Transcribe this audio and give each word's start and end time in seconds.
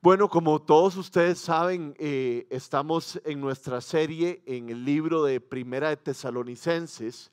Bueno, 0.00 0.28
como 0.28 0.62
todos 0.62 0.96
ustedes 0.96 1.40
saben, 1.40 1.92
eh, 1.98 2.46
estamos 2.50 3.20
en 3.24 3.40
nuestra 3.40 3.80
serie 3.80 4.40
en 4.46 4.70
el 4.70 4.84
libro 4.84 5.24
de 5.24 5.40
Primera 5.40 5.88
de 5.88 5.96
Tesalonicenses 5.96 7.32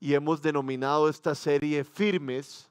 y 0.00 0.14
hemos 0.14 0.42
denominado 0.42 1.08
esta 1.08 1.36
serie 1.36 1.84
Firmes 1.84 2.68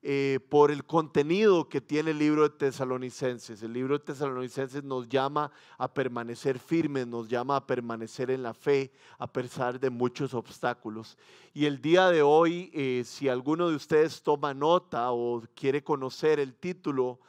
eh, 0.00 0.40
por 0.48 0.70
el 0.70 0.86
contenido 0.86 1.68
que 1.68 1.82
tiene 1.82 2.12
el 2.12 2.18
libro 2.18 2.44
de 2.44 2.56
Tesalonicenses. 2.56 3.62
El 3.62 3.74
libro 3.74 3.98
de 3.98 4.04
Tesalonicenses 4.06 4.82
nos 4.82 5.10
llama 5.10 5.52
a 5.76 5.92
permanecer 5.92 6.58
firmes, 6.58 7.06
nos 7.06 7.28
llama 7.28 7.56
a 7.56 7.66
permanecer 7.66 8.30
en 8.30 8.42
la 8.42 8.54
fe 8.54 8.90
a 9.18 9.30
pesar 9.30 9.78
de 9.78 9.90
muchos 9.90 10.32
obstáculos. 10.32 11.18
Y 11.52 11.66
el 11.66 11.82
día 11.82 12.08
de 12.08 12.22
hoy, 12.22 12.70
eh, 12.72 13.02
si 13.04 13.28
alguno 13.28 13.68
de 13.68 13.76
ustedes 13.76 14.22
toma 14.22 14.54
nota 14.54 15.12
o 15.12 15.42
quiere 15.54 15.84
conocer 15.84 16.40
el 16.40 16.54
título, 16.54 17.20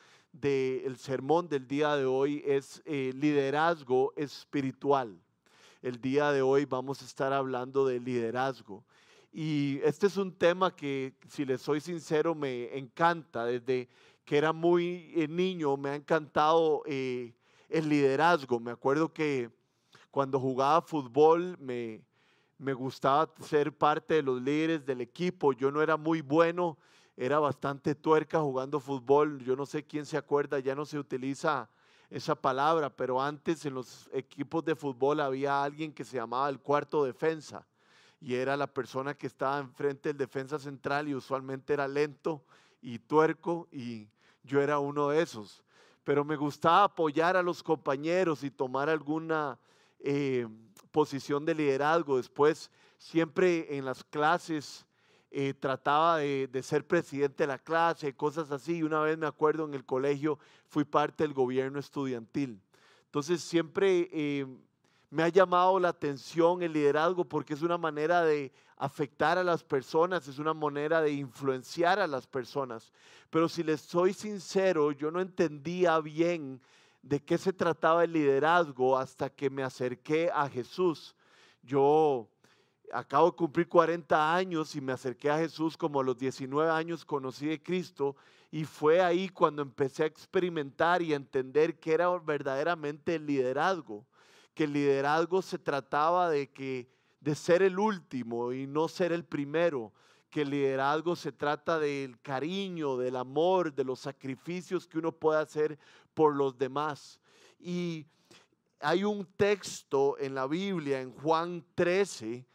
del 0.42 0.98
sermón 0.98 1.48
del 1.48 1.66
día 1.68 1.96
de 1.96 2.06
hoy 2.06 2.44
es 2.46 2.82
eh, 2.86 3.14
liderazgo 3.16 4.14
espiritual. 4.18 5.18
El 5.82 6.02
día 6.02 6.32
de 6.32 6.42
hoy 6.42 6.66
vamos 6.66 7.02
a 7.02 7.06
estar 7.06 7.32
hablando 7.32 7.86
de 7.86 8.00
liderazgo. 8.00 8.84
Y 9.32 9.80
este 9.84 10.08
es 10.08 10.18
un 10.18 10.34
tema 10.34 10.76
que, 10.76 11.14
si 11.30 11.46
les 11.46 11.62
soy 11.62 11.80
sincero, 11.80 12.36
me 12.36 12.78
encanta. 12.78 13.46
Desde 13.46 13.88
que 14.26 14.38
era 14.38 14.52
muy 14.52 15.14
eh, 15.16 15.28
niño 15.28 15.78
me 15.78 15.90
ha 15.90 15.96
encantado 15.96 16.84
eh, 16.86 17.34
el 17.70 17.88
liderazgo. 17.88 18.60
Me 18.60 18.72
acuerdo 18.72 19.14
que 19.14 19.50
cuando 20.12 20.40
jugaba 20.40 20.82
fútbol 20.82 21.58
me, 21.60 22.02
me 22.58 22.74
gustaba 22.74 23.32
ser 23.42 23.72
parte 23.72 24.16
de 24.16 24.22
los 24.22 24.42
líderes 24.42 24.86
del 24.86 25.00
equipo. 25.00 25.54
Yo 25.54 25.72
no 25.72 25.82
era 25.82 25.96
muy 25.96 26.22
bueno 26.22 26.78
era 27.18 27.40
bastante 27.40 27.96
tuerca 27.96 28.40
jugando 28.40 28.80
fútbol. 28.80 29.40
Yo 29.44 29.56
no 29.56 29.66
sé 29.66 29.86
quién 29.86 30.06
se 30.06 30.18
acuerda, 30.18 30.60
ya 30.60 30.76
no 30.76 30.86
se 30.86 31.00
utiliza 31.00 31.70
esa 32.10 32.36
palabra, 32.36 32.90
pero 32.90 33.22
antes 33.22 33.66
en 33.66 33.74
los 33.74 34.10
equipos 34.14 34.64
de 34.64 34.76
fútbol 34.76 35.20
había 35.20 35.64
alguien 35.64 35.94
que 35.94 36.04
se 36.04 36.18
llamaba 36.18 36.50
el 36.50 36.60
cuarto 36.60 37.04
defensa 37.04 37.66
y 38.22 38.36
era 38.36 38.56
la 38.56 38.68
persona 38.68 39.14
que 39.14 39.28
estaba 39.28 39.60
enfrente 39.60 40.10
del 40.10 40.18
defensa 40.18 40.60
central 40.60 41.08
y 41.08 41.16
usualmente 41.16 41.74
era 41.74 41.88
lento 41.88 42.44
y 42.82 43.00
tuerco 43.00 43.68
y 43.72 44.08
yo 44.44 44.62
era 44.62 44.80
uno 44.80 45.10
de 45.10 45.22
esos. 45.22 45.64
Pero 46.04 46.24
me 46.24 46.36
gustaba 46.36 46.84
apoyar 46.84 47.36
a 47.36 47.44
los 47.44 47.64
compañeros 47.64 48.44
y 48.44 48.52
tomar 48.52 48.90
alguna 48.90 49.60
eh, 50.00 50.48
posición 50.92 51.46
de 51.46 51.56
liderazgo. 51.56 52.18
Después, 52.18 52.70
siempre 52.98 53.76
en 53.76 53.86
las 53.86 54.04
clases, 54.04 54.85
eh, 55.38 55.54
trataba 55.54 56.20
de, 56.20 56.64
ser 56.64 56.88
presidente 56.88 57.44
de 57.44 57.48
la 57.48 57.60
clase, 57.60 58.16
cosas 58.16 58.52
así. 58.52 58.78
Y 58.78 58.84
una 58.84 59.02
vez 59.02 59.18
me 59.18 59.28
acuerdo 59.28 59.66
en 59.66 59.74
el 59.74 59.84
colegio 59.84 60.40
fui 60.70 60.86
parte 60.86 61.26
del 61.26 61.34
gobierno 61.34 61.78
estudiantil. 61.78 62.62
Entonces 63.08 63.42
siempre 63.42 64.08
eh, 64.14 64.46
me 65.10 65.24
ha 65.24 65.28
llamado 65.28 65.78
la 65.78 65.90
atención 65.90 66.64
el 66.64 66.72
liderazgo 66.72 67.26
porque 67.26 67.54
es 67.54 67.64
una 67.64 67.78
manera 67.78 68.24
de 68.24 68.54
afectar 68.78 69.38
a 69.38 69.44
las 69.44 69.62
personas, 69.62 70.26
es 70.30 70.40
una 70.40 70.54
manera 70.54 71.02
de 71.02 71.12
influenciar 71.12 72.00
a 72.00 72.08
las 72.08 72.28
personas. 72.28 72.94
Pero 73.30 73.50
si 73.50 73.62
les 73.62 73.82
soy 73.82 74.14
sincero, 74.14 74.94
yo 74.94 75.12
no 75.12 75.20
entendía 75.20 76.00
bien 76.00 76.62
de 77.02 77.22
qué 77.22 77.38
se 77.38 77.52
trataba 77.52 78.06
el 78.06 78.14
liderazgo 78.14 78.98
hasta 78.98 79.30
que 79.30 79.50
me 79.50 79.64
acerqué 79.64 80.32
a 80.34 80.48
Jesús. 80.48 81.14
Yo 81.62 82.30
acabo 82.92 83.32
de 83.32 83.36
cumplir 83.36 83.68
40 83.68 84.36
años 84.36 84.76
y 84.76 84.82
me 84.82 84.94
acerqué 84.94 85.30
a 85.30 85.38
Jesús 85.38 85.78
como 85.78 86.00
a 86.00 86.04
los 86.04 86.18
19 86.18 86.70
años 86.72 87.06
conocí 87.06 87.48
de 87.48 87.62
Cristo 87.62 88.16
y 88.52 88.64
fue 88.64 89.02
ahí 89.02 89.30
cuando 89.30 89.62
empecé 89.62 90.04
a 90.04 90.08
experimentar 90.08 91.02
y 91.02 91.14
a 91.14 91.18
entender 91.18 91.80
que 91.80 91.94
era 91.94 92.10
verdaderamente 92.20 93.16
el 93.16 93.26
liderazgo, 93.26 94.06
que 94.54 94.66
el 94.66 94.74
liderazgo 94.74 95.42
se 95.42 95.58
trataba 95.58 96.30
de 96.30 96.50
que 96.52 96.88
de 97.20 97.36
ser 97.36 97.64
el 97.64 97.80
último 97.80 98.54
y 98.54 98.68
no 98.68 98.88
ser 98.88 99.12
el 99.12 99.26
primero, 99.26 99.92
que 100.30 100.44
el 100.44 100.52
liderazgo 100.52 101.16
se 101.16 101.32
trata 101.32 101.80
del 101.80 102.20
cariño, 102.22 102.98
del 102.98 103.16
amor, 103.16 103.74
de 103.74 103.84
los 103.84 104.00
sacrificios 104.00 104.88
que 104.88 105.00
uno 105.00 105.12
puede 105.12 105.42
hacer 105.42 105.80
por 106.14 106.36
los 106.36 106.58
demás. 106.58 107.20
Y 107.60 108.06
hay 108.80 109.04
un 109.04 109.26
texto 109.38 110.18
en 110.20 110.36
la 110.36 110.46
Biblia, 110.46 111.02
en 111.02 111.12
Juan 111.14 111.66
13, 111.74 112.46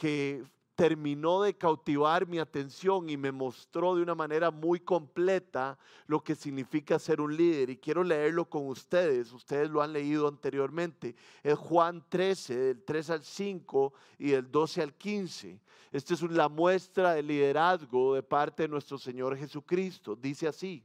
que 0.00 0.42
terminó 0.74 1.42
de 1.42 1.52
cautivar 1.52 2.26
mi 2.26 2.38
atención 2.38 3.10
y 3.10 3.18
me 3.18 3.30
mostró 3.30 3.94
de 3.94 4.02
una 4.02 4.14
manera 4.14 4.50
muy 4.50 4.80
completa 4.80 5.78
lo 6.06 6.24
que 6.24 6.34
significa 6.34 6.98
ser 6.98 7.20
un 7.20 7.36
líder. 7.36 7.68
Y 7.68 7.76
quiero 7.76 8.02
leerlo 8.02 8.48
con 8.48 8.66
ustedes, 8.66 9.30
ustedes 9.30 9.68
lo 9.68 9.82
han 9.82 9.92
leído 9.92 10.26
anteriormente. 10.26 11.14
Es 11.42 11.58
Juan 11.58 12.02
13, 12.08 12.56
del 12.56 12.82
3 12.82 13.10
al 13.10 13.22
5 13.22 13.92
y 14.18 14.30
del 14.30 14.50
12 14.50 14.80
al 14.80 14.94
15. 14.94 15.60
Esta 15.92 16.14
es 16.14 16.22
la 16.22 16.48
muestra 16.48 17.12
de 17.12 17.24
liderazgo 17.24 18.14
de 18.14 18.22
parte 18.22 18.62
de 18.62 18.68
nuestro 18.70 18.96
Señor 18.96 19.36
Jesucristo. 19.36 20.16
Dice 20.16 20.48
así, 20.48 20.82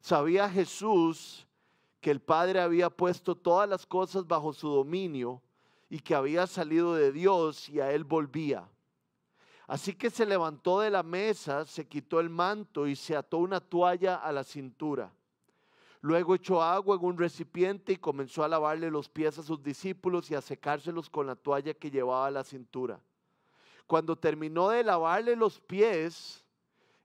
sabía 0.00 0.50
Jesús 0.50 1.46
que 2.00 2.10
el 2.10 2.20
Padre 2.20 2.58
había 2.58 2.90
puesto 2.90 3.36
todas 3.36 3.68
las 3.68 3.86
cosas 3.86 4.26
bajo 4.26 4.52
su 4.52 4.68
dominio 4.68 5.40
y 5.90 5.98
que 5.98 6.14
había 6.14 6.46
salido 6.46 6.94
de 6.94 7.10
Dios 7.10 7.68
y 7.68 7.80
a 7.80 7.92
él 7.92 8.04
volvía. 8.04 8.66
Así 9.66 9.94
que 9.94 10.08
se 10.08 10.24
levantó 10.24 10.80
de 10.80 10.90
la 10.90 11.02
mesa, 11.02 11.66
se 11.66 11.86
quitó 11.86 12.20
el 12.20 12.30
manto 12.30 12.86
y 12.86 12.94
se 12.94 13.16
ató 13.16 13.38
una 13.38 13.60
toalla 13.60 14.14
a 14.16 14.32
la 14.32 14.44
cintura. 14.44 15.12
Luego 16.00 16.34
echó 16.34 16.62
agua 16.62 16.96
en 16.96 17.04
un 17.04 17.18
recipiente 17.18 17.92
y 17.92 17.96
comenzó 17.96 18.42
a 18.42 18.48
lavarle 18.48 18.90
los 18.90 19.08
pies 19.08 19.38
a 19.38 19.42
sus 19.42 19.62
discípulos 19.62 20.30
y 20.30 20.34
a 20.34 20.40
secárselos 20.40 21.10
con 21.10 21.26
la 21.26 21.36
toalla 21.36 21.74
que 21.74 21.90
llevaba 21.90 22.26
a 22.26 22.30
la 22.30 22.44
cintura. 22.44 23.00
Cuando 23.86 24.16
terminó 24.16 24.70
de 24.70 24.84
lavarle 24.84 25.34
los 25.36 25.60
pies, 25.60 26.44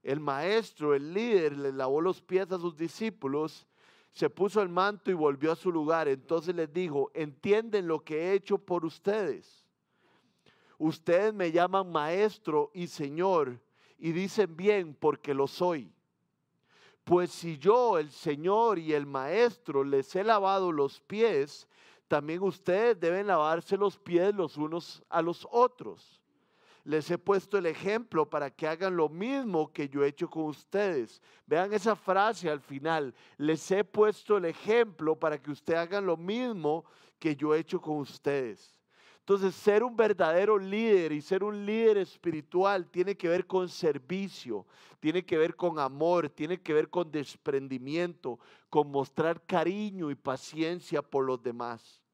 el 0.03 0.19
maestro, 0.19 0.93
el 0.93 1.13
líder, 1.13 1.57
le 1.57 1.73
lavó 1.73 1.99
los 1.99 2.21
pies 2.21 2.51
a 2.51 2.59
sus 2.59 2.77
discípulos 2.77 3.65
se 4.15 4.29
puso 4.29 4.61
el 4.61 4.69
manto 4.69 5.11
y 5.11 5.13
volvió 5.13 5.51
a 5.51 5.57
su 5.57 5.69
lugar. 5.69 6.07
Entonces 6.07 6.55
les 6.55 6.71
dijo, 6.71 7.11
entienden 7.13 7.85
lo 7.85 8.01
que 8.01 8.17
he 8.17 8.33
hecho 8.33 8.57
por 8.57 8.85
ustedes. 8.85 9.65
Ustedes 10.77 11.33
me 11.33 11.51
llaman 11.51 11.91
maestro 11.91 12.71
y 12.73 12.87
señor 12.87 13.59
y 13.97 14.13
dicen 14.13 14.55
bien 14.55 14.95
porque 14.97 15.33
lo 15.33 15.47
soy. 15.47 15.91
Pues 17.03 17.29
si 17.29 17.57
yo, 17.57 17.99
el 17.99 18.09
Señor 18.09 18.79
y 18.79 18.93
el 18.93 19.05
Maestro, 19.05 19.83
les 19.83 20.15
he 20.15 20.23
lavado 20.23 20.71
los 20.71 21.01
pies, 21.01 21.67
también 22.07 22.41
ustedes 22.41 22.99
deben 22.99 23.27
lavarse 23.27 23.77
los 23.77 23.99
pies 23.99 24.33
los 24.33 24.57
unos 24.57 25.03
a 25.07 25.21
los 25.21 25.47
otros 25.51 26.19
les 26.85 27.09
he 27.09 27.17
puesto 27.17 27.57
el 27.57 27.65
ejemplo 27.65 28.29
para 28.29 28.51
que 28.51 28.67
hagan 28.67 28.95
lo 28.95 29.09
mismo 29.09 29.73
que 29.73 29.89
yo 29.89 30.03
he 30.03 30.07
hecho 30.07 30.29
con 30.29 30.43
ustedes. 30.43 31.19
Vean 31.47 31.73
esa 31.73 31.95
frase 31.95 32.47
al 32.47 32.61
final. 32.61 33.13
Les 33.37 33.69
he 33.71 33.83
puesto 33.83 34.37
el 34.37 34.45
ejemplo 34.45 35.15
para 35.15 35.41
que 35.41 35.49
ustedes 35.49 35.79
hagan 35.79 36.05
lo 36.05 36.15
mismo 36.15 36.85
que 37.17 37.35
yo 37.35 37.55
he 37.55 37.59
hecho 37.59 37.81
con 37.81 37.97
ustedes. 37.97 38.79
Entonces, 39.17 39.55
ser 39.55 39.83
un 39.83 39.95
verdadero 39.95 40.59
líder 40.59 41.11
y 41.11 41.21
ser 41.21 41.43
un 41.43 41.65
líder 41.65 41.97
espiritual 41.97 42.87
tiene 42.91 43.17
que 43.17 43.29
ver 43.29 43.47
con 43.47 43.67
servicio, 43.67 44.67
tiene 44.99 45.25
que 45.25 45.39
ver 45.39 45.55
con 45.55 45.79
amor, 45.79 46.29
tiene 46.29 46.61
que 46.61 46.73
ver 46.75 46.91
con 46.91 47.11
desprendimiento, 47.11 48.37
con 48.69 48.91
mostrar 48.91 49.43
cariño 49.43 50.11
y 50.11 50.15
paciencia 50.15 51.01
por 51.01 51.25
los 51.25 51.41
demás. 51.41 52.04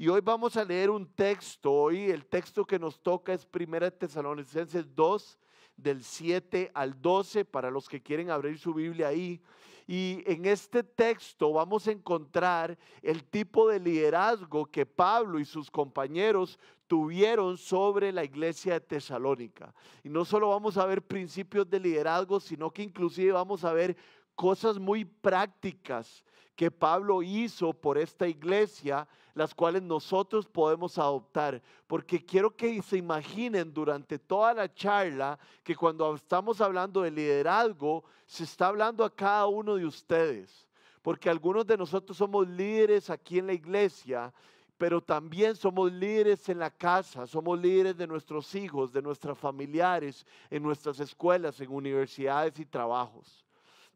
Y 0.00 0.08
hoy 0.08 0.22
vamos 0.22 0.56
a 0.56 0.64
leer 0.64 0.88
un 0.88 1.06
texto. 1.06 1.70
Hoy 1.70 2.04
el 2.04 2.24
texto 2.24 2.64
que 2.64 2.78
nos 2.78 3.02
toca 3.02 3.34
es 3.34 3.46
1 3.52 3.90
Tesalonicenses 3.90 4.94
2, 4.94 5.38
del 5.76 6.02
7 6.02 6.70
al 6.72 7.02
12, 7.02 7.44
para 7.44 7.70
los 7.70 7.86
que 7.86 8.00
quieren 8.00 8.30
abrir 8.30 8.58
su 8.58 8.72
Biblia 8.72 9.08
ahí. 9.08 9.42
Y 9.86 10.22
en 10.24 10.46
este 10.46 10.82
texto 10.82 11.52
vamos 11.52 11.86
a 11.86 11.90
encontrar 11.90 12.78
el 13.02 13.24
tipo 13.24 13.68
de 13.68 13.78
liderazgo 13.78 14.64
que 14.64 14.86
Pablo 14.86 15.38
y 15.38 15.44
sus 15.44 15.70
compañeros 15.70 16.58
tuvieron 16.86 17.58
sobre 17.58 18.10
la 18.10 18.24
iglesia 18.24 18.72
de 18.72 18.80
Tesalónica. 18.80 19.74
Y 20.02 20.08
no 20.08 20.24
solo 20.24 20.48
vamos 20.48 20.78
a 20.78 20.86
ver 20.86 21.02
principios 21.02 21.68
de 21.68 21.78
liderazgo, 21.78 22.40
sino 22.40 22.70
que 22.70 22.82
inclusive 22.82 23.32
vamos 23.32 23.64
a 23.64 23.74
ver 23.74 23.98
cosas 24.34 24.78
muy 24.78 25.04
prácticas 25.04 26.24
que 26.56 26.70
Pablo 26.70 27.22
hizo 27.22 27.74
por 27.74 27.98
esta 27.98 28.26
iglesia, 28.26 29.06
las 29.34 29.54
cuales 29.54 29.82
nosotros 29.82 30.46
podemos 30.46 30.98
adoptar. 30.98 31.62
Porque 31.86 32.24
quiero 32.24 32.54
que 32.54 32.80
se 32.82 32.96
imaginen 32.96 33.72
durante 33.72 34.18
toda 34.18 34.54
la 34.54 34.72
charla 34.72 35.38
que 35.62 35.76
cuando 35.76 36.14
estamos 36.14 36.60
hablando 36.60 37.02
de 37.02 37.10
liderazgo, 37.10 38.04
se 38.26 38.44
está 38.44 38.68
hablando 38.68 39.04
a 39.04 39.14
cada 39.14 39.46
uno 39.46 39.76
de 39.76 39.86
ustedes. 39.86 40.66
Porque 41.02 41.30
algunos 41.30 41.66
de 41.66 41.76
nosotros 41.76 42.16
somos 42.16 42.46
líderes 42.48 43.10
aquí 43.10 43.38
en 43.38 43.46
la 43.46 43.54
iglesia, 43.54 44.32
pero 44.76 45.02
también 45.02 45.56
somos 45.56 45.92
líderes 45.92 46.48
en 46.48 46.58
la 46.58 46.70
casa, 46.70 47.26
somos 47.26 47.58
líderes 47.60 47.96
de 47.96 48.06
nuestros 48.06 48.54
hijos, 48.54 48.92
de 48.92 49.02
nuestros 49.02 49.38
familiares, 49.38 50.26
en 50.48 50.62
nuestras 50.62 51.00
escuelas, 51.00 51.60
en 51.60 51.70
universidades 51.70 52.58
y 52.58 52.64
trabajos. 52.64 53.44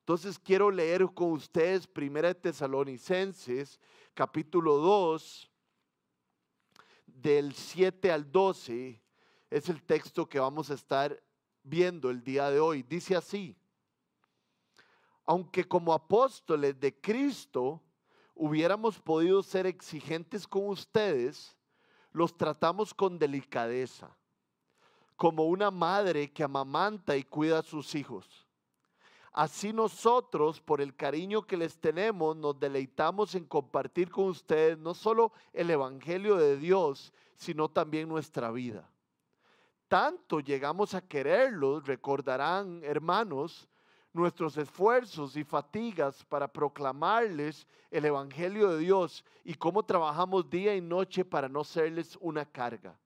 Entonces 0.05 0.39
quiero 0.39 0.71
leer 0.71 1.07
con 1.15 1.33
ustedes 1.33 1.87
Primera 1.87 2.29
de 2.29 2.35
Tesalonicenses, 2.35 3.81
capítulo 4.13 4.77
2, 4.77 5.51
del 7.07 7.55
7 7.55 8.13
al 8.13 8.31
12. 8.31 9.01
Es 9.49 9.71
el 9.71 9.83
texto 9.83 10.29
que 10.29 10.39
vamos 10.39 10.71
a 10.71 10.75
estar 10.75 11.19
viendo 11.63 12.11
el 12.11 12.23
día 12.23 12.51
de 12.51 12.61
hoy. 12.61 12.83
Dice 12.83 13.17
así, 13.17 13.57
aunque 15.25 15.65
como 15.65 15.95
apóstoles 15.95 16.79
de 16.79 17.01
Cristo 17.01 17.81
hubiéramos 18.35 19.01
podido 19.01 19.43
ser 19.43 19.67
exigentes 19.67 20.47
con 20.47 20.69
ustedes, 20.69 21.57
los 22.13 22.37
tratamos 22.37 22.93
con 22.93 23.19
delicadeza, 23.19 24.15
como 25.17 25.47
una 25.47 25.71
madre 25.71 26.31
que 26.31 26.45
amamanta 26.45 27.17
y 27.17 27.23
cuida 27.23 27.61
a 27.61 27.63
sus 27.63 27.95
hijos. 27.95 28.44
Así 29.35 29.73
nosotros, 29.73 30.61
por 30.61 30.81
el 30.81 30.95
cariño 30.95 31.43
que 31.43 31.57
les 31.57 31.77
tenemos, 31.77 32.37
nos 32.37 32.59
deleitamos 32.61 33.35
en 33.35 33.45
compartir 33.45 34.09
con 34.09 34.27
ustedes 34.27 34.79
no 34.79 34.95
solo 34.95 35.33
el 35.53 35.69
Evangelio 35.71 36.37
de 36.37 36.57
Dios, 36.57 37.13
sino 37.35 37.69
también 37.69 38.09
nuestra 38.09 38.53
vida. 38.53 38.89
Tanto 39.89 40.39
llegamos 40.39 40.95
a 40.95 41.01
quererlos, 41.01 41.85
recordarán, 41.85 42.81
hermanos, 42.85 43.69
nuestros 44.13 44.57
esfuerzos 44.57 45.37
y 45.37 45.43
fatigas 45.43 46.25
para 46.27 46.47
proclamarles 46.47 47.67
el 47.91 48.05
Evangelio 48.05 48.71
de 48.71 48.79
Dios 48.79 49.25
y 49.43 49.55
cómo 49.55 49.83
trabajamos 49.83 50.49
día 50.49 50.77
y 50.77 50.81
noche 50.81 51.25
para 51.25 51.49
no 51.49 51.65
serles 51.65 52.17
una 52.21 52.45
carga. 52.45 52.97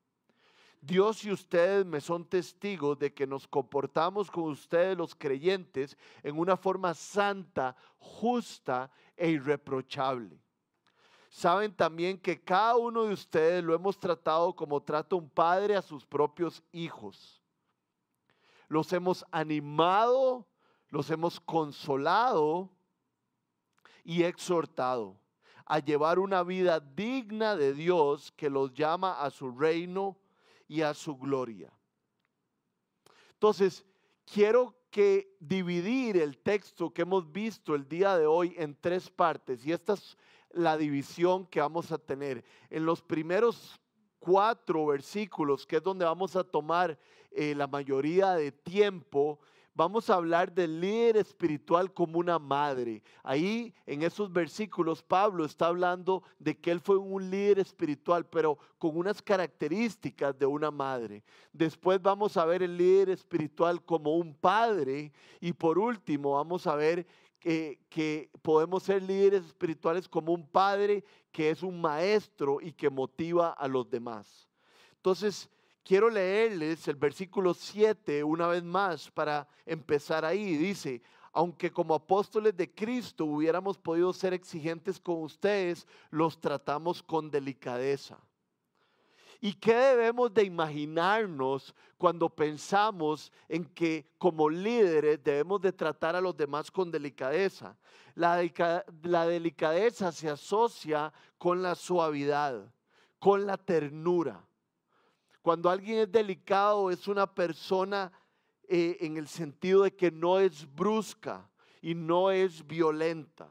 Dios 0.81 1.25
y 1.25 1.33
ustedes 1.33 1.85
me 1.85 2.01
son 2.01 2.25
testigos 2.25 2.99
de 2.99 3.13
que 3.13 3.27
nos 3.27 3.47
comportamos 3.47 4.31
con 4.31 4.45
ustedes 4.45 4.97
los 4.97 5.15
creyentes 5.15 5.97
en 6.23 6.39
una 6.39 6.57
forma 6.57 6.95
santa, 6.95 7.77
justa 7.99 8.91
e 9.17 9.31
irreprochable. 9.31 10.39
Saben 11.29 11.75
también 11.75 12.19
que 12.19 12.43
cada 12.43 12.77
uno 12.77 13.05
de 13.05 13.13
ustedes 13.13 13.63
lo 13.63 13.75
hemos 13.75 13.99
tratado 13.99 14.55
como 14.55 14.83
trata 14.83 15.17
un 15.17 15.29
padre 15.29 15.77
a 15.77 15.83
sus 15.83 16.07
propios 16.07 16.63
hijos. 16.73 17.43
Los 18.69 18.93
hemos 18.93 19.25
animado, 19.31 20.47
los 20.89 21.11
hemos 21.11 21.41
consolado 21.41 22.71
y 24.05 24.23
exhortado 24.23 25.19
a 25.67 25.81
llevar 25.81 26.19
una 26.19 26.43
vida 26.43 26.81
digna 26.81 27.55
de 27.55 27.75
Dios 27.75 28.33
que 28.33 28.49
los 28.49 28.73
llama 28.73 29.21
a 29.21 29.31
su 29.31 29.51
reino 29.51 30.17
y 30.69 30.83
a 30.83 30.95
su 30.95 31.17
gloria. 31.17 31.73
Entonces, 33.33 33.85
quiero 34.25 34.77
que 34.91 35.37
dividir 35.41 36.17
el 36.17 36.39
texto 36.39 36.93
que 36.93 37.03
hemos 37.03 37.31
visto 37.31 37.75
el 37.75 37.89
día 37.89 38.17
de 38.17 38.27
hoy 38.27 38.55
en 38.57 38.77
tres 38.81 39.11
partes 39.11 39.65
y 39.67 39.73
esta 39.73 39.95
es 39.95 40.17
la 40.51 40.77
división 40.77 41.47
que 41.47 41.61
vamos 41.61 41.93
a 41.93 41.99
tener. 41.99 42.45
En 42.71 42.87
los 42.87 43.03
primeros 43.03 43.81
cuatro 44.19 44.87
versículos, 44.87 45.67
que 45.67 45.77
es 45.77 45.83
donde 45.83 46.05
vamos 46.05 46.37
a 46.37 46.45
tomar 46.45 46.99
eh, 47.31 47.55
la 47.55 47.67
mayoría 47.67 48.33
de 48.33 48.53
tiempo, 48.53 49.39
vamos 49.79 50.11
a 50.11 50.15
hablar 50.15 50.53
del 50.53 50.81
líder 50.81 51.19
espiritual 51.19 51.95
como 51.95 52.19
una 52.19 52.41
madre. 52.41 53.01
Ahí 53.23 53.73
en 53.87 54.03
esos 54.03 54.33
versículos 54.33 55.05
Pablo 55.05 55.45
está 55.45 55.69
hablando 55.69 56.25
de 56.41 56.59
que 56.59 56.73
él 56.73 56.81
fue 56.81 56.97
un 56.97 57.31
líder 57.31 57.61
espiritual, 57.61 58.27
pero 58.27 58.59
con 58.77 58.97
unas 58.97 59.23
características 59.23 60.37
de 60.37 60.47
una 60.47 60.73
madre. 60.73 61.23
Después 61.53 62.03
vamos 62.03 62.37
a 62.37 62.45
ver 62.45 62.65
el 62.65 62.77
líder 62.77 63.11
espiritual 63.11 63.81
como 63.85 64.17
un 64.17 64.35
padre 64.35 65.13
y 65.41 65.53
por 65.53 65.79
último 65.79 66.33
vamos 66.33 66.67
a 66.67 66.75
ver 66.75 67.07
que, 67.39 68.31
podemos 68.43 68.83
ser 68.83 69.01
líderes 69.05 69.45
espirituales 69.47 70.09
como 70.09 70.33
un 70.33 70.45
padre 70.45 71.05
que 71.31 71.51
es 71.51 71.63
un 71.63 71.81
maestro 71.81 72.61
y 72.61 72.73
que 72.73 72.91
motiva 72.91 73.51
a 73.51 73.69
los 73.69 73.89
demás. 73.89 74.49
Entonces, 74.97 75.49
Quiero 75.89 76.11
leerles 76.11 76.87
el 76.87 76.97
versículo 76.97 77.55
7 77.55 78.23
una 78.23 78.47
vez 78.47 78.63
más 78.63 79.11
para 79.11 79.49
empezar 79.65 80.23
ahí. 80.23 80.55
Dice, 80.59 81.01
aunque 81.33 81.73
como 81.73 81.95
apóstoles 81.95 82.55
de 82.55 82.71
Cristo 82.71 83.25
hubiéramos 83.25 83.79
podido 83.79 84.13
ser 84.13 84.35
exigentes 84.35 85.01
con 85.01 85.23
ustedes, 85.23 85.87
los 86.11 86.39
tratamos 86.39 87.03
con 87.03 87.31
delicadeza. 87.31 88.19
¿Y 89.41 89.55
qué 89.55 89.75
debemos 89.75 90.35
de 90.35 90.45
imaginarnos 90.45 91.75
cuando 91.97 92.29
pensamos 92.29 93.33
en 93.49 93.65
que 93.65 94.11
como 94.19 94.51
líderes 94.51 95.25
debemos 95.25 95.59
de 95.63 95.73
tratar 95.73 96.15
a 96.15 96.21
los 96.21 96.37
demás 96.37 96.71
con 96.71 96.91
delicadeza? 96.91 97.79
La, 98.15 98.43
la 99.05 99.27
delicadeza 99.27 100.13
se 100.13 100.29
asocia 100.29 101.15
con 101.39 101.63
la 101.63 101.75
suavidad, 101.75 102.71
con 103.19 103.47
la 103.47 103.57
ternura. 103.57 104.48
Cuando 105.43 105.71
alguien 105.71 105.99
es 105.99 106.13
delicado 106.13 106.91
es 106.91 107.09
una 107.09 107.33
persona 107.33 108.13
eh, 108.69 108.99
en 109.01 109.17
el 109.17 109.29
sentido 109.29 109.83
de 109.85 109.95
que 109.95 110.11
no 110.11 110.39
es 110.39 110.67
brusca 110.75 111.49
y 111.81 111.95
no 111.95 112.31
es 112.31 112.67
violenta. 112.67 113.49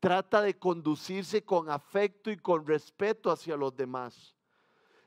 Trata 0.00 0.42
de 0.42 0.56
conducirse 0.56 1.44
con 1.44 1.68
afecto 1.70 2.30
y 2.30 2.36
con 2.36 2.64
respeto 2.66 3.30
hacia 3.30 3.56
los 3.56 3.74
demás. 3.74 4.36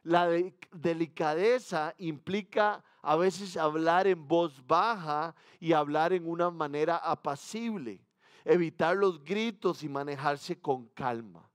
La 0.04 0.28
delicadeza 0.72 1.94
implica 1.98 2.84
a 3.02 3.16
veces 3.16 3.56
hablar 3.56 4.08
en 4.08 4.28
voz 4.28 4.66
baja 4.66 5.36
y 5.60 5.74
hablar 5.74 6.12
en 6.12 6.28
una 6.28 6.50
manera 6.50 6.98
apacible, 6.98 8.04
evitar 8.44 8.98
los 8.98 9.24
gritos 9.24 9.84
y 9.84 9.90
manejarse 9.90 10.60
con 10.60 10.88
calma. 10.88 11.51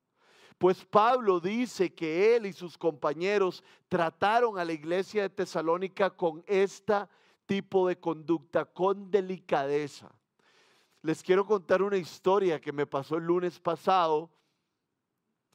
Pues 0.59 0.85
Pablo 0.85 1.39
dice 1.39 1.93
que 1.93 2.35
él 2.35 2.47
y 2.47 2.53
sus 2.53 2.79
compañeros 2.79 3.63
trataron 3.89 4.59
a 4.59 4.65
la 4.65 4.73
iglesia 4.73 5.23
de 5.23 5.31
Tesalónica 5.31 6.09
con 6.11 6.43
este 6.47 6.95
tipo 7.45 7.87
de 7.87 7.99
conducta, 7.99 8.65
con 8.65 9.11
delicadeza. 9.11 10.11
Les 11.03 11.23
quiero 11.23 11.47
contar 11.47 11.83
una 11.83 11.99
historia 11.99 12.61
que 12.61 12.73
me 12.73 12.87
pasó 12.87 13.17
el 13.17 13.25
lunes 13.25 13.61
pasado. 13.61 14.31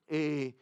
Eh, 0.08 0.56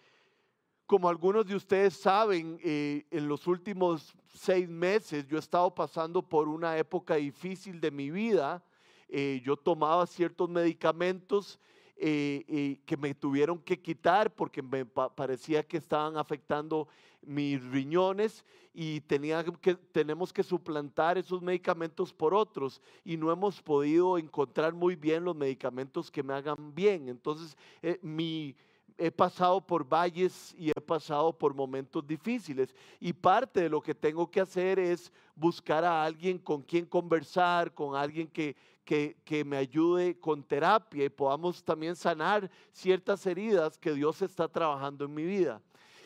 como 0.85 1.09
algunos 1.09 1.45
de 1.45 1.55
ustedes 1.55 1.95
saben, 1.95 2.59
eh, 2.63 3.05
en 3.11 3.27
los 3.27 3.45
últimos 3.45 4.15
seis 4.33 4.67
meses 4.67 5.27
yo 5.27 5.37
he 5.37 5.39
estado 5.39 5.75
pasando 5.75 6.21
por 6.21 6.47
una 6.47 6.77
época 6.77 7.15
difícil 7.15 7.79
de 7.81 7.91
mi 7.91 8.09
vida. 8.09 8.63
Eh, 9.09 9.41
yo 9.43 9.57
tomaba 9.57 10.07
ciertos 10.07 10.49
medicamentos 10.49 11.59
eh, 12.01 12.79
que 12.85 12.95
me 12.97 13.13
tuvieron 13.13 13.59
que 13.59 13.79
quitar 13.79 14.33
porque 14.33 14.61
me 14.61 14.85
parecía 14.85 15.67
que 15.67 15.77
estaban 15.77 16.17
afectando 16.17 16.87
mis 17.21 17.61
riñones 17.61 18.45
y 18.73 19.01
tenía 19.01 19.43
que, 19.43 19.75
tenemos 19.75 20.31
que 20.31 20.43
suplantar 20.43 21.17
esos 21.17 21.41
medicamentos 21.41 22.13
por 22.13 22.33
otros 22.33 22.81
y 23.03 23.17
no 23.17 23.31
hemos 23.31 23.61
podido 23.61 24.17
encontrar 24.17 24.73
muy 24.73 24.95
bien 24.95 25.25
los 25.25 25.35
medicamentos 25.35 26.09
que 26.09 26.23
me 26.23 26.33
hagan 26.33 26.73
bien. 26.73 27.09
Entonces, 27.09 27.57
eh, 27.81 27.99
mi, 28.01 28.55
he 28.97 29.11
pasado 29.11 29.59
por 29.59 29.87
valles 29.87 30.53
y 30.57 30.69
he 30.69 30.81
pasado 30.81 31.31
por 31.37 31.53
momentos 31.53 32.05
difíciles 32.05 32.73
y 32.99 33.13
parte 33.13 33.61
de 33.61 33.69
lo 33.69 33.81
que 33.81 33.95
tengo 33.95 34.29
que 34.29 34.41
hacer 34.41 34.77
es 34.79 35.11
buscar 35.35 35.83
a 35.85 36.03
alguien 36.03 36.37
con 36.37 36.61
quien 36.61 36.85
conversar, 36.85 37.73
con 37.73 37.95
alguien 37.95 38.27
que, 38.27 38.55
que, 38.89 39.43
me 39.45 39.57
ayude 39.57 40.19
con 40.19 40.41
terapia 40.43 41.05
y 41.05 41.09
podamos 41.09 41.63
también 41.63 41.95
sanar 41.95 42.49
ciertas 42.71 43.23
heridas 43.27 43.77
que 43.77 43.93
Dios 43.93 44.19
está 44.23 44.47
trabajando 44.47 45.05
en 45.05 45.13
mi 45.13 45.25
vida. 45.25 45.61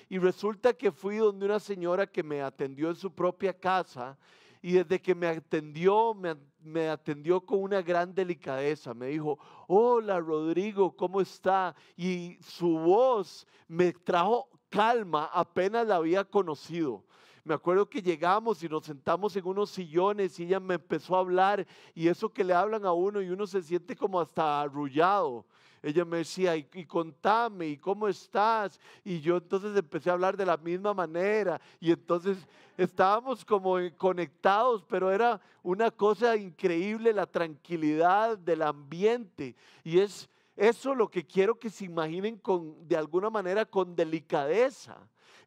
Y 0.10 0.18
resulta 0.18 0.74
que 0.74 0.92
fui 0.92 1.16
donde 1.16 1.46
una 1.46 1.62
señora 1.62 2.06
que 2.06 2.22
me 2.22 2.42
atendió 2.42 2.90
en 2.90 2.96
su 2.98 3.10
propia 3.10 3.54
casa 3.54 4.18
y 4.62 4.74
desde 4.74 5.02
que 5.02 5.16
me 5.16 5.28
atendió, 5.28 6.14
me, 6.62 6.90
atendió 6.90 7.40
con 7.40 7.60
una 7.64 7.82
gran 7.82 8.14
delicadeza. 8.14 8.94
Me 8.94 9.08
dijo, 9.08 9.40
hola 9.68 10.20
Rodrigo, 10.20 10.94
¿cómo 10.94 11.22
está? 11.22 11.74
Y 11.96 12.38
su 12.42 12.68
voz 12.80 13.48
me 13.70 13.94
trajo 13.94 14.50
calma, 14.68 15.30
apenas 15.32 15.88
la 15.88 15.96
había 15.96 16.26
conocido. 16.26 17.06
Me 17.46 17.54
acuerdo 17.54 17.90
que 17.90 18.02
llegamos 18.02 18.64
y 18.64 18.70
nos 18.70 18.86
sentamos 18.86 19.36
en 19.36 19.46
unos 19.46 19.70
sillones 19.70 20.40
y 20.40 20.44
ella 20.44 20.62
me 20.62 20.76
empezó 20.76 21.18
a 21.18 21.20
hablar 21.20 21.68
y 21.94 22.08
eso 22.08 22.30
que 22.30 22.44
le 22.44 22.54
hablan 22.54 22.86
a 22.86 22.94
uno 22.94 23.22
y 23.22 23.30
uno 23.30 23.46
se 23.46 23.62
siente 23.62 23.98
como 23.98 24.22
hasta 24.22 24.62
arrullado. 24.62 25.46
Ella 25.82 26.06
me 26.06 26.20
decía, 26.20 26.56
y, 26.56 26.64
contame, 26.86 27.68
¿y 27.68 27.78
cómo 27.78 28.08
estás? 28.08 28.80
Y 29.04 29.20
yo 29.20 29.36
entonces 29.36 29.76
empecé 29.76 30.10
a 30.10 30.14
hablar 30.14 30.38
de 30.38 30.46
la 30.46 30.56
misma 30.56 30.94
manera 30.94 31.60
y 31.82 31.92
entonces 31.92 32.38
estábamos 32.78 33.44
como 33.44 33.76
conectados, 33.98 34.86
pero 34.88 35.12
era 35.12 35.42
una 35.64 35.92
cosa 35.92 36.38
increíble 36.38 37.12
la 37.12 37.26
tranquilidad 37.26 38.38
del 38.38 38.62
ambiente 38.62 39.58
y 39.84 40.00
es 40.00 40.30
eso 40.56 40.96
lo 40.96 41.10
que 41.10 41.26
quiero 41.26 41.60
que 41.60 41.70
se 41.70 41.84
imaginen 41.84 42.42
de 42.88 42.96
alguna 42.96 43.30
manera 43.30 43.66
con 43.66 43.94
delicadeza 43.94 44.98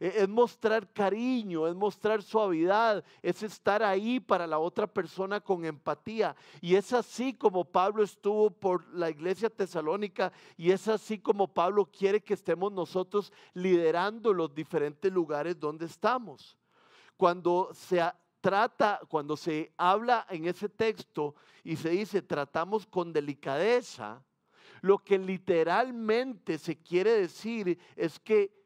es 0.00 0.28
mostrar 0.28 0.92
cariño, 0.92 1.66
es 1.66 1.74
mostrar 1.74 2.22
suavidad, 2.22 3.04
es 3.22 3.42
estar 3.42 3.82
ahí 3.82 4.20
para 4.20 4.46
la 4.46 4.58
otra 4.58 4.86
persona 4.86 5.40
con 5.40 5.64
empatía. 5.64 6.36
Y 6.60 6.74
es 6.74 6.92
así 6.92 7.34
como 7.34 7.64
Pablo 7.64 8.02
estuvo 8.02 8.50
por 8.50 8.86
la 8.94 9.10
iglesia 9.10 9.50
tesalónica 9.50 10.32
y 10.56 10.70
es 10.70 10.88
así 10.88 11.18
como 11.18 11.48
Pablo 11.48 11.86
quiere 11.86 12.22
que 12.22 12.34
estemos 12.34 12.72
nosotros 12.72 13.32
liderando 13.54 14.32
los 14.32 14.54
diferentes 14.54 15.12
lugares 15.12 15.58
donde 15.58 15.86
estamos. 15.86 16.56
Cuando 17.16 17.70
se 17.72 18.02
trata, 18.40 19.00
cuando 19.08 19.36
se 19.36 19.72
habla 19.76 20.26
en 20.30 20.46
ese 20.46 20.68
texto 20.68 21.34
y 21.64 21.76
se 21.76 21.90
dice 21.90 22.22
tratamos 22.22 22.86
con 22.86 23.12
delicadeza, 23.12 24.22
lo 24.82 24.98
que 24.98 25.18
literalmente 25.18 26.58
se 26.58 26.76
quiere 26.78 27.12
decir 27.12 27.78
es 27.96 28.20
que 28.20 28.65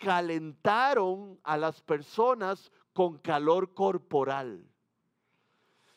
calentaron 0.00 1.38
a 1.44 1.58
las 1.58 1.82
personas 1.82 2.72
con 2.94 3.18
calor 3.18 3.74
corporal. 3.74 4.66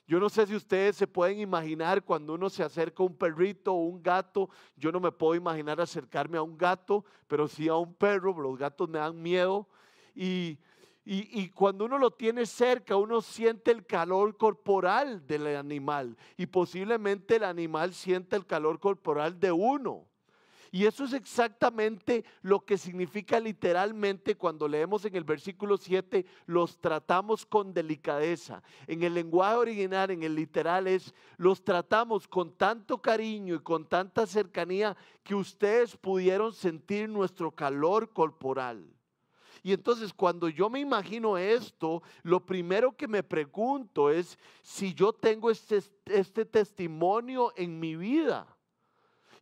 Yo 0.06 0.20
no 0.20 0.28
sé 0.28 0.46
si 0.46 0.56
ustedes 0.56 0.98
se 0.98 1.08
pueden 1.08 1.40
imaginar 1.40 2.04
cuando 2.04 2.34
uno 2.34 2.50
se 2.50 2.64
acerca 2.64 3.02
a 3.02 3.06
un 3.06 3.16
perrito 3.16 3.74
o 3.74 3.86
un 3.86 4.04
gato. 4.04 4.50
Yo 4.76 4.92
no 4.92 5.00
me 5.00 5.14
puedo 5.14 5.36
imaginar 5.36 5.80
acercarme 5.80 6.38
a 6.38 6.42
un 6.42 6.58
gato, 6.58 7.06
pero 7.28 7.48
sí 7.48 7.70
a 7.70 7.76
un 7.76 7.94
perro. 7.94 8.38
Los 8.40 8.58
gatos 8.58 8.90
me 8.90 9.00
dan 9.00 9.22
miedo. 9.22 9.70
Y, 10.14 10.60
y, 11.06 11.50
cuando 11.50 11.86
uno 11.86 11.98
lo 11.98 12.12
tiene 12.12 12.46
cerca, 12.46 12.98
uno 12.98 13.22
siente 13.22 13.72
el 13.72 13.86
calor 13.86 14.36
corporal 14.36 15.26
del 15.26 15.48
animal. 15.56 16.18
Y 16.36 16.48
posiblemente 16.48 17.38
el 17.38 17.46
animal 17.46 17.94
siente 17.94 18.36
el 18.36 18.46
calor 18.46 18.82
corporal 18.82 19.40
de 19.40 19.54
uno. 19.54 20.06
Y 20.74 20.88
eso 20.88 21.04
es 21.04 21.14
exactamente 21.14 22.26
lo 22.42 22.66
que 22.66 22.80
significa 22.80 23.40
literalmente 23.40 24.34
cuando 24.34 24.68
leemos 24.68 25.06
en 25.06 25.16
el 25.16 25.24
versículo 25.24 25.78
7, 25.78 26.26
los 26.48 26.80
tratamos 26.80 27.46
con 27.46 27.76
delicadeza. 27.76 28.64
En 28.88 29.04
el 29.04 29.14
lenguaje 29.14 29.56
original, 29.56 30.10
en 30.10 30.24
el 30.24 30.34
literal 30.34 30.88
es, 30.88 31.14
los 31.38 31.64
tratamos 31.64 32.28
con 32.28 32.54
tanto 32.54 33.00
cariño 33.00 33.54
y 33.54 33.60
con 33.60 33.86
tanta 33.86 34.26
cercanía 34.26 34.98
que 35.22 35.36
ustedes 35.36 35.96
pudieron 35.96 36.52
sentir 36.52 37.08
nuestro 37.08 37.52
calor 37.52 38.12
corporal. 38.12 38.84
Y 39.62 39.74
entonces 39.74 40.12
cuando 40.12 40.50
yo 40.50 40.72
me 40.72 40.80
imagino 40.80 41.38
esto, 41.38 42.02
lo 42.24 42.44
primero 42.44 42.98
que 42.98 43.08
me 43.08 43.22
pregunto 43.22 44.10
es 44.10 44.40
si 44.64 44.96
yo 44.96 45.14
tengo 45.14 45.52
este, 45.52 45.84
este 46.06 46.46
testimonio 46.46 47.54
en 47.56 47.80
mi 47.80 47.96
vida. 47.96 48.48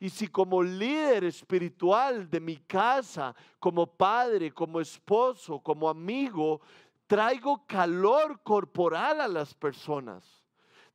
Y 0.01 0.09
si 0.09 0.27
como 0.29 0.63
líder 0.63 1.25
espiritual 1.25 2.27
de 2.27 2.39
mi 2.39 2.57
casa, 2.57 3.35
como 3.59 3.85
padre, 3.85 4.51
como 4.51 4.81
esposo, 4.81 5.59
como 5.59 5.87
amigo, 5.87 6.59
traigo 7.05 7.67
calor 7.67 8.41
corporal 8.41 9.21
a 9.21 9.27
las 9.27 9.53
personas, 9.53 10.43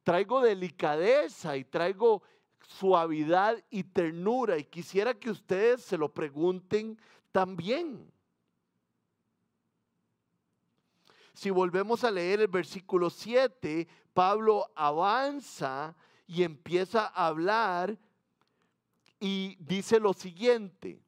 traigo 0.02 0.40
delicadeza 0.40 1.56
y 1.56 1.62
traigo 1.62 2.24
suavidad 2.58 3.62
y 3.70 3.84
ternura. 3.84 4.58
Y 4.58 4.64
quisiera 4.64 5.14
que 5.14 5.30
ustedes 5.30 5.82
se 5.82 5.96
lo 5.96 6.12
pregunten 6.12 7.00
también. 7.30 8.12
Si 11.32 11.50
volvemos 11.50 12.02
a 12.02 12.10
leer 12.10 12.40
el 12.40 12.48
versículo 12.48 13.08
7, 13.08 13.86
Pablo 14.12 14.72
avanza 14.74 15.94
y 16.26 16.42
empieza 16.42 17.06
a 17.06 17.28
hablar 17.28 17.96
y 19.20 19.56
dice 19.60 19.98
lo 20.00 20.12
siguiente, 20.12 21.00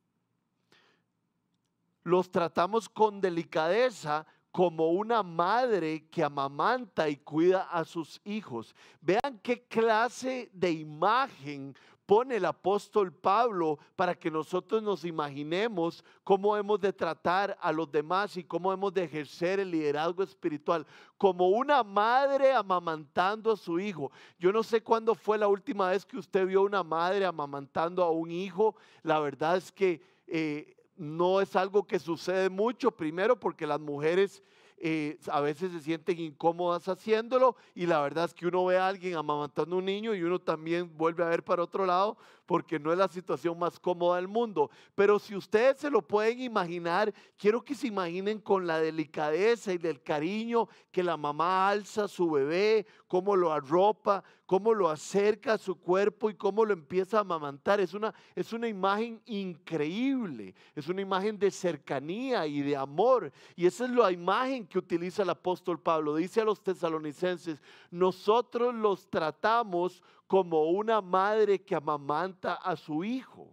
los 2.02 2.30
tratamos 2.30 2.88
con 2.88 3.20
delicadeza 3.20 4.26
como 4.50 4.88
una 4.88 5.22
madre 5.22 6.08
que 6.08 6.24
amamanta 6.24 7.08
y 7.08 7.16
cuida 7.16 7.62
a 7.70 7.84
sus 7.84 8.20
hijos. 8.24 8.74
Vean 9.00 9.38
qué 9.42 9.66
clase 9.66 10.50
de 10.52 10.72
imagen 10.72 11.76
pone 12.08 12.36
el 12.36 12.46
apóstol 12.46 13.12
Pablo 13.12 13.78
para 13.94 14.14
que 14.14 14.30
nosotros 14.30 14.82
nos 14.82 15.04
imaginemos 15.04 16.02
cómo 16.24 16.56
hemos 16.56 16.80
de 16.80 16.90
tratar 16.90 17.54
a 17.60 17.70
los 17.70 17.92
demás 17.92 18.34
y 18.38 18.44
cómo 18.44 18.72
hemos 18.72 18.94
de 18.94 19.04
ejercer 19.04 19.60
el 19.60 19.70
liderazgo 19.70 20.22
espiritual, 20.22 20.86
como 21.18 21.50
una 21.50 21.82
madre 21.82 22.54
amamantando 22.54 23.52
a 23.52 23.58
su 23.58 23.78
hijo. 23.78 24.10
Yo 24.38 24.54
no 24.54 24.62
sé 24.62 24.82
cuándo 24.82 25.14
fue 25.14 25.36
la 25.36 25.48
última 25.48 25.90
vez 25.90 26.06
que 26.06 26.16
usted 26.16 26.46
vio 26.46 26.62
una 26.62 26.82
madre 26.82 27.26
amamantando 27.26 28.02
a 28.02 28.10
un 28.10 28.30
hijo. 28.30 28.74
La 29.02 29.20
verdad 29.20 29.58
es 29.58 29.70
que 29.70 30.00
eh, 30.26 30.78
no 30.96 31.42
es 31.42 31.54
algo 31.56 31.86
que 31.86 31.98
sucede 31.98 32.48
mucho, 32.48 32.90
primero 32.90 33.38
porque 33.38 33.66
las 33.66 33.80
mujeres 33.80 34.42
eh, 34.80 35.18
a 35.30 35.40
veces 35.40 35.72
se 35.72 35.80
sienten 35.80 36.20
incómodas 36.20 36.88
haciéndolo 36.88 37.56
y 37.74 37.86
la 37.86 38.00
verdad 38.00 38.26
es 38.26 38.34
que 38.34 38.46
uno 38.46 38.64
ve 38.64 38.78
a 38.78 38.86
alguien 38.86 39.16
amamantando 39.16 39.76
a 39.76 39.78
un 39.80 39.84
niño 39.84 40.14
y 40.14 40.22
uno 40.22 40.38
también 40.38 40.96
vuelve 40.96 41.24
a 41.24 41.28
ver 41.28 41.42
para 41.42 41.62
otro 41.62 41.84
lado 41.84 42.16
porque 42.48 42.78
no 42.78 42.90
es 42.90 42.98
la 42.98 43.08
situación 43.08 43.58
más 43.58 43.78
cómoda 43.78 44.16
del 44.16 44.26
mundo. 44.26 44.70
Pero 44.94 45.18
si 45.18 45.36
ustedes 45.36 45.76
se 45.76 45.90
lo 45.90 46.00
pueden 46.00 46.40
imaginar, 46.40 47.12
quiero 47.36 47.62
que 47.62 47.74
se 47.74 47.88
imaginen 47.88 48.40
con 48.40 48.66
la 48.66 48.80
delicadeza 48.80 49.70
y 49.74 49.76
del 49.76 50.02
cariño 50.02 50.66
que 50.90 51.02
la 51.02 51.18
mamá 51.18 51.68
alza 51.68 52.04
a 52.04 52.08
su 52.08 52.30
bebé, 52.30 52.86
cómo 53.06 53.36
lo 53.36 53.52
arropa, 53.52 54.24
cómo 54.46 54.72
lo 54.72 54.88
acerca 54.88 55.52
a 55.52 55.58
su 55.58 55.76
cuerpo 55.78 56.30
y 56.30 56.34
cómo 56.36 56.64
lo 56.64 56.72
empieza 56.72 57.18
a 57.18 57.20
amamantar. 57.20 57.80
Es 57.80 57.92
una, 57.92 58.14
es 58.34 58.50
una 58.54 58.66
imagen 58.66 59.20
increíble, 59.26 60.54
es 60.74 60.88
una 60.88 61.02
imagen 61.02 61.38
de 61.38 61.50
cercanía 61.50 62.46
y 62.46 62.62
de 62.62 62.74
amor. 62.74 63.30
Y 63.56 63.66
esa 63.66 63.84
es 63.84 63.90
la 63.90 64.10
imagen 64.10 64.66
que 64.66 64.78
utiliza 64.78 65.22
el 65.22 65.28
apóstol 65.28 65.78
Pablo. 65.78 66.16
Dice 66.16 66.40
a 66.40 66.46
los 66.46 66.62
tesalonicenses, 66.62 67.60
nosotros 67.90 68.74
los 68.74 69.06
tratamos 69.10 70.02
como 70.28 70.64
una 70.64 71.00
madre 71.00 71.60
que 71.60 71.74
amamanta 71.74 72.54
a 72.54 72.76
su 72.76 73.02
hijo. 73.02 73.52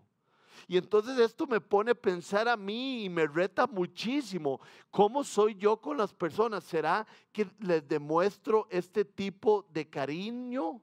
Y 0.67 0.77
entonces 0.77 1.17
esto 1.19 1.47
me 1.47 1.61
pone 1.61 1.91
a 1.91 1.95
pensar 1.95 2.47
a 2.47 2.57
mí 2.57 3.05
y 3.05 3.09
me 3.09 3.25
reta 3.27 3.65
muchísimo. 3.65 4.59
¿Cómo 4.91 5.23
soy 5.23 5.55
yo 5.55 5.77
con 5.77 5.97
las 5.97 6.13
personas? 6.13 6.63
¿Será 6.63 7.07
que 7.31 7.47
les 7.59 7.87
demuestro 7.87 8.67
este 8.69 9.05
tipo 9.05 9.65
de 9.69 9.89
cariño? 9.89 10.81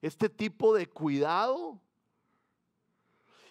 ¿Este 0.00 0.28
tipo 0.28 0.74
de 0.74 0.88
cuidado? 0.88 1.80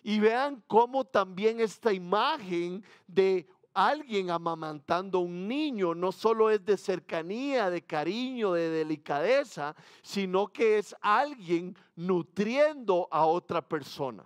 Y 0.01 0.19
vean 0.19 0.61
cómo 0.67 1.05
también 1.05 1.61
esta 1.61 1.93
imagen 1.93 2.83
de 3.07 3.47
alguien 3.73 4.29
amamantando 4.29 5.17
a 5.17 5.21
un 5.21 5.47
niño 5.47 5.95
no 5.95 6.11
solo 6.11 6.49
es 6.49 6.63
de 6.63 6.77
cercanía, 6.77 7.69
de 7.69 7.81
cariño, 7.81 8.53
de 8.53 8.69
delicadeza, 8.69 9.75
sino 10.01 10.47
que 10.47 10.77
es 10.77 10.95
alguien 11.01 11.75
nutriendo 11.95 13.07
a 13.11 13.25
otra 13.25 13.61
persona. 13.61 14.23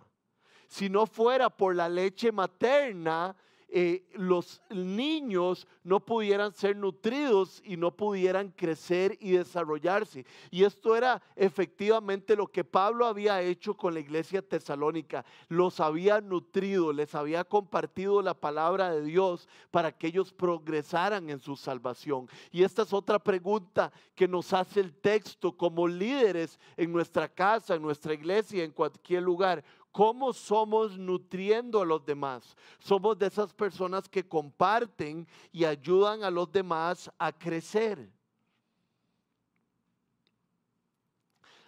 Si 0.68 0.90
no 0.90 1.06
fuera 1.06 1.50
por 1.50 1.76
la 1.76 1.88
leche 1.88 2.32
materna, 2.32 3.36
eh, 3.70 4.06
los 4.14 4.62
niños 4.70 5.68
no 5.84 6.00
pudieran 6.00 6.54
ser 6.54 6.78
nutridos 6.78 7.62
y 7.66 7.76
no 7.76 7.92
pudieran 7.92 8.50
crecer 8.52 9.18
y 9.20 9.32
desarrollarse. 9.32 10.26
Y 10.52 10.64
esto 10.64 10.96
era 10.96 11.22
efectivamente 11.36 12.36
lo 12.36 12.48
que 12.48 12.64
Pablo 12.64 13.06
había 13.06 13.42
hecho 13.42 13.74
con 13.74 13.94
la 13.94 14.00
iglesia 14.00 14.42
tesalónica. 14.42 15.26
Los 15.50 15.82
había 15.82 16.22
nutrido, 16.22 16.94
les 16.94 17.14
había 17.14 17.44
compartido 17.44 18.22
la 18.22 18.34
palabra 18.34 18.92
de 18.92 19.02
Dios 19.02 19.50
para 19.70 19.92
que 19.92 20.08
ellos 20.08 20.32
progresaran 20.32 21.30
en 21.30 21.40
su 21.40 21.58
salvación. 21.58 22.30
Y 22.52 22.64
esta 22.64 22.84
es 22.84 22.94
otra 22.94 23.20
pregunta 23.20 23.92
que 24.16 24.28
nos 24.28 24.54
hace 24.54 24.80
el 24.80 24.94
texto 24.94 25.52
como 25.56 25.88
líderes 25.88 26.58
en 26.78 26.92
nuestra 26.92 27.28
casa, 27.28 27.76
en 27.76 27.82
nuestra 27.82 28.14
iglesia, 28.14 28.64
en 28.64 28.72
cualquier 28.72 29.24
lugar. 29.24 29.64
¿Cómo 29.98 30.32
somos 30.32 30.96
nutriendo 30.96 31.82
a 31.82 31.86
los 31.86 32.06
demás? 32.06 32.56
Somos 32.78 33.18
de 33.18 33.26
esas 33.26 33.52
personas 33.52 34.08
que 34.08 34.28
comparten 34.28 35.28
y 35.52 35.66
ayudan 35.66 36.24
a 36.24 36.30
los 36.30 36.52
demás 36.52 37.10
a 37.18 37.32
crecer. 37.32 38.08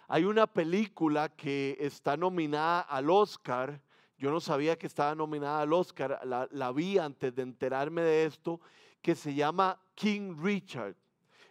Hay 0.06 0.22
una 0.22 0.46
película 0.46 1.28
que 1.30 1.76
está 1.80 2.16
nominada 2.16 2.82
al 2.82 3.10
Oscar. 3.10 3.82
Yo 4.16 4.30
no 4.30 4.38
sabía 4.38 4.78
que 4.78 4.86
estaba 4.86 5.12
nominada 5.16 5.62
al 5.62 5.72
Oscar. 5.72 6.20
La, 6.24 6.70
vi 6.70 6.98
antes 6.98 7.34
de 7.34 7.42
enterarme 7.42 8.02
de 8.02 8.26
esto, 8.26 8.60
que 9.02 9.16
se 9.16 9.34
llama 9.34 9.76
King 9.96 10.36
Richard. 10.40 10.94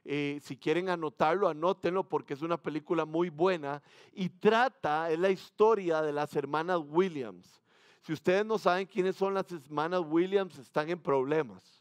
Eh, 0.05 0.39
si 0.43 0.57
quieren 0.57 0.89
anotarlo, 0.89 1.47
anótenlo 1.47 2.03
porque 2.03 2.33
es 2.33 2.41
una 2.41 2.57
película 2.57 3.05
muy 3.05 3.29
buena 3.29 3.81
y 4.13 4.29
trata, 4.29 5.11
es 5.11 5.19
la 5.19 5.29
historia 5.29 6.01
de 6.01 6.13
las 6.13 6.35
hermanas 6.35 6.79
Williams. 6.87 7.61
Si 8.01 8.13
ustedes 8.13 8.45
no 8.45 8.57
saben 8.57 8.87
quiénes 8.87 9.15
son 9.15 9.33
las 9.33 9.51
hermanas 9.51 10.01
Williams, 10.07 10.57
están 10.57 10.89
en 10.89 10.99
problemas. 10.99 11.78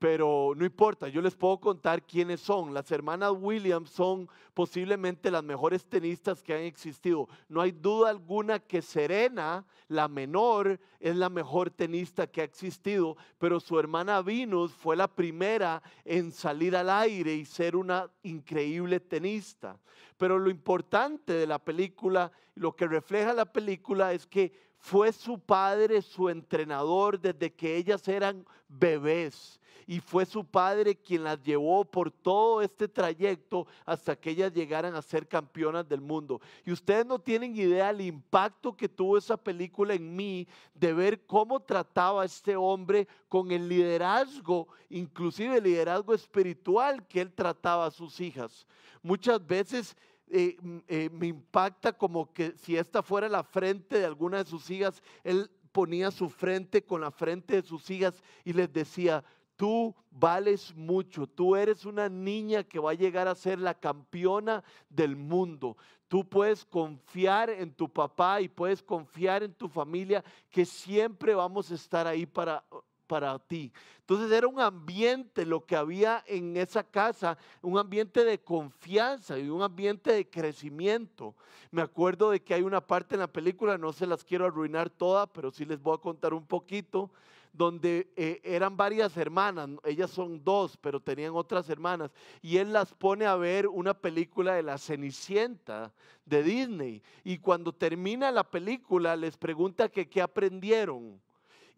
Pero 0.00 0.54
no 0.56 0.64
importa, 0.64 1.08
yo 1.08 1.20
les 1.20 1.36
puedo 1.36 1.60
contar 1.60 2.02
quiénes 2.02 2.40
son. 2.40 2.72
Las 2.72 2.90
hermanas 2.90 3.32
Williams 3.38 3.90
son 3.90 4.30
posiblemente 4.54 5.30
las 5.30 5.44
mejores 5.44 5.84
tenistas 5.84 6.42
que 6.42 6.54
han 6.54 6.62
existido. 6.62 7.28
No 7.50 7.60
hay 7.60 7.70
duda 7.70 8.08
alguna 8.08 8.60
que 8.60 8.80
Serena, 8.80 9.62
la 9.88 10.08
menor, 10.08 10.80
es 11.00 11.16
la 11.16 11.28
mejor 11.28 11.68
tenista 11.68 12.26
que 12.26 12.40
ha 12.40 12.44
existido, 12.44 13.18
pero 13.38 13.60
su 13.60 13.78
hermana 13.78 14.22
Venus 14.22 14.72
fue 14.72 14.96
la 14.96 15.06
primera 15.06 15.82
en 16.06 16.32
salir 16.32 16.74
al 16.76 16.88
aire 16.88 17.34
y 17.34 17.44
ser 17.44 17.76
una 17.76 18.10
increíble 18.22 19.00
tenista. 19.00 19.78
Pero 20.16 20.38
lo 20.38 20.48
importante 20.48 21.34
de 21.34 21.46
la 21.46 21.58
película, 21.58 22.32
lo 22.54 22.74
que 22.74 22.88
refleja 22.88 23.34
la 23.34 23.52
película 23.52 24.14
es 24.14 24.26
que 24.26 24.69
fue 24.80 25.12
su 25.12 25.38
padre 25.38 26.02
su 26.02 26.28
entrenador 26.28 27.20
desde 27.20 27.52
que 27.52 27.76
ellas 27.76 28.08
eran 28.08 28.44
bebés 28.68 29.60
y 29.86 29.98
fue 29.98 30.24
su 30.24 30.44
padre 30.44 30.94
quien 30.94 31.24
las 31.24 31.42
llevó 31.42 31.84
por 31.84 32.12
todo 32.12 32.62
este 32.62 32.86
trayecto 32.86 33.66
hasta 33.84 34.14
que 34.14 34.30
ellas 34.30 34.52
llegaran 34.52 34.94
a 34.94 35.02
ser 35.02 35.26
campeonas 35.26 35.88
del 35.88 36.00
mundo. 36.00 36.40
Y 36.64 36.70
ustedes 36.70 37.04
no 37.04 37.18
tienen 37.18 37.56
idea 37.56 37.88
del 37.88 38.02
impacto 38.02 38.76
que 38.76 38.88
tuvo 38.88 39.18
esa 39.18 39.36
película 39.36 39.94
en 39.94 40.14
mí 40.14 40.46
de 40.74 40.92
ver 40.92 41.26
cómo 41.26 41.58
trataba 41.58 42.24
este 42.24 42.54
hombre 42.54 43.08
con 43.28 43.50
el 43.50 43.68
liderazgo, 43.68 44.68
inclusive 44.90 45.56
el 45.56 45.64
liderazgo 45.64 46.14
espiritual 46.14 47.04
que 47.08 47.20
él 47.20 47.32
trataba 47.32 47.86
a 47.86 47.90
sus 47.90 48.20
hijas. 48.20 48.68
Muchas 49.02 49.44
veces 49.44 49.96
eh, 50.30 50.56
eh, 50.88 51.10
me 51.12 51.26
impacta 51.26 51.92
como 51.92 52.32
que 52.32 52.52
si 52.56 52.76
esta 52.76 53.02
fuera 53.02 53.28
la 53.28 53.42
frente 53.42 53.98
de 53.98 54.06
alguna 54.06 54.38
de 54.38 54.50
sus 54.50 54.70
hijas, 54.70 55.02
él 55.24 55.50
ponía 55.72 56.10
su 56.10 56.28
frente 56.28 56.82
con 56.82 57.00
la 57.00 57.10
frente 57.10 57.56
de 57.56 57.62
sus 57.62 57.90
hijas 57.90 58.22
y 58.44 58.52
les 58.52 58.72
decía, 58.72 59.24
Tú 59.60 59.94
vales 60.10 60.74
mucho, 60.74 61.26
tú 61.26 61.54
eres 61.54 61.84
una 61.84 62.08
niña 62.08 62.64
que 62.64 62.78
va 62.78 62.92
a 62.92 62.94
llegar 62.94 63.28
a 63.28 63.34
ser 63.34 63.58
la 63.58 63.74
campeona 63.74 64.64
del 64.88 65.16
mundo. 65.16 65.76
Tú 66.08 66.26
puedes 66.26 66.64
confiar 66.64 67.50
en 67.50 67.70
tu 67.70 67.86
papá 67.86 68.40
y 68.40 68.48
puedes 68.48 68.82
confiar 68.82 69.42
en 69.42 69.52
tu 69.52 69.68
familia 69.68 70.24
que 70.48 70.64
siempre 70.64 71.34
vamos 71.34 71.70
a 71.70 71.74
estar 71.74 72.06
ahí 72.06 72.24
para, 72.24 72.64
para 73.10 73.36
ti. 73.40 73.72
Entonces 73.98 74.30
era 74.30 74.46
un 74.46 74.60
ambiente 74.60 75.44
lo 75.44 75.66
que 75.66 75.74
había 75.74 76.22
en 76.28 76.56
esa 76.56 76.84
casa, 76.84 77.36
un 77.60 77.76
ambiente 77.76 78.24
de 78.24 78.38
confianza 78.38 79.36
y 79.36 79.48
un 79.48 79.62
ambiente 79.62 80.12
de 80.12 80.30
crecimiento. 80.30 81.34
Me 81.72 81.82
acuerdo 81.82 82.30
de 82.30 82.40
que 82.40 82.54
hay 82.54 82.62
una 82.62 82.80
parte 82.80 83.16
en 83.16 83.20
la 83.22 83.26
película, 83.26 83.76
no 83.76 83.92
se 83.92 84.06
las 84.06 84.22
quiero 84.22 84.46
arruinar 84.46 84.90
todas, 84.90 85.28
pero 85.32 85.50
sí 85.50 85.64
les 85.64 85.82
voy 85.82 85.96
a 85.96 86.00
contar 86.00 86.32
un 86.32 86.46
poquito, 86.46 87.10
donde 87.52 88.12
eh, 88.14 88.40
eran 88.44 88.76
varias 88.76 89.16
hermanas, 89.16 89.68
ellas 89.84 90.12
son 90.12 90.44
dos, 90.44 90.76
pero 90.76 91.00
tenían 91.00 91.32
otras 91.34 91.68
hermanas, 91.68 92.12
y 92.40 92.58
él 92.58 92.72
las 92.72 92.94
pone 92.94 93.26
a 93.26 93.34
ver 93.34 93.66
una 93.66 93.92
película 93.92 94.54
de 94.54 94.62
la 94.62 94.78
Cenicienta 94.78 95.92
de 96.24 96.44
Disney, 96.44 97.02
y 97.24 97.38
cuando 97.38 97.72
termina 97.72 98.30
la 98.30 98.44
película 98.44 99.16
les 99.16 99.36
pregunta 99.36 99.88
que 99.88 100.08
qué 100.08 100.22
aprendieron 100.22 101.20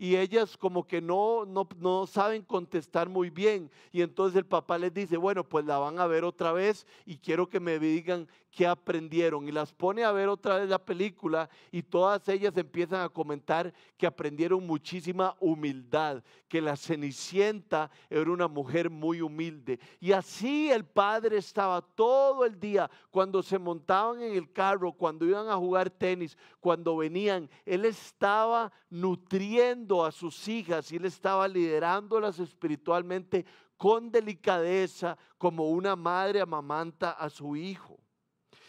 y 0.02 0.16
ellas 0.16 0.56
como 0.56 0.85
que 0.85 1.00
no, 1.00 1.44
no, 1.47 1.68
no 1.78 2.09
saben 2.09 2.42
contestar 2.42 3.09
muy 3.09 3.30
bien. 3.30 3.71
Y 3.92 4.02
entonces 4.02 4.37
el 4.37 4.44
papá 4.44 4.76
les 4.76 4.92
dice, 4.92 5.16
bueno, 5.16 5.49
pues 5.49 5.64
la 5.64 5.78
van 5.78 6.00
a 6.00 6.09
ver 6.09 6.25
otra 6.25 6.50
vez 6.50 6.88
y 7.06 7.18
quiero 7.18 7.49
que 7.49 7.61
me 7.61 7.78
digan 7.78 8.26
qué 8.52 8.66
aprendieron. 8.66 9.49
Y 9.49 9.52
las 9.52 9.73
pone 9.73 10.04
a 10.04 10.12
ver 10.12 10.28
otra 10.28 10.59
vez 10.59 10.68
la 10.68 10.78
película 10.78 11.49
y 11.73 11.82
todas 11.82 12.28
ellas 12.28 12.56
empiezan 12.56 13.00
a 13.00 13.09
comentar 13.09 13.73
que 13.97 14.06
aprendieron 14.06 14.64
muchísima 14.66 15.35
humildad, 15.40 16.23
que 16.47 16.61
la 16.61 16.76
Cenicienta 16.76 17.90
era 18.09 18.30
una 18.30 18.47
mujer 18.47 18.90
muy 18.90 19.23
humilde. 19.23 19.80
Y 19.99 20.12
así 20.12 20.71
el 20.71 20.85
padre 20.85 21.38
estaba 21.38 21.80
todo 21.80 22.44
el 22.44 22.61
día 22.61 22.88
cuando 23.11 23.42
se 23.42 23.59
montaban 23.59 24.23
en 24.23 24.35
el 24.35 24.52
carro, 24.52 24.92
cuando 24.92 25.25
iban 25.25 25.49
a 25.49 25.56
jugar 25.56 25.90
tenis, 25.90 26.37
cuando 26.61 26.97
venían, 26.97 27.49
él 27.64 27.87
estaba 27.87 28.71
nutriendo 28.90 30.04
a 30.04 30.12
sus 30.12 30.47
hijas 30.47 30.92
y 30.92 30.97
él 30.97 31.06
estaba 31.06 31.49
liderándolas 31.49 32.38
espiritualmente 32.38 33.47
con 33.78 34.12
delicadeza 34.12 35.16
como 35.38 35.71
una 35.71 35.97
madre 35.97 36.40
amamanta 36.40 37.12
a 37.12 37.30
su 37.30 37.56
hijo. 37.56 38.01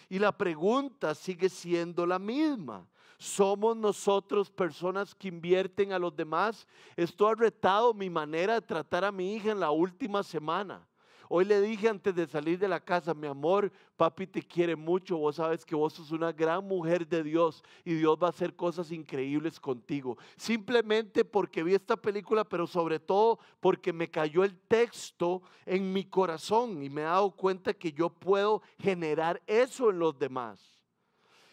Y 0.10 0.19
la 0.19 0.31
pregunta 0.31 1.15
sigue 1.15 1.50
siendo 1.50 2.05
la 2.05 2.19
misma. 2.19 2.88
¿Somos 3.17 3.77
nosotros 3.77 4.51
personas 4.51 5.15
que 5.15 5.29
invierten 5.29 5.93
a 5.93 6.00
los 6.00 6.15
demás? 6.15 6.67
Esto 6.96 7.27
ha 7.27 7.35
retado 7.35 7.94
mi 7.94 8.09
manera 8.09 8.55
de 8.55 8.61
tratar 8.61 9.05
a 9.05 9.11
mi 9.11 9.35
hija 9.35 9.51
en 9.51 9.59
la 9.59 9.72
última 9.72 10.24
semana. 10.24 10.85
Hoy 11.29 11.46
le 11.46 11.62
dije 11.62 11.88
antes 11.88 12.14
de 12.14 12.27
salir 12.27 12.59
de 12.59 12.68
la 12.68 12.79
casa, 12.79 13.14
mi 13.14 13.27
amor, 13.27 13.72
papi 13.96 14.27
te 14.27 14.42
quiere 14.42 14.75
mucho, 14.75 15.18
vos 15.18 15.38
sabes 15.38 15.66
que 15.66 15.75
vos 15.75 15.94
sos 15.94 16.12
una 16.12 16.31
gran 16.31 16.68
mujer 16.68 17.07
de 17.07 17.24
Dios 17.24 17.64
y 17.86 17.94
Dios 17.94 18.18
va 18.22 18.27
a 18.27 18.31
hacer 18.31 18.55
cosas 18.55 18.92
increíbles 18.92 19.59
contigo. 19.59 20.18
Simplemente 20.36 21.24
porque 21.24 21.64
vi 21.64 21.74
esta 21.74 21.96
película, 21.96 22.44
pero 22.44 22.68
sobre 22.68 23.00
todo 23.00 23.40
porque 23.59 23.94
me 23.94 24.09
cayó 24.09 24.44
el 24.44 24.57
texto 24.59 25.42
en 25.66 25.94
mi 25.94 26.05
corazón 26.05 26.83
y 26.83 26.90
me 26.90 27.01
he 27.01 27.05
dado 27.05 27.31
cuenta 27.31 27.74
que 27.74 27.92
yo 27.92 28.09
puedo 28.09 28.62
generar 28.77 29.42
eso 29.48 29.90
en 29.90 30.00
los 30.00 30.18
demás. 30.18 30.74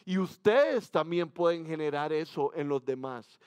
Y 0.04 0.18
ustedes 0.18 0.90
también 0.90 1.30
pueden 1.30 1.64
generar 1.64 2.12
eso 2.12 2.52
en 2.54 2.68
los 2.68 2.84
demás, 2.84 3.38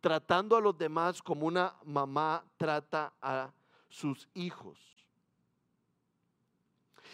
tratando 0.00 0.56
a 0.56 0.60
los 0.60 0.78
demás 0.78 1.20
como 1.20 1.46
una 1.46 1.74
mamá 1.84 2.42
trata 2.56 3.12
a 3.20 3.52
sus 3.88 4.26
hijos. 4.32 4.78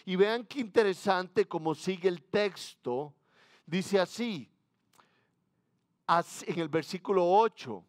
Y 0.04 0.16
vean 0.16 0.44
qué 0.44 0.60
interesante 0.60 1.46
como 1.46 1.74
sigue 1.74 2.08
el 2.08 2.22
texto. 2.22 3.14
Dice 3.66 4.00
así, 4.00 4.50
en 6.46 6.58
el 6.58 6.68
versículo 6.68 7.26
8, 7.26 7.84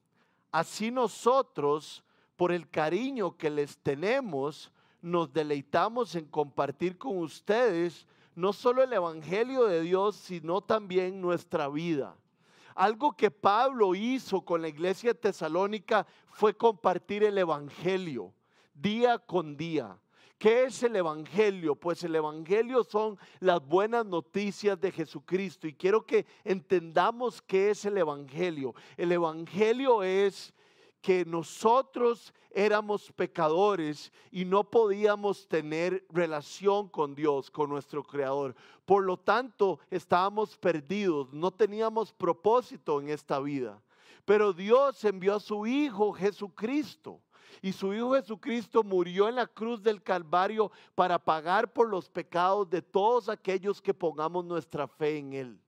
así 0.52 0.92
nosotros, 0.92 2.04
por 2.36 2.52
el 2.52 2.70
cariño 2.70 3.36
que 3.36 3.50
les 3.50 3.78
tenemos, 3.78 4.72
nos 5.02 5.34
deleitamos 5.34 6.16
en 6.16 6.26
compartir 6.26 6.98
con 6.98 7.18
ustedes 7.18 8.08
no 8.36 8.54
solo 8.54 8.84
el 8.84 8.94
Evangelio 8.94 9.66
de 9.66 9.82
Dios, 9.82 10.16
sino 10.16 10.62
también 10.62 11.22
nuestra 11.22 11.68
vida. 11.68 12.16
Algo 12.76 13.16
que 13.16 13.30
Pablo 13.30 13.94
hizo 13.94 14.42
con 14.42 14.62
la 14.62 14.68
iglesia 14.68 15.14
tesalónica 15.14 16.08
fue 16.30 16.56
compartir 16.56 17.24
el 17.24 17.38
Evangelio 17.38 18.34
día 18.74 19.20
con 19.20 19.56
día. 19.56 19.98
¿Qué 20.38 20.66
es 20.66 20.84
el 20.84 20.96
Evangelio? 20.96 21.76
Pues 21.76 22.04
el 22.04 22.16
Evangelio 22.16 22.84
son 22.84 23.18
las 23.40 23.66
buenas 23.66 24.06
noticias 24.06 24.80
de 24.80 24.92
Jesucristo. 24.92 25.68
Y 25.68 25.74
quiero 25.74 26.06
que 26.06 26.26
entendamos 26.44 27.42
qué 27.42 27.70
es 27.70 27.86
el 27.86 27.98
Evangelio. 27.98 28.76
El 28.98 29.12
Evangelio 29.12 30.04
es 30.04 30.54
que 31.02 31.26
nosotros 31.26 32.34
éramos 32.52 33.12
pecadores 33.12 34.12
y 34.32 34.46
no 34.46 34.64
podíamos 34.64 35.48
tener 35.48 36.06
relación 36.10 36.88
con 36.88 37.14
Dios, 37.14 37.52
con 37.52 37.70
nuestro 37.70 38.04
Creador. 38.04 38.56
Por 38.86 39.04
lo 39.04 39.18
tanto, 39.18 39.80
estábamos 39.90 40.58
perdidos, 40.58 41.34
no 41.34 41.52
teníamos 41.52 42.14
propósito 42.14 43.02
en 43.02 43.10
esta 43.10 43.40
vida. 43.40 43.82
Pero 44.26 44.54
Dios 44.54 45.04
envió 45.04 45.36
a 45.36 45.40
su 45.40 45.68
Hijo 45.68 46.14
Jesucristo 46.14 47.20
y 47.62 47.72
su 47.72 47.94
Hijo 47.94 48.14
Jesucristo 48.14 48.84
murió 48.84 49.30
en 49.30 49.36
la 49.36 49.48
cruz 49.48 49.82
del 49.82 50.02
Calvario 50.02 50.72
para 50.96 51.20
pagar 51.20 51.72
por 51.72 51.90
los 51.90 52.10
pecados 52.10 52.70
de 52.70 52.82
todos 52.82 53.30
aquellos 53.30 53.82
que 53.82 53.94
pongamos 53.94 54.46
nuestra 54.46 54.88
fe 54.88 55.18
en 55.18 55.34
Él. 55.34 55.60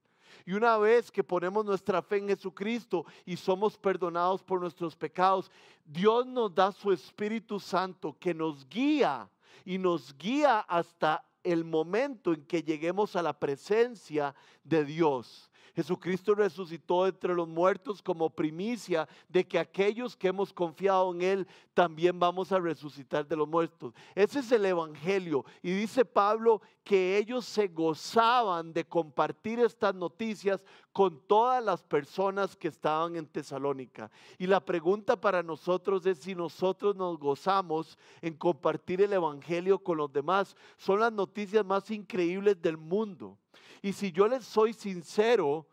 Y 0.45 0.53
una 0.53 0.77
vez 0.77 1.11
que 1.11 1.23
ponemos 1.23 1.65
nuestra 1.65 2.01
fe 2.01 2.17
en 2.17 2.27
Jesucristo 2.27 3.05
y 3.25 3.35
somos 3.35 3.77
perdonados 3.77 4.43
por 4.43 4.59
nuestros 4.59 4.95
pecados, 4.95 5.49
Dios 5.83 6.25
nos 6.27 6.53
da 6.53 6.71
su 6.71 6.91
Espíritu 6.91 7.59
Santo 7.59 8.15
que 8.19 8.33
nos 8.33 8.67
guía 8.69 9.27
y 9.63 9.77
nos 9.77 10.15
guía 10.15 10.59
hasta 10.59 11.23
el 11.43 11.63
momento 11.63 12.33
en 12.33 12.45
que 12.45 12.61
lleguemos 12.61 13.15
a 13.15 13.21
la 13.21 13.33
presencia 13.33 14.35
de 14.63 14.85
Dios. 14.85 15.49
Jesucristo 15.75 16.33
resucitó 16.35 17.05
entre 17.05 17.35
los 17.35 17.49
muertos 17.49 18.01
como 18.01 18.29
primicia 18.29 19.09
de 19.27 19.45
que 19.45 19.59
aquellos 19.59 20.15
que 20.15 20.29
hemos 20.29 20.53
confiado 20.53 21.13
en 21.13 21.21
Él 21.21 21.47
también 21.73 22.17
vamos 22.17 22.53
a 22.53 22.59
resucitar 22.59 23.27
de 23.27 23.35
los 23.35 23.47
muertos. 23.47 23.93
Ese 24.15 24.39
es 24.39 24.51
el 24.53 24.65
Evangelio. 24.65 25.43
Y 25.61 25.71
dice 25.71 26.05
Pablo 26.05 26.61
que 26.85 27.17
ellos 27.17 27.45
se 27.45 27.67
gozaban 27.67 28.71
de 28.71 28.85
compartir 28.85 29.59
estas 29.59 29.93
noticias 29.93 30.63
con 30.93 31.19
todas 31.27 31.61
las 31.61 31.83
personas 31.83 32.55
que 32.55 32.69
estaban 32.69 33.17
en 33.17 33.27
Tesalónica. 33.27 34.09
Y 34.37 34.47
la 34.47 34.63
pregunta 34.63 35.19
para 35.19 35.43
nosotros 35.43 36.05
es 36.05 36.19
si 36.19 36.35
nosotros 36.35 36.95
nos 36.95 37.19
gozamos 37.19 37.97
en 38.21 38.33
compartir 38.35 39.01
el 39.01 39.11
Evangelio 39.11 39.79
con 39.79 39.97
los 39.97 40.13
demás. 40.13 40.55
Son 40.77 41.01
las 41.01 41.11
noticias 41.11 41.65
más 41.65 41.91
increíbles 41.91 42.61
del 42.61 42.77
mundo. 42.77 43.37
Y 43.81 43.93
si 43.93 44.11
yo 44.11 44.27
les 44.27 44.45
soy 44.45 44.73
sincero, 44.73 45.67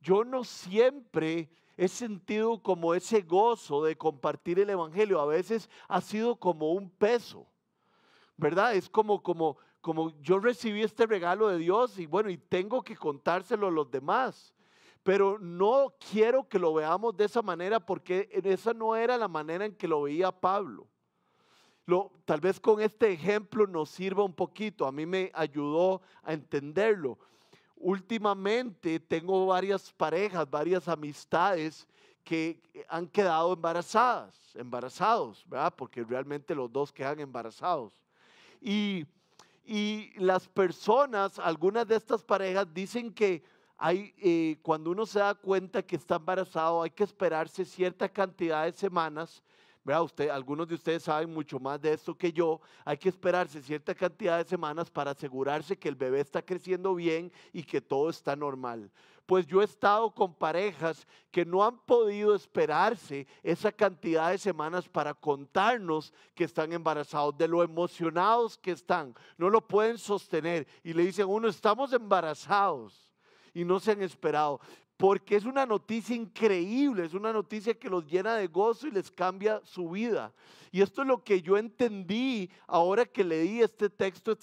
yo 0.00 0.24
no 0.24 0.44
siempre 0.44 1.50
he 1.76 1.88
sentido 1.88 2.62
como 2.62 2.94
ese 2.94 3.22
gozo 3.22 3.84
de 3.84 3.96
compartir 3.96 4.58
el 4.58 4.70
Evangelio. 4.70 5.20
A 5.20 5.26
veces 5.26 5.70
ha 5.88 6.00
sido 6.00 6.36
como 6.36 6.72
un 6.72 6.90
peso, 6.90 7.46
¿verdad? 8.36 8.74
Es 8.74 8.88
como, 8.88 9.22
como, 9.22 9.56
como 9.80 10.10
yo 10.20 10.38
recibí 10.38 10.82
este 10.82 11.06
regalo 11.06 11.48
de 11.48 11.58
Dios 11.58 11.98
y 11.98 12.06
bueno, 12.06 12.28
y 12.30 12.36
tengo 12.36 12.82
que 12.82 12.96
contárselo 12.96 13.68
a 13.68 13.70
los 13.70 13.90
demás. 13.90 14.54
Pero 15.02 15.38
no 15.38 15.94
quiero 16.10 16.46
que 16.46 16.58
lo 16.58 16.74
veamos 16.74 17.16
de 17.16 17.24
esa 17.24 17.40
manera 17.40 17.80
porque 17.80 18.28
esa 18.44 18.74
no 18.74 18.94
era 18.94 19.16
la 19.16 19.28
manera 19.28 19.64
en 19.64 19.74
que 19.74 19.88
lo 19.88 20.02
veía 20.02 20.30
Pablo. 20.30 20.86
Lo, 21.90 22.12
tal 22.24 22.40
vez 22.40 22.60
con 22.60 22.80
este 22.80 23.10
ejemplo 23.10 23.66
nos 23.66 23.90
sirva 23.90 24.22
un 24.22 24.32
poquito. 24.32 24.86
A 24.86 24.92
mí 24.92 25.06
me 25.06 25.32
ayudó 25.34 26.00
a 26.22 26.32
entenderlo. 26.32 27.18
Últimamente 27.74 29.00
tengo 29.00 29.46
varias 29.46 29.92
parejas, 29.92 30.48
varias 30.48 30.86
amistades 30.86 31.88
que 32.22 32.60
han 32.88 33.08
quedado 33.08 33.52
embarazadas, 33.54 34.36
embarazados, 34.54 35.44
¿verdad? 35.48 35.74
Porque 35.76 36.04
realmente 36.04 36.54
los 36.54 36.70
dos 36.70 36.92
quedan 36.92 37.18
embarazados. 37.18 37.92
Y, 38.60 39.04
y 39.64 40.12
las 40.14 40.46
personas, 40.46 41.40
algunas 41.40 41.88
de 41.88 41.96
estas 41.96 42.22
parejas 42.22 42.72
dicen 42.72 43.12
que 43.12 43.42
hay, 43.76 44.14
eh, 44.18 44.58
cuando 44.62 44.92
uno 44.92 45.06
se 45.06 45.18
da 45.18 45.34
cuenta 45.34 45.82
que 45.82 45.96
está 45.96 46.16
embarazado, 46.16 46.82
hay 46.82 46.90
que 46.90 47.02
esperarse 47.02 47.64
cierta 47.64 48.08
cantidad 48.08 48.64
de 48.64 48.72
semanas. 48.74 49.42
¿Verdad? 49.84 50.02
Usted, 50.02 50.28
algunos 50.28 50.68
de 50.68 50.74
ustedes 50.74 51.02
saben 51.02 51.32
mucho 51.32 51.58
más 51.58 51.80
de 51.80 51.92
esto 51.92 52.14
que 52.14 52.32
yo. 52.32 52.60
Hay 52.84 52.98
que 52.98 53.08
esperarse 53.08 53.62
cierta 53.62 53.94
cantidad 53.94 54.38
de 54.38 54.48
semanas 54.48 54.90
para 54.90 55.12
asegurarse 55.12 55.78
que 55.78 55.88
el 55.88 55.94
bebé 55.94 56.20
está 56.20 56.42
creciendo 56.42 56.94
bien 56.94 57.32
y 57.52 57.62
que 57.62 57.80
todo 57.80 58.10
está 58.10 58.36
normal. 58.36 58.90
Pues 59.26 59.46
yo 59.46 59.62
he 59.62 59.64
estado 59.64 60.10
con 60.10 60.34
parejas 60.34 61.06
que 61.30 61.44
no 61.44 61.64
han 61.64 61.78
podido 61.78 62.34
esperarse 62.34 63.28
esa 63.42 63.70
cantidad 63.70 64.30
de 64.32 64.38
semanas 64.38 64.88
para 64.88 65.14
contarnos 65.14 66.12
que 66.34 66.44
están 66.44 66.72
embarazados, 66.72 67.38
de 67.38 67.46
lo 67.46 67.62
emocionados 67.62 68.58
que 68.58 68.72
están. 68.72 69.14
No 69.38 69.48
lo 69.48 69.66
pueden 69.66 69.98
sostener 69.98 70.66
y 70.82 70.92
le 70.92 71.04
dicen, 71.04 71.26
uno, 71.28 71.46
estamos 71.46 71.92
embarazados 71.92 73.10
y 73.54 73.64
no 73.64 73.78
se 73.78 73.92
han 73.92 74.02
esperado. 74.02 74.60
Porque 75.00 75.36
es 75.36 75.46
una 75.46 75.64
noticia 75.64 76.14
increíble, 76.14 77.06
es 77.06 77.14
una 77.14 77.32
noticia 77.32 77.72
que 77.72 77.88
los 77.88 78.06
llena 78.06 78.34
de 78.34 78.48
gozo 78.48 78.86
y 78.86 78.90
les 78.90 79.10
cambia 79.10 79.62
su 79.64 79.88
vida. 79.88 80.30
Y 80.70 80.82
esto 80.82 81.00
es 81.00 81.08
lo 81.08 81.24
que 81.24 81.40
yo 81.40 81.56
entendí 81.56 82.50
ahora 82.66 83.06
que 83.06 83.24
leí 83.24 83.62
este 83.62 83.88
texto 83.88 84.34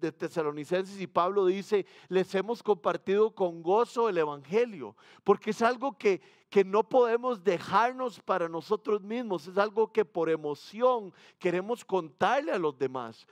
de 0.00 0.10
Tesalonicenses 0.10 1.00
y 1.00 1.06
Pablo 1.06 1.46
dice, 1.46 1.86
les 2.08 2.34
hemos 2.34 2.60
compartido 2.60 3.32
con 3.36 3.62
gozo 3.62 4.08
el 4.08 4.18
Evangelio, 4.18 4.96
porque 5.22 5.50
es 5.50 5.62
algo 5.62 5.96
que, 5.96 6.20
que 6.50 6.64
no 6.64 6.82
podemos 6.82 7.44
dejarnos 7.44 8.18
para 8.18 8.48
nosotros 8.48 9.00
mismos, 9.00 9.46
es 9.46 9.58
algo 9.58 9.92
que 9.92 10.04
por 10.04 10.28
emoción 10.28 11.14
queremos 11.38 11.84
contarle 11.84 12.50
a 12.50 12.58
los 12.58 12.76
demás. 12.76 13.28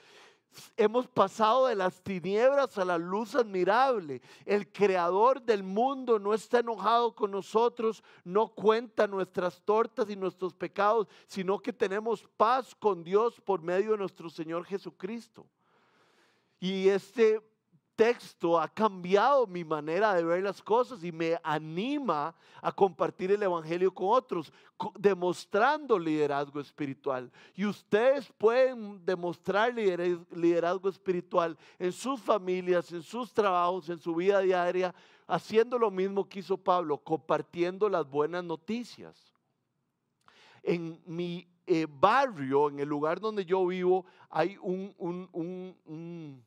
Hemos 0.76 1.06
pasado 1.08 1.66
de 1.66 1.74
las 1.74 2.02
tinieblas 2.02 2.76
a 2.78 2.84
la 2.84 2.98
luz 2.98 3.34
admirable. 3.34 4.20
El 4.44 4.70
creador 4.70 5.42
del 5.42 5.62
mundo 5.62 6.18
no 6.18 6.34
está 6.34 6.60
enojado 6.60 7.14
con 7.14 7.30
nosotros, 7.30 8.02
no 8.24 8.48
cuenta 8.48 9.06
nuestras 9.06 9.60
tortas 9.62 10.08
y 10.10 10.16
nuestros 10.16 10.54
pecados, 10.54 11.08
sino 11.26 11.58
que 11.58 11.72
tenemos 11.72 12.28
paz 12.36 12.74
con 12.74 13.02
Dios 13.02 13.40
por 13.40 13.62
medio 13.62 13.92
de 13.92 13.98
nuestro 13.98 14.28
Señor 14.28 14.64
Jesucristo. 14.64 15.46
Y 16.60 16.88
este 16.88 17.40
texto 17.94 18.58
ha 18.58 18.68
cambiado 18.68 19.46
mi 19.46 19.64
manera 19.64 20.14
de 20.14 20.24
ver 20.24 20.42
las 20.42 20.62
cosas 20.62 21.02
y 21.04 21.12
me 21.12 21.38
anima 21.42 22.34
a 22.60 22.72
compartir 22.72 23.32
el 23.32 23.42
Evangelio 23.42 23.92
con 23.92 24.08
otros, 24.10 24.52
demostrando 24.98 25.98
liderazgo 25.98 26.60
espiritual. 26.60 27.30
Y 27.54 27.64
ustedes 27.64 28.30
pueden 28.38 29.04
demostrar 29.04 29.74
liderazgo 29.74 30.88
espiritual 30.88 31.56
en 31.78 31.92
sus 31.92 32.20
familias, 32.20 32.90
en 32.92 33.02
sus 33.02 33.32
trabajos, 33.32 33.88
en 33.88 33.98
su 33.98 34.14
vida 34.14 34.40
diaria, 34.40 34.94
haciendo 35.26 35.78
lo 35.78 35.90
mismo 35.90 36.28
que 36.28 36.40
hizo 36.40 36.56
Pablo, 36.56 36.98
compartiendo 36.98 37.88
las 37.88 38.08
buenas 38.08 38.44
noticias. 38.44 39.32
En 40.62 41.00
mi 41.04 41.46
eh, 41.66 41.86
barrio, 41.88 42.68
en 42.68 42.80
el 42.80 42.88
lugar 42.88 43.20
donde 43.20 43.44
yo 43.44 43.66
vivo, 43.66 44.06
hay 44.30 44.56
un, 44.60 44.94
un 44.98 46.42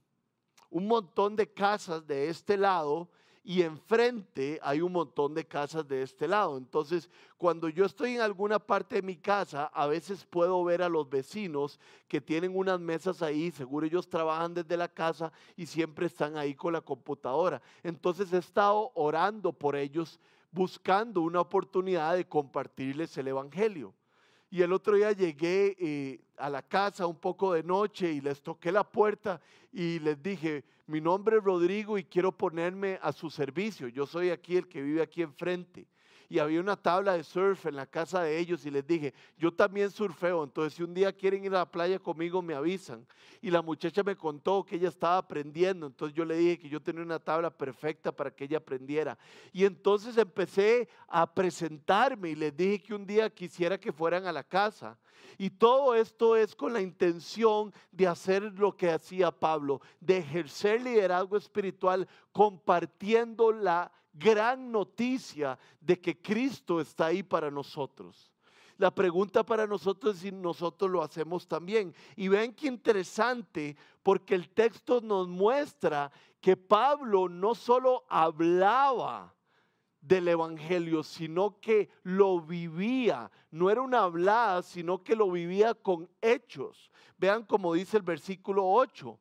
un 0.76 0.88
montón 0.88 1.38
de 1.38 1.48
casas 1.48 2.06
de 2.06 2.28
este 2.28 2.58
lado 2.58 3.08
y 3.46 3.62
enfrente 3.62 4.60
hay 4.62 4.82
un 4.82 4.92
montón 4.92 5.34
de 5.34 5.48
casas 5.48 5.88
de 5.88 6.02
este 6.02 6.28
lado. 6.28 6.58
Entonces, 6.58 7.10
cuando 7.38 7.70
yo 7.70 7.86
estoy 7.86 8.16
en 8.16 8.20
alguna 8.20 8.60
parte 8.60 8.96
de 8.96 9.02
mi 9.02 9.16
casa, 9.16 9.68
a 9.74 9.88
veces 9.88 10.26
puedo 10.26 10.62
ver 10.66 10.82
a 10.82 10.90
los 10.90 11.10
vecinos 11.10 11.80
que 12.10 12.20
tienen 12.20 12.54
unas 12.54 12.78
mesas 12.82 13.22
ahí, 13.22 13.52
seguro 13.52 13.86
ellos 13.86 14.10
trabajan 14.10 14.54
desde 14.54 14.76
la 14.76 14.90
casa 14.90 15.32
y 15.56 15.66
siempre 15.66 16.08
están 16.08 16.36
ahí 16.36 16.54
con 16.54 16.74
la 16.74 16.82
computadora. 16.82 17.62
Entonces 17.82 18.34
he 18.34 18.40
estado 18.40 18.92
orando 18.96 19.54
por 19.54 19.78
ellos, 19.78 20.20
buscando 20.52 21.22
una 21.22 21.40
oportunidad 21.40 22.18
de 22.18 22.28
compartirles 22.28 23.18
el 23.18 23.30
Evangelio. 23.30 23.94
Y 24.56 24.62
el 24.62 24.72
otro 24.72 24.96
día 24.96 25.12
llegué 25.12 25.76
eh, 25.78 26.22
a 26.38 26.50
la 26.50 26.62
casa 26.62 27.06
un 27.08 27.20
poco 27.20 27.52
de 27.52 27.62
noche 27.62 28.14
y 28.14 28.22
les 28.22 28.42
toqué 28.42 28.72
la 28.72 28.90
puerta 28.90 29.42
y 29.74 30.00
les 30.00 30.24
dije, 30.24 30.64
mi 30.88 31.02
nombre 31.02 31.36
es 31.36 31.44
Rodrigo 31.44 31.98
y 31.98 32.06
quiero 32.06 32.32
ponerme 32.32 32.98
a 33.02 33.12
su 33.12 33.30
servicio. 33.30 33.90
Yo 33.90 34.06
soy 34.06 34.30
aquí 34.30 34.56
el 34.56 34.70
que 34.70 34.82
vive 34.82 35.02
aquí 35.02 35.22
enfrente 35.22 35.88
y 36.30 36.40
había 36.40 36.60
una 36.60 36.76
tabla 36.76 37.14
de 37.14 37.24
surf 37.24 37.66
en 37.66 37.76
la 37.76 37.86
casa 37.86 38.22
de 38.22 38.38
ellos 38.38 38.66
y 38.66 38.72
les 38.72 38.86
dije, 38.86 39.14
yo 39.38 39.52
también 39.52 39.92
surfeo, 39.92 40.44
entonces 40.44 40.74
si 40.74 40.84
un 40.84 40.94
día 40.94 41.12
quieren 41.14 41.44
ir 41.44 41.52
a 41.56 41.60
la 41.60 41.72
playa 41.72 42.00
conmigo 42.00 42.42
me 42.42 42.54
avisan. 42.54 43.06
Y 43.42 43.52
la 43.52 43.62
muchacha 43.62 44.04
me 44.04 44.16
contó 44.16 44.64
que 44.64 44.76
ella 44.76 44.90
estaba 44.90 45.18
aprendiendo, 45.18 45.88
entonces 45.88 46.16
yo 46.16 46.26
le 46.26 46.36
dije 46.36 46.60
que 46.60 46.70
yo 46.70 46.82
tenía 46.82 47.04
una 47.04 47.20
tabla 47.20 47.50
perfecta 47.50 48.12
para 48.12 48.32
que 48.32 48.46
ella 48.46 48.58
aprendiera. 48.58 49.18
Y 49.54 49.66
entonces 49.66 50.18
empecé 50.18 50.90
a 51.08 51.32
presentarme 51.32 52.30
y 52.30 52.36
les 52.36 52.56
dije 52.56 52.82
que 52.82 52.94
un 52.94 53.06
día 53.06 53.30
quisiera 53.30 53.80
que 53.80 53.92
fueran 53.92 54.26
a 54.26 54.32
la 54.32 54.44
casa. 54.44 54.98
Y 55.38 55.50
todo 55.50 55.96
esto 55.96 56.36
es 56.36 56.56
con 56.56 56.74
la 56.74 56.82
intención 56.82 57.74
de 57.92 58.08
hacer 58.08 58.44
lo 58.58 58.76
que 58.76 58.92
hacía 58.92 59.32
Pablo, 59.32 59.82
de 60.00 60.18
ejercer 60.18 60.82
liderazgo 60.82 61.38
espiritual 61.38 62.08
compartiendo 62.32 63.52
la 63.52 63.92
gran 64.14 64.72
noticia 64.72 65.60
de 65.82 66.00
que 66.00 66.22
Cristo 66.22 66.80
está 66.80 67.08
ahí 67.08 67.22
para 67.22 67.52
nosotros. 67.52 68.32
La 68.78 68.94
pregunta 68.94 69.46
para 69.46 69.68
nosotros 69.68 70.16
es 70.16 70.22
si 70.22 70.32
nosotros 70.32 70.92
lo 70.92 71.02
hacemos 71.02 71.48
también. 71.48 71.94
Y 72.16 72.28
ven 72.28 72.54
qué 72.54 72.68
interesante, 72.68 73.78
porque 74.04 74.36
el 74.36 74.50
texto 74.50 75.00
nos 75.02 75.28
muestra 75.28 76.12
que 76.42 76.58
Pablo 76.58 77.30
no 77.30 77.56
solo 77.56 78.06
hablaba 78.10 79.35
del 80.08 80.28
Evangelio, 80.28 81.04
sino 81.04 81.60
que 81.60 81.90
lo 82.04 82.40
vivía. 82.40 83.32
No 83.50 83.70
era 83.72 83.82
una 83.82 84.04
hablada, 84.04 84.62
sino 84.62 85.04
que 85.04 85.16
lo 85.16 85.32
vivía 85.32 85.74
con 85.74 86.08
hechos. 86.22 86.92
Vean 87.18 87.44
como 87.44 87.74
dice 87.74 87.98
el 87.98 88.04
versículo 88.04 88.70
8. 88.70 89.20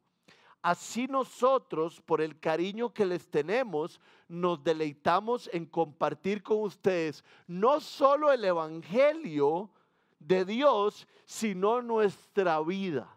Así 0.60 1.06
nosotros, 1.06 2.00
por 2.02 2.20
el 2.20 2.38
cariño 2.38 2.92
que 2.92 3.06
les 3.06 3.28
tenemos, 3.30 4.00
nos 4.28 4.62
deleitamos 4.62 5.48
en 5.52 5.66
compartir 5.66 6.42
con 6.42 6.62
ustedes 6.62 7.24
no 7.46 7.80
solo 7.80 8.32
el 8.32 8.44
Evangelio 8.44 9.70
de 10.18 10.44
Dios, 10.44 11.06
sino 11.24 11.82
nuestra 11.82 12.60
vida. 12.60 13.08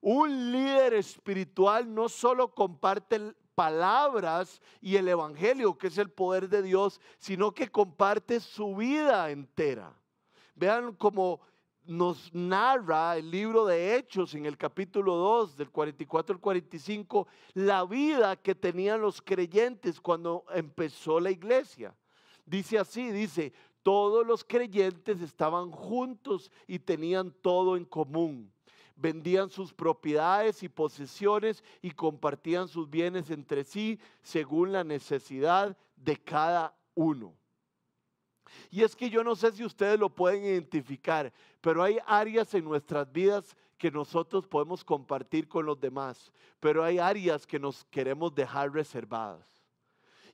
Un 0.00 0.52
líder 0.52 0.94
espiritual 0.94 1.94
no 1.94 2.08
solo 2.08 2.54
comparte 2.54 3.34
palabras 3.54 4.60
y 4.80 4.96
el 4.96 5.08
Evangelio, 5.08 5.76
que 5.76 5.88
es 5.88 5.98
el 5.98 6.10
poder 6.10 6.48
de 6.48 6.62
Dios, 6.62 7.00
sino 7.18 7.52
que 7.52 7.68
comparte 7.68 8.40
su 8.40 8.76
vida 8.76 9.30
entera. 9.30 9.92
Vean 10.54 10.94
cómo 10.94 11.40
nos 11.84 12.32
narra 12.32 13.16
el 13.16 13.30
libro 13.30 13.66
de 13.66 13.96
Hechos 13.96 14.34
en 14.34 14.46
el 14.46 14.56
capítulo 14.56 15.16
2, 15.16 15.56
del 15.56 15.70
44 15.70 16.34
al 16.34 16.40
45, 16.40 17.26
la 17.54 17.84
vida 17.84 18.36
que 18.36 18.54
tenían 18.54 19.00
los 19.00 19.20
creyentes 19.20 20.00
cuando 20.00 20.44
empezó 20.54 21.18
la 21.18 21.30
iglesia. 21.30 21.94
Dice 22.44 22.78
así, 22.78 23.10
dice, 23.10 23.52
todos 23.82 24.26
los 24.26 24.44
creyentes 24.44 25.20
estaban 25.20 25.70
juntos 25.70 26.50
y 26.66 26.78
tenían 26.78 27.32
todo 27.42 27.76
en 27.76 27.84
común. 27.84 28.51
Vendían 29.02 29.50
sus 29.50 29.72
propiedades 29.72 30.62
y 30.62 30.68
posesiones 30.68 31.64
y 31.82 31.90
compartían 31.90 32.68
sus 32.68 32.88
bienes 32.88 33.30
entre 33.30 33.64
sí 33.64 33.98
según 34.22 34.70
la 34.70 34.84
necesidad 34.84 35.76
de 35.96 36.16
cada 36.16 36.72
uno. 36.94 37.34
Y 38.70 38.84
es 38.84 38.94
que 38.94 39.10
yo 39.10 39.24
no 39.24 39.34
sé 39.34 39.50
si 39.50 39.64
ustedes 39.64 39.98
lo 39.98 40.08
pueden 40.08 40.44
identificar, 40.44 41.32
pero 41.60 41.82
hay 41.82 41.98
áreas 42.06 42.54
en 42.54 42.62
nuestras 42.62 43.10
vidas 43.10 43.56
que 43.76 43.90
nosotros 43.90 44.46
podemos 44.46 44.84
compartir 44.84 45.48
con 45.48 45.66
los 45.66 45.80
demás, 45.80 46.30
pero 46.60 46.84
hay 46.84 47.00
áreas 47.00 47.44
que 47.44 47.58
nos 47.58 47.82
queremos 47.86 48.32
dejar 48.32 48.72
reservadas. 48.72 49.51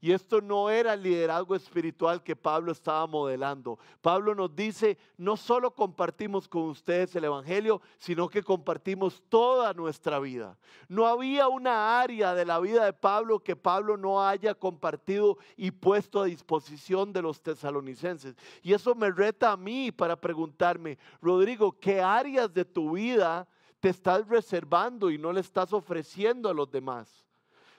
Y 0.01 0.13
esto 0.13 0.41
no 0.41 0.71
era 0.71 0.95
el 0.95 1.03
liderazgo 1.03 1.57
espiritual 1.57 2.23
que 2.23 2.37
Pablo 2.37 2.71
estaba 2.71 3.05
modelando. 3.09 3.81
Pablo 4.01 4.33
nos 4.33 4.55
dice, 4.55 4.97
no 5.17 5.37
solo 5.37 5.75
compartimos 5.75 6.47
con 6.47 6.63
ustedes 6.63 7.17
el 7.17 7.25
Evangelio, 7.25 7.83
sino 7.99 8.29
que 8.29 8.45
compartimos 8.45 9.21
toda 9.29 9.75
nuestra 9.75 10.21
vida. 10.21 10.57
No 10.89 11.05
había 11.05 11.49
una 11.49 12.01
área 12.01 12.33
de 12.35 12.45
la 12.45 12.61
vida 12.61 12.85
de 12.85 12.93
Pablo 12.93 13.41
que 13.41 13.57
Pablo 13.57 13.97
no 13.97 14.25
haya 14.25 14.55
compartido 14.55 15.37
y 15.57 15.73
puesto 15.73 16.21
a 16.21 16.27
disposición 16.27 17.13
de 17.13 17.23
los 17.23 17.43
tesalonicenses. 17.43 18.37
Y 18.63 18.75
eso 18.75 18.95
me 18.95 19.11
reta 19.11 19.51
a 19.51 19.57
mí 19.57 19.91
para 19.91 20.15
preguntarme, 20.15 20.97
Rodrigo, 21.21 21.73
¿qué 21.73 22.01
áreas 22.01 22.55
de 22.55 22.65
tu 22.65 22.93
vida 22.93 23.49
te 23.81 23.89
estás 23.89 24.29
reservando 24.29 25.11
y 25.11 25.19
no 25.19 25.33
le 25.33 25.41
estás 25.41 25.73
ofreciendo 25.73 26.49
a 26.49 26.55
los 26.55 26.71
demás? 26.71 27.28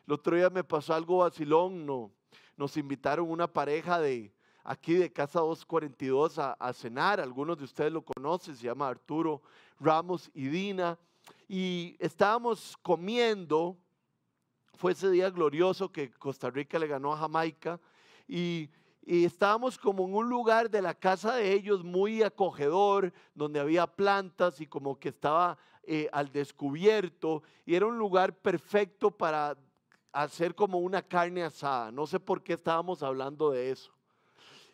El 0.10 0.14
otro 0.14 0.36
día 0.36 0.50
me 0.50 0.64
pasó 0.64 0.96
algo 0.96 1.20
vacilón, 1.20 1.86
no, 1.86 2.12
nos 2.58 2.78
invitaron 2.78 3.30
una 3.30 3.46
pareja 3.46 4.00
de 4.00 4.34
aquí 4.64 4.96
de 4.96 5.14
Casa 5.14 5.40
242 5.40 6.40
a, 6.40 6.54
a 6.54 6.74
cenar, 6.74 7.20
algunos 7.20 7.60
de 7.60 7.66
ustedes 7.66 7.92
lo 7.92 8.02
conocen, 8.02 8.56
se 8.56 8.64
llama 8.64 8.88
Arturo 8.88 9.44
Ramos 9.80 10.32
y 10.34 10.48
Dina, 10.48 10.98
y 11.48 11.96
estábamos 12.00 12.76
comiendo, 12.82 13.78
fue 14.74 14.94
ese 14.94 15.12
día 15.12 15.30
glorioso 15.30 15.92
que 15.92 16.10
Costa 16.10 16.50
Rica 16.50 16.80
le 16.80 16.88
ganó 16.88 17.14
a 17.14 17.18
Jamaica, 17.18 17.80
y 18.28 18.68
y 19.02 19.26
estábamos 19.26 19.78
como 19.78 20.06
en 20.06 20.14
un 20.14 20.30
lugar 20.30 20.70
de 20.70 20.82
la 20.82 20.94
casa 20.94 21.36
de 21.36 21.54
ellos 21.54 21.84
muy 21.84 22.22
acogedor, 22.22 23.14
donde 23.34 23.60
había 23.60 23.88
plantas 23.88 24.60
y 24.62 24.68
como 24.68 25.00
que 25.00 25.10
estaba 25.10 25.58
eh, 25.84 26.10
al 26.12 26.32
descubierto, 26.32 27.42
y 27.66 27.76
era 27.76 27.88
un 27.88 27.98
lugar 27.98 28.36
perfecto 28.36 29.10
para 29.10 29.58
hacer 30.12 30.56
como 30.56 30.80
una 30.80 31.02
carne 31.02 31.44
asada. 31.44 31.92
No 31.92 32.08
sé 32.08 32.20
por 32.20 32.44
qué 32.44 32.54
estábamos 32.54 33.04
hablando 33.04 33.52
de 33.52 33.72
eso. 33.72 33.92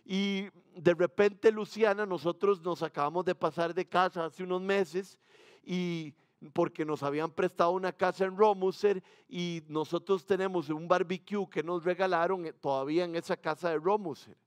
Y 0.05 0.49
de 0.75 0.93
repente, 0.93 1.51
Luciana, 1.51 2.05
nosotros 2.05 2.61
nos 2.61 2.83
acabamos 2.83 3.25
de 3.25 3.33
pasar 3.33 3.73
de 3.73 3.87
casa 3.87 4.25
hace 4.25 4.43
unos 4.43 4.61
meses 4.61 5.17
y 5.63 6.13
porque 6.53 6.85
nos 6.85 7.01
habían 7.01 7.31
prestado 7.31 7.71
una 7.71 7.91
casa 7.91 8.25
en 8.25 8.37
Romuser 8.37 9.03
y 9.27 9.63
nosotros 9.67 10.25
tenemos 10.25 10.69
un 10.69 10.87
barbecue 10.87 11.49
que 11.49 11.63
nos 11.63 11.83
regalaron 11.83 12.45
eh, 12.45 12.53
todavía 12.53 13.05
en 13.05 13.15
esa 13.15 13.35
casa 13.35 13.69
de 13.69 13.79
Romuser. 13.79 14.37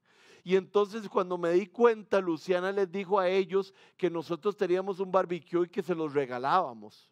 Y 0.45 0.55
entonces 0.55 1.09
cuando 1.09 1.37
me 1.37 1.51
di 1.51 1.67
cuenta, 1.67 2.21
Luciana 2.21 2.71
les 2.71 2.91
dijo 2.91 3.19
a 3.19 3.29
ellos 3.29 3.75
que 3.97 4.09
nosotros 4.09 4.57
teníamos 4.57 5.01
un 5.01 5.11
barbecue 5.11 5.67
y 5.67 5.69
que 5.69 5.83
se 5.83 5.95
los 5.95 6.15
regalábamos. 6.15 7.11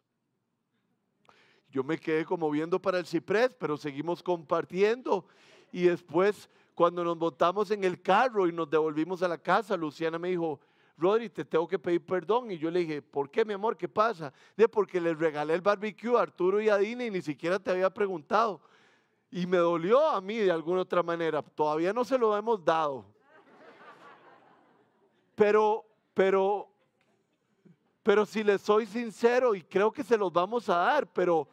Yo 1.69 1.83
me 1.83 1.97
quedé 1.97 2.25
como 2.25 2.49
viendo 2.49 2.81
para 2.81 2.99
el 2.99 3.05
ciprés, 3.05 3.53
pero 3.53 3.77
seguimos 3.77 4.23
compartiendo. 4.23 5.25
Y 5.71 5.83
después, 5.83 6.49
cuando 6.73 7.03
nos 7.03 7.17
montamos 7.17 7.71
en 7.71 7.83
el 7.83 8.01
carro 8.01 8.47
y 8.47 8.53
nos 8.53 8.69
devolvimos 8.69 9.21
a 9.21 9.27
la 9.27 9.37
casa, 9.37 9.75
Luciana 9.75 10.17
me 10.17 10.29
dijo, 10.29 10.59
Rodri, 10.97 11.29
te 11.29 11.45
tengo 11.45 11.67
que 11.67 11.77
pedir 11.77 12.03
perdón. 12.05 12.51
Y 12.51 12.57
yo 12.57 12.71
le 12.71 12.79
dije, 12.79 13.01
¿por 13.01 13.29
qué, 13.29 13.45
mi 13.45 13.53
amor? 13.53 13.77
¿Qué 13.77 13.87
pasa? 13.87 14.33
De 14.55 14.67
porque 14.67 14.99
les 14.99 15.17
regalé 15.17 15.53
el 15.53 15.61
barbecue 15.61 16.17
a 16.17 16.21
Arturo 16.21 16.59
y 16.59 16.69
a 16.69 16.77
Dina 16.77 17.05
y 17.05 17.11
ni 17.11 17.21
siquiera 17.21 17.59
te 17.59 17.71
había 17.71 17.89
preguntado. 17.89 18.61
Y 19.29 19.45
me 19.45 19.57
dolió 19.57 20.07
a 20.07 20.21
mí 20.21 20.37
de 20.37 20.51
alguna 20.51 20.81
otra 20.81 21.03
manera. 21.03 21.41
Todavía 21.41 21.93
no 21.93 22.03
se 22.03 22.17
lo 22.17 22.35
hemos 22.35 22.63
dado. 22.63 23.05
Pero, 25.35 25.85
pero, 26.15 26.67
pero 28.07 28.25
si 28.25 28.41
les 28.41 28.61
soy 28.61 28.85
sincero, 28.85 29.53
y 29.53 29.61
creo 29.61 29.91
que 29.91 30.01
se 30.01 30.17
los 30.17 30.31
vamos 30.31 30.69
a 30.69 30.77
dar, 30.77 31.11
pero 31.11 31.45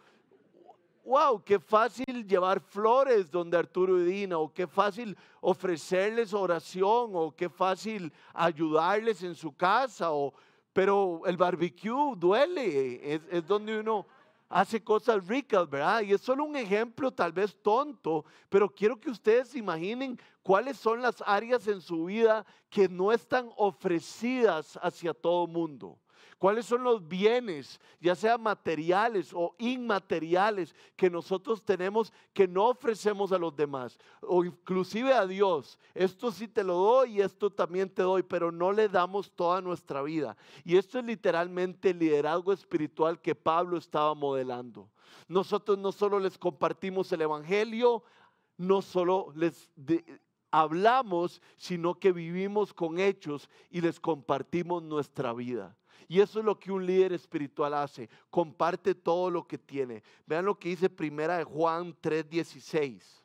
wow, 1.04 1.42
qué 1.42 1.58
fácil 1.58 2.24
llevar 2.24 2.60
flores 2.60 3.28
donde 3.28 3.56
Arturo 3.56 4.00
y 4.00 4.04
Dina, 4.04 4.38
o 4.38 4.54
qué 4.54 4.68
fácil 4.68 5.18
ofrecerles 5.40 6.32
oración, 6.32 7.10
o 7.12 7.34
qué 7.36 7.48
fácil 7.48 8.12
ayudarles 8.32 9.24
en 9.24 9.34
su 9.34 9.56
casa, 9.56 10.12
o, 10.12 10.32
pero 10.72 11.22
el 11.26 11.36
barbecue 11.36 12.14
duele, 12.16 13.14
es, 13.14 13.22
es 13.32 13.44
donde 13.48 13.80
uno 13.80 14.06
hace 14.48 14.80
cosas 14.80 15.26
ricas, 15.26 15.68
¿verdad? 15.68 16.02
Y 16.02 16.12
es 16.12 16.20
solo 16.20 16.44
un 16.44 16.54
ejemplo 16.54 17.10
tal 17.10 17.32
vez 17.32 17.60
tonto, 17.64 18.24
pero 18.48 18.72
quiero 18.72 19.00
que 19.00 19.10
ustedes 19.10 19.56
imaginen 19.56 20.20
cuáles 20.40 20.76
son 20.76 21.02
las 21.02 21.20
áreas 21.26 21.66
en 21.66 21.80
su 21.80 22.04
vida 22.04 22.46
que 22.70 22.88
no 22.88 23.10
están 23.10 23.50
ofrecidas 23.56 24.78
hacia 24.80 25.12
todo 25.12 25.48
mundo. 25.48 25.98
¿Cuáles 26.44 26.66
son 26.66 26.85
los 26.85 27.09
bienes, 27.09 27.80
ya 28.02 28.14
sean 28.14 28.42
materiales 28.42 29.33
o 29.33 29.54
inmateriales, 29.57 30.76
que 30.94 31.09
nosotros 31.09 31.64
tenemos 31.64 32.12
que 32.35 32.46
no 32.46 32.66
ofrecemos 32.66 33.33
a 33.33 33.38
los 33.38 33.57
demás? 33.57 33.98
O 34.20 34.44
inclusive 34.44 35.14
a 35.14 35.26
Dios. 35.26 35.78
Esto 35.94 36.30
sí 36.30 36.46
te 36.46 36.62
lo 36.62 36.74
doy 36.74 37.12
y 37.12 37.20
esto 37.22 37.48
también 37.48 37.88
te 37.88 38.02
doy, 38.02 38.22
pero 38.22 38.52
no 38.52 38.72
le 38.72 38.90
damos 38.90 39.33
toda 39.33 39.62
nuestra 39.62 40.02
vida. 40.02 40.37
Y 40.64 40.76
esto 40.76 40.98
es 40.98 41.07
literalmente 41.07 41.88
el 41.88 41.98
liderazgo 41.98 42.52
espiritual 42.52 43.22
que 43.22 43.35
Pablo 43.35 43.78
estaba 43.78 44.14
modelando. 44.14 44.90
Nosotros 45.28 45.78
no 45.78 45.92
solo 45.92 46.20
les 46.20 46.37
compartimos 46.37 47.11
el 47.12 47.22
Evangelio, 47.22 48.04
no 48.59 48.83
solo 48.83 49.33
les 49.35 49.72
hablamos, 50.50 51.40
sino 51.57 51.94
que 51.94 52.12
vivimos 52.12 52.74
con 52.74 52.98
hechos 52.98 53.48
y 53.70 53.80
les 53.80 53.98
compartimos 53.98 54.83
nuestra 54.83 55.33
vida. 55.33 55.74
Y 56.08 56.20
eso 56.20 56.38
es 56.38 56.44
lo 56.44 56.58
que 56.58 56.72
un 56.72 56.84
líder 56.84 57.12
espiritual 57.12 57.74
hace. 57.74 58.08
Comparte 58.30 58.94
todo 58.94 59.30
lo 59.30 59.46
que 59.46 59.58
tiene. 59.58 60.02
Vean 60.26 60.44
lo 60.44 60.58
que 60.58 60.70
dice 60.70 60.90
primera 60.90 61.38
de 61.38 61.44
Juan 61.44 61.94
3:16. 62.00 63.22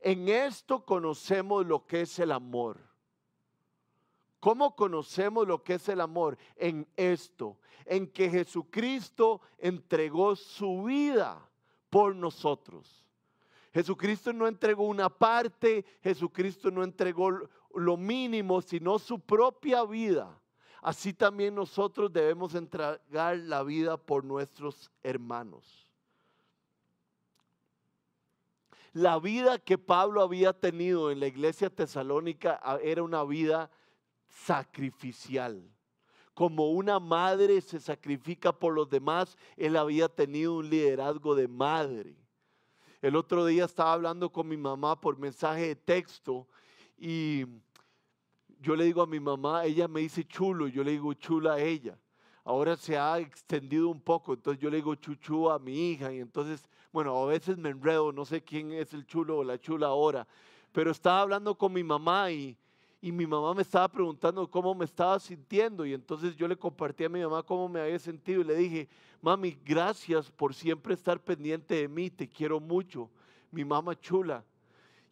En 0.00 0.28
esto 0.28 0.84
conocemos 0.84 1.66
lo 1.66 1.86
que 1.86 2.02
es 2.02 2.18
el 2.18 2.32
amor. 2.32 2.78
¿Cómo 4.40 4.76
conocemos 4.76 5.46
lo 5.46 5.62
que 5.62 5.74
es 5.74 5.88
el 5.88 6.00
amor? 6.00 6.36
En 6.56 6.86
esto, 6.96 7.58
en 7.86 8.06
que 8.06 8.28
Jesucristo 8.28 9.40
entregó 9.58 10.36
su 10.36 10.82
vida 10.82 11.48
por 11.88 12.14
nosotros. 12.14 13.06
Jesucristo 13.72 14.32
no 14.32 14.46
entregó 14.46 14.84
una 14.84 15.08
parte, 15.08 15.84
Jesucristo 16.02 16.70
no 16.70 16.84
entregó 16.84 17.30
lo 17.74 17.96
mínimo, 17.96 18.60
sino 18.60 18.98
su 18.98 19.18
propia 19.18 19.84
vida 19.84 20.38
así 20.84 21.14
también 21.14 21.54
nosotros 21.54 22.12
debemos 22.12 22.54
entregar 22.54 23.38
la 23.38 23.62
vida 23.62 23.96
por 23.96 24.22
nuestros 24.22 24.90
hermanos. 25.02 25.90
La 28.92 29.18
vida 29.18 29.58
que 29.58 29.78
Pablo 29.78 30.20
había 30.20 30.52
tenido 30.52 31.10
en 31.10 31.20
la 31.20 31.26
iglesia 31.26 31.70
tesalónica 31.70 32.60
ah, 32.62 32.78
era 32.82 33.02
una 33.02 33.24
vida 33.24 33.70
sacrificial. 34.28 35.66
Como 36.34 36.70
una 36.70 37.00
madre 37.00 37.62
se 37.62 37.80
sacrifica 37.80 38.52
por 38.52 38.74
los 38.74 38.90
demás, 38.90 39.38
él 39.56 39.76
había 39.76 40.08
tenido 40.08 40.54
un 40.56 40.68
liderazgo 40.68 41.34
de 41.34 41.48
madre. 41.48 42.14
El 43.00 43.16
otro 43.16 43.46
día 43.46 43.64
estaba 43.64 43.94
hablando 43.94 44.30
con 44.30 44.46
mi 44.46 44.58
mamá 44.58 45.00
por 45.00 45.18
mensaje 45.18 45.68
de 45.68 45.76
texto 45.76 46.46
y 46.98 47.46
yo 48.64 48.74
le 48.74 48.84
digo 48.84 49.02
a 49.02 49.06
mi 49.06 49.20
mamá, 49.20 49.66
ella 49.66 49.86
me 49.86 50.00
dice 50.00 50.24
chulo, 50.24 50.66
yo 50.68 50.82
le 50.82 50.92
digo 50.92 51.12
chula 51.12 51.54
a 51.54 51.60
ella. 51.60 51.98
Ahora 52.44 52.76
se 52.76 52.96
ha 52.96 53.18
extendido 53.18 53.90
un 53.90 54.00
poco, 54.00 54.32
entonces 54.32 54.60
yo 54.60 54.70
le 54.70 54.76
digo 54.78 54.94
chuchu 54.94 55.50
a 55.50 55.58
mi 55.58 55.90
hija 55.90 56.12
y 56.12 56.20
entonces, 56.20 56.66
bueno, 56.90 57.14
a 57.14 57.26
veces 57.26 57.58
me 57.58 57.68
enredo, 57.68 58.10
no 58.10 58.24
sé 58.24 58.42
quién 58.42 58.72
es 58.72 58.94
el 58.94 59.06
chulo 59.06 59.38
o 59.38 59.44
la 59.44 59.58
chula 59.58 59.88
ahora, 59.88 60.26
pero 60.72 60.90
estaba 60.90 61.20
hablando 61.20 61.54
con 61.56 61.74
mi 61.74 61.84
mamá 61.84 62.30
y, 62.30 62.56
y 63.02 63.12
mi 63.12 63.26
mamá 63.26 63.52
me 63.52 63.62
estaba 63.62 63.86
preguntando 63.88 64.50
cómo 64.50 64.74
me 64.74 64.86
estaba 64.86 65.20
sintiendo 65.20 65.84
y 65.84 65.92
entonces 65.92 66.34
yo 66.34 66.48
le 66.48 66.56
compartí 66.56 67.04
a 67.04 67.10
mi 67.10 67.20
mamá 67.20 67.42
cómo 67.42 67.68
me 67.68 67.80
había 67.80 67.98
sentido 67.98 68.40
y 68.40 68.44
le 68.44 68.56
dije, 68.56 68.88
mami, 69.20 69.58
gracias 69.62 70.30
por 70.30 70.54
siempre 70.54 70.94
estar 70.94 71.20
pendiente 71.22 71.74
de 71.74 71.88
mí, 71.88 72.10
te 72.10 72.26
quiero 72.26 72.60
mucho, 72.60 73.10
mi 73.50 73.62
mamá 73.62 73.98
chula. 74.00 74.42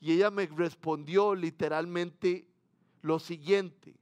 Y 0.01 0.13
ella 0.13 0.31
me 0.31 0.47
respondió 0.47 1.35
literalmente 1.35 2.47
lo 3.03 3.19
siguiente. 3.19 3.95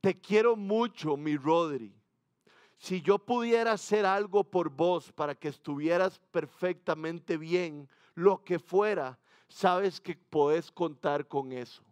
Te 0.00 0.20
quiero 0.20 0.56
mucho, 0.56 1.16
mi 1.16 1.36
Rodri. 1.36 1.94
Si 2.76 3.00
yo 3.00 3.18
pudiera 3.18 3.72
hacer 3.72 4.04
algo 4.04 4.44
por 4.44 4.68
vos 4.68 5.10
para 5.12 5.34
que 5.34 5.48
estuvieras 5.48 6.18
perfectamente 6.30 7.38
bien, 7.38 7.88
lo 8.14 8.44
que 8.44 8.58
fuera, 8.58 9.18
sabes 9.48 10.00
que 10.00 10.14
podés 10.14 10.70
contar 10.70 11.26
con 11.26 11.52
eso. 11.52 11.82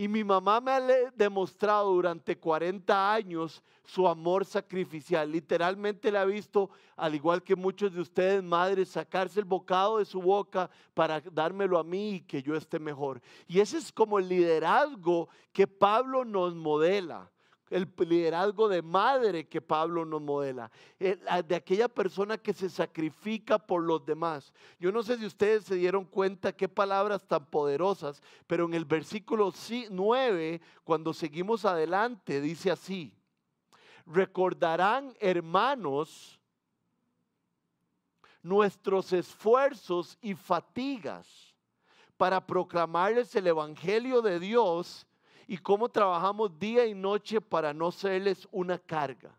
Y 0.00 0.08
mi 0.08 0.24
mamá 0.24 0.62
me 0.62 0.70
ha 0.70 0.80
demostrado 1.14 1.92
durante 1.92 2.38
40 2.38 3.12
años 3.12 3.62
su 3.84 4.08
amor 4.08 4.46
sacrificial. 4.46 5.30
Literalmente 5.30 6.10
le 6.10 6.16
ha 6.16 6.24
visto, 6.24 6.70
al 6.96 7.14
igual 7.14 7.42
que 7.42 7.54
muchos 7.54 7.92
de 7.92 8.00
ustedes, 8.00 8.42
madres, 8.42 8.88
sacarse 8.88 9.40
el 9.40 9.44
bocado 9.44 9.98
de 9.98 10.06
su 10.06 10.22
boca 10.22 10.70
para 10.94 11.20
dármelo 11.20 11.78
a 11.78 11.84
mí 11.84 12.12
y 12.12 12.20
que 12.22 12.42
yo 12.42 12.56
esté 12.56 12.78
mejor. 12.78 13.20
Y 13.46 13.60
ese 13.60 13.76
es 13.76 13.92
como 13.92 14.18
el 14.18 14.26
liderazgo 14.26 15.28
que 15.52 15.66
Pablo 15.66 16.24
nos 16.24 16.54
modela. 16.54 17.30
El 17.70 17.88
liderazgo 17.98 18.68
de 18.68 18.82
madre 18.82 19.48
que 19.48 19.62
Pablo 19.62 20.04
nos 20.04 20.20
modela, 20.20 20.70
de 20.98 21.54
aquella 21.54 21.88
persona 21.88 22.36
que 22.36 22.52
se 22.52 22.68
sacrifica 22.68 23.58
por 23.58 23.84
los 23.84 24.04
demás. 24.04 24.52
Yo 24.78 24.90
no 24.90 25.02
sé 25.04 25.16
si 25.16 25.24
ustedes 25.24 25.64
se 25.64 25.76
dieron 25.76 26.04
cuenta 26.04 26.52
qué 26.52 26.68
palabras 26.68 27.26
tan 27.26 27.46
poderosas, 27.46 28.22
pero 28.46 28.64
en 28.64 28.74
el 28.74 28.84
versículo 28.84 29.52
9, 29.90 30.60
cuando 30.82 31.14
seguimos 31.14 31.64
adelante, 31.64 32.40
dice 32.40 32.72
así, 32.72 33.14
recordarán 34.04 35.14
hermanos 35.20 36.40
nuestros 38.42 39.12
esfuerzos 39.12 40.18
y 40.20 40.34
fatigas 40.34 41.54
para 42.16 42.44
proclamarles 42.46 43.34
el 43.36 43.46
Evangelio 43.46 44.22
de 44.22 44.40
Dios 44.40 45.06
y 45.50 45.58
cómo 45.58 45.88
trabajamos 45.88 46.56
día 46.60 46.86
y 46.86 46.94
noche 46.94 47.40
para 47.40 47.74
no 47.74 47.90
serles 47.90 48.46
una 48.52 48.78
carga. 48.78 49.36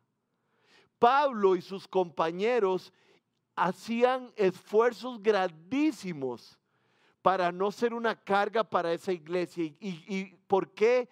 Pablo 0.99 1.55
y 1.55 1.61
sus 1.61 1.87
compañeros 1.87 2.91
hacían 3.55 4.33
esfuerzos 4.35 5.23
grandísimos 5.23 6.59
para 7.21 7.49
no 7.53 7.71
ser 7.71 7.93
una 7.93 8.13
carga 8.13 8.61
para 8.61 8.91
esa 8.91 9.13
iglesia. 9.13 9.63
¿Y, 9.63 9.77
y 9.79 10.35
por 10.47 10.73
qué 10.73 11.07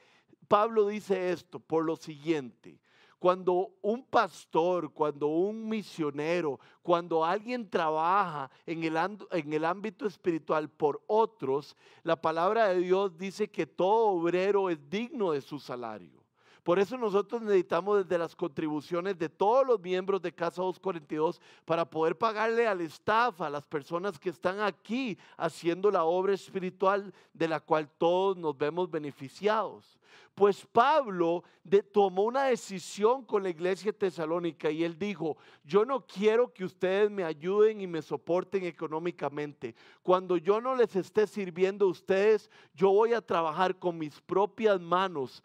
Pablo 0.49 0.89
dice 0.89 1.31
esto? 1.31 1.61
Por 1.61 1.85
lo 1.85 1.95
siguiente. 1.95 2.77
Cuando 3.19 3.71
un 3.81 4.03
pastor, 4.05 4.93
cuando 4.93 5.27
un 5.27 5.67
misionero, 5.67 6.59
cuando 6.81 7.25
alguien 7.25 7.69
trabaja 7.69 8.49
en 8.65 8.83
el, 8.83 9.65
ámbito 9.65 10.07
espiritual 10.07 10.69
por 10.69 11.03
otros, 11.05 11.75
la 12.03 12.15
palabra 12.15 12.69
de 12.69 12.79
Dios 12.79 13.17
dice 13.17 13.49
que 13.49 13.67
todo 13.67 14.07
obrero 14.07 14.69
es 14.69 14.89
digno 14.89 15.33
de 15.33 15.41
su 15.41 15.59
salario. 15.59 16.18
Por 16.63 16.79
eso 16.79 16.97
nosotros 16.97 17.41
necesitamos 17.41 18.03
desde 18.03 18.17
las 18.17 18.35
contribuciones 18.35 19.17
de 19.17 19.29
todos 19.29 19.65
los 19.65 19.79
miembros 19.79 20.21
de 20.21 20.33
Casa 20.33 20.61
242 20.61 21.41
para 21.65 21.89
poder 21.89 22.17
pagarle 22.17 22.67
al 22.67 22.81
staff, 22.81 23.41
a 23.41 23.49
las 23.49 23.65
personas 23.65 24.19
que 24.19 24.29
están 24.29 24.59
aquí 24.59 25.17
haciendo 25.37 25.89
la 25.89 26.03
obra 26.03 26.33
espiritual 26.33 27.13
de 27.33 27.47
la 27.47 27.59
cual 27.59 27.89
todos 27.97 28.37
nos 28.37 28.57
vemos 28.57 28.89
beneficiados. 28.89 29.99
Pues 30.39 30.65
Pablo 30.71 31.43
tomó 31.91 32.23
una 32.23 32.45
decisión 32.45 33.25
con 33.25 33.43
la 33.43 33.49
iglesia 33.49 33.91
tesalónica 33.91 34.71
y 34.71 34.85
él 34.85 34.97
dijo, 34.97 35.35
yo 35.65 35.83
no 35.83 36.05
quiero 36.05 36.53
que 36.53 36.63
ustedes 36.63 37.11
me 37.11 37.25
ayuden 37.25 37.81
y 37.81 37.87
me 37.87 38.01
soporten 38.01 38.63
económicamente. 38.63 39.75
Cuando 40.01 40.37
yo 40.37 40.61
no 40.61 40.75
les 40.75 40.95
esté 40.95 41.27
sirviendo 41.27 41.85
a 41.85 41.89
ustedes, 41.89 42.49
yo 42.73 42.89
voy 42.89 43.13
a 43.13 43.21
trabajar 43.21 43.77
con 43.77 43.97
mis 43.97 44.21
propias 44.21 44.79
manos 44.79 45.43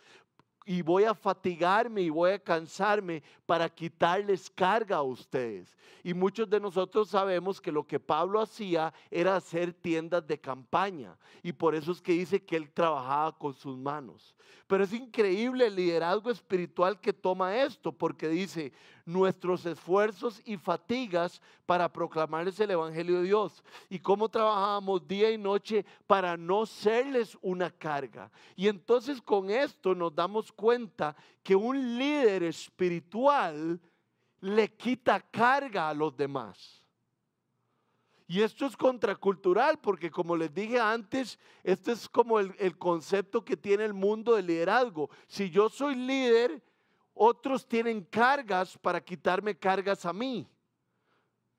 y 0.65 0.83
voy 0.83 1.05
a 1.05 1.15
fatigarme 1.15 2.03
y 2.03 2.11
voy 2.11 2.33
a 2.33 2.39
cansarme 2.39 3.23
para 3.47 3.69
quitarles 3.69 4.51
carga 4.51 4.97
a 4.97 5.03
ustedes. 5.03 5.77
Y 6.03 6.15
muchos 6.15 6.49
de 6.49 6.61
nosotros 6.61 7.09
sabemos 7.09 7.61
que 7.61 7.73
lo 7.73 7.87
que 7.87 8.01
Pablo 8.01 8.41
hacía 8.41 8.93
era 9.11 9.37
hacer 9.37 9.73
tiendas 9.73 10.27
de 10.27 10.39
campaña. 10.39 11.17
Y 11.43 11.53
por 11.53 11.75
eso 11.75 11.93
es 11.93 12.01
que 12.01 12.13
dice 12.13 12.43
que 12.43 12.57
él 12.57 12.71
trabajaba 12.71 13.37
con 13.37 13.55
sus 13.55 13.77
manos. 13.77 14.35
Pero 14.67 14.85
es 14.85 14.93
increíble 14.93 15.67
el 15.67 15.77
liderazgo 15.77 16.31
espiritual 16.31 16.99
que 16.99 17.13
toma 17.13 17.57
esto, 17.57 17.93
porque 17.93 18.29
dice, 18.29 18.73
nuestros 19.05 19.67
esfuerzos 19.67 20.41
y 20.45 20.57
fatigas 20.57 21.43
para 21.67 21.93
proclamarles 21.93 22.59
el 22.61 22.71
Evangelio 22.71 23.19
de 23.19 23.25
Dios 23.25 23.63
y 23.91 23.99
cómo 23.99 24.29
trabajábamos 24.29 25.07
día 25.07 25.31
y 25.31 25.39
noche 25.39 25.85
para 26.07 26.37
no 26.37 26.65
serles 26.65 27.37
una 27.43 27.71
carga. 27.71 28.31
Y 28.57 28.69
entonces 28.69 29.21
con 29.21 29.51
esto 29.51 29.95
nos 29.95 30.15
damos 30.15 30.51
cuenta 30.51 31.15
que 31.45 31.55
un 31.55 31.99
líder 31.99 32.43
espiritual 32.43 33.79
le 34.41 34.75
quita 34.75 35.21
carga 35.21 35.91
a 35.91 35.95
los 35.95 36.17
demás. 36.17 36.83
Y 38.27 38.41
esto 38.41 38.65
es 38.65 38.77
contracultural 38.77 39.79
porque 39.79 40.11
como 40.11 40.35
les 40.35 40.53
dije 40.53 40.81
antes, 40.81 41.39
este 41.63 41.93
es 41.93 42.09
como 42.09 42.41
el, 42.41 42.55
el, 42.59 42.79
concepto 42.79 43.45
que 43.45 43.57
tiene 43.57 43.85
el 43.85 43.93
mundo 43.93 44.35
del 44.35 44.47
liderazgo. 44.47 45.11
Si 45.27 45.51
yo 45.51 45.69
soy 45.69 45.95
líder, 45.95 46.63
otros 47.13 47.69
tienen 47.69 48.03
cargas 48.03 48.79
para 48.79 49.05
quitarme 49.05 49.55
cargas 49.57 50.07
a 50.07 50.13
mí. 50.15 50.49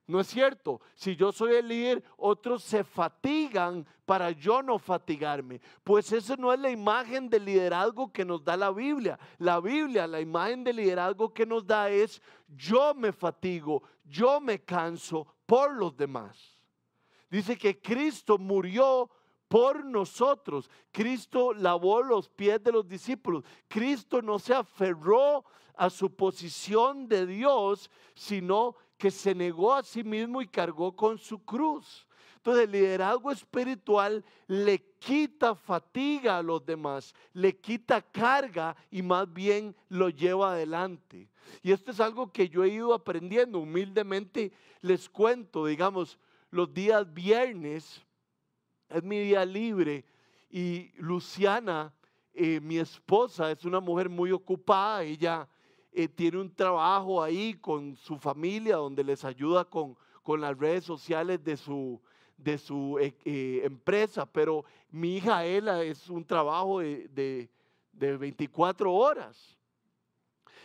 No 0.07 0.19
es 0.19 0.27
cierto. 0.27 0.81
Si 0.93 1.15
yo 1.15 1.31
soy 1.31 1.55
el 1.55 1.67
líder, 1.67 2.03
otros 2.17 2.63
se 2.63 2.83
fatigan 2.83 3.85
para 4.05 4.29
yo 4.31 4.61
no 4.61 4.77
fatigarme. 4.77 5.59
Pues 5.83 6.11
esa 6.11 6.35
no 6.35 6.53
es 6.53 6.59
la 6.59 6.69
imagen 6.69 7.27
de 7.27 7.39
liderazgo 7.39 8.11
que 8.11 8.23
nos 8.23 8.43
da 8.43 8.55
la 8.55 8.71
Biblia. 8.71 9.17
La 9.39 9.59
Biblia, 9.59 10.05
la 10.05 10.21
imagen 10.21 10.63
de 10.63 10.73
liderazgo 10.73 11.33
que 11.33 11.45
nos 11.45 11.65
da 11.65 11.89
es 11.89 12.21
yo 12.47 12.93
me 12.93 13.11
fatigo, 13.11 13.81
yo 14.03 14.39
me 14.39 14.63
canso 14.63 15.25
por 15.47 15.73
los 15.73 15.97
demás. 15.97 16.55
Dice 17.29 17.57
que 17.57 17.81
Cristo 17.81 18.37
murió 18.37 19.09
por 19.47 19.83
nosotros. 19.83 20.69
Cristo 20.91 21.51
lavó 21.53 22.03
los 22.03 22.29
pies 22.29 22.63
de 22.63 22.71
los 22.71 22.87
discípulos. 22.87 23.43
Cristo 23.67 24.21
no 24.21 24.37
se 24.37 24.53
aferró 24.53 25.43
a 25.75 25.89
su 25.89 26.15
posición 26.15 27.07
de 27.07 27.25
Dios, 27.25 27.89
sino 28.13 28.75
que 28.97 29.11
se 29.11 29.35
negó 29.35 29.73
a 29.73 29.83
sí 29.83 30.03
mismo 30.03 30.41
y 30.41 30.47
cargó 30.47 30.95
con 30.95 31.17
su 31.17 31.43
cruz. 31.43 32.07
Entonces 32.37 32.65
el 32.65 32.71
liderazgo 32.71 33.31
espiritual 33.31 34.23
le 34.47 34.79
quita 34.99 35.55
fatiga 35.55 36.37
a 36.37 36.43
los 36.43 36.63
demás, 36.63 37.15
le 37.33 37.57
quita 37.57 38.01
carga 38.01 38.75
y 38.91 39.01
más 39.01 39.31
bien 39.33 39.75
lo 39.89 40.09
lleva 40.09 40.51
adelante. 40.51 41.27
Y 41.63 41.71
esto 41.71 41.91
es 41.91 41.99
algo 41.99 42.31
que 42.31 42.47
yo 42.47 42.63
he 42.63 42.69
ido 42.69 42.93
aprendiendo. 42.93 43.59
Humildemente 43.59 44.51
les 44.81 45.09
cuento, 45.09 45.65
digamos, 45.65 46.19
los 46.51 46.71
días 46.71 47.11
viernes 47.11 48.05
es 48.89 49.03
mi 49.03 49.19
día 49.19 49.43
libre 49.43 50.05
y 50.49 50.91
Luciana, 50.97 51.93
eh, 52.33 52.59
mi 52.59 52.77
esposa, 52.77 53.51
es 53.51 53.65
una 53.65 53.79
mujer 53.79 54.07
muy 54.07 54.31
ocupada, 54.31 55.03
ella 55.03 55.47
eh, 55.95 56.07
tiene 56.07 56.41
un 56.41 56.53
trabajo 56.53 57.23
ahí 57.23 57.53
con 57.53 57.95
su 57.95 58.17
familia 58.17 58.75
donde 58.75 59.03
les 59.03 59.23
ayuda 59.23 59.63
con, 59.63 59.97
con 60.23 60.41
las 60.41 60.57
redes 60.57 60.83
sociales 60.83 61.43
de 61.43 61.55
su, 61.55 62.01
de 62.37 62.57
su 62.57 62.97
eh, 62.99 63.61
empresa, 63.63 64.25
pero 64.25 64.65
mi 64.91 65.17
hija 65.17 65.45
Ela 65.45 65.83
es 65.83 66.09
un 66.09 66.25
trabajo 66.25 66.79
de, 66.79 67.07
de, 67.07 67.49
de 67.93 68.17
24 68.17 68.93
horas. 68.93 69.57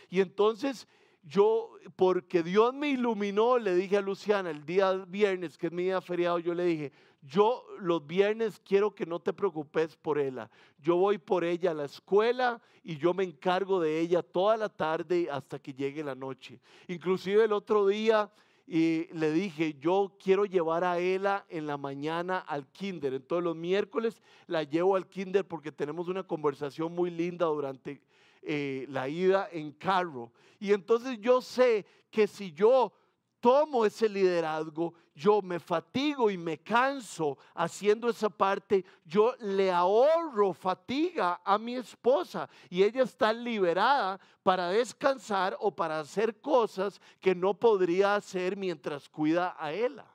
Y 0.09 0.19
entonces 0.19 0.87
yo, 1.23 1.71
porque 1.95 2.43
Dios 2.43 2.73
me 2.73 2.89
iluminó, 2.89 3.57
le 3.57 3.75
dije 3.75 3.97
a 3.97 4.01
Luciana 4.01 4.49
el 4.49 4.65
día 4.65 4.91
viernes, 5.07 5.57
que 5.57 5.67
es 5.67 5.73
mi 5.73 5.83
día 5.83 6.01
feriado, 6.01 6.39
yo 6.39 6.53
le 6.53 6.65
dije, 6.65 6.91
yo 7.21 7.65
los 7.79 8.05
viernes 8.05 8.59
quiero 8.65 8.95
que 8.95 9.05
no 9.05 9.19
te 9.19 9.33
preocupes 9.33 9.95
por 9.95 10.17
ella. 10.17 10.49
Yo 10.79 10.95
voy 10.95 11.17
por 11.17 11.43
ella 11.43 11.71
a 11.71 11.75
la 11.75 11.85
escuela 11.85 12.59
y 12.83 12.97
yo 12.97 13.13
me 13.13 13.23
encargo 13.23 13.79
de 13.79 13.99
ella 13.99 14.23
toda 14.23 14.57
la 14.57 14.69
tarde 14.69 15.27
hasta 15.31 15.59
que 15.59 15.73
llegue 15.73 16.03
la 16.03 16.15
noche. 16.15 16.59
Inclusive 16.87 17.43
el 17.43 17.53
otro 17.53 17.85
día 17.87 18.31
y 18.65 19.07
le 19.13 19.31
dije, 19.31 19.75
yo 19.79 20.15
quiero 20.17 20.45
llevar 20.45 20.83
a 20.83 20.97
ella 20.97 21.45
en 21.49 21.67
la 21.67 21.77
mañana 21.77 22.39
al 22.39 22.67
kinder. 22.71 23.13
Entonces 23.13 23.43
los 23.43 23.55
miércoles 23.55 24.21
la 24.47 24.63
llevo 24.63 24.95
al 24.95 25.07
kinder 25.07 25.45
porque 25.45 25.71
tenemos 25.71 26.07
una 26.07 26.23
conversación 26.23 26.93
muy 26.95 27.11
linda 27.11 27.45
durante 27.47 28.01
eh, 28.41 28.85
la 28.89 29.07
ida 29.09 29.47
en 29.51 29.73
carro. 29.73 30.31
Y 30.59 30.73
entonces 30.73 31.19
yo 31.19 31.41
sé 31.41 31.85
que 32.09 32.27
si 32.27 32.51
yo 32.51 32.93
tomo 33.41 33.85
ese 33.85 34.07
liderazgo, 34.07 34.93
yo 35.13 35.41
me 35.41 35.59
fatigo 35.59 36.31
y 36.31 36.37
me 36.37 36.59
canso 36.59 37.37
haciendo 37.53 38.07
esa 38.07 38.29
parte, 38.29 38.85
yo 39.03 39.33
le 39.39 39.71
ahorro 39.71 40.53
fatiga 40.53 41.41
a 41.43 41.57
mi 41.57 41.75
esposa 41.75 42.49
y 42.69 42.83
ella 42.83 43.03
está 43.03 43.33
liberada 43.33 44.19
para 44.43 44.69
descansar 44.69 45.57
o 45.59 45.75
para 45.75 45.99
hacer 45.99 46.39
cosas 46.39 47.01
que 47.19 47.35
no 47.35 47.53
podría 47.53 48.15
hacer 48.15 48.55
mientras 48.55 49.09
cuida 49.09 49.55
a 49.59 49.73
ella. 49.73 50.05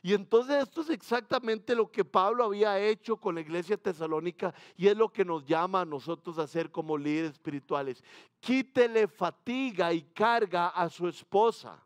Y 0.00 0.14
entonces 0.14 0.62
esto 0.62 0.82
es 0.82 0.90
exactamente 0.90 1.74
lo 1.74 1.90
que 1.90 2.04
Pablo 2.04 2.44
había 2.44 2.78
hecho 2.78 3.16
con 3.16 3.34
la 3.34 3.40
iglesia 3.40 3.76
tesalónica 3.76 4.54
y 4.76 4.86
es 4.86 4.96
lo 4.96 5.12
que 5.12 5.24
nos 5.24 5.44
llama 5.44 5.80
a 5.80 5.84
nosotros 5.84 6.38
a 6.38 6.42
hacer 6.42 6.70
como 6.70 6.96
líderes 6.96 7.32
espirituales. 7.32 8.04
Quítele 8.38 9.08
fatiga 9.08 9.92
y 9.92 10.02
carga 10.02 10.68
a 10.68 10.88
su 10.88 11.08
esposa 11.08 11.82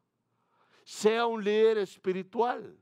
sea 0.93 1.25
un 1.25 1.43
líder 1.43 1.79
espiritual. 1.79 2.77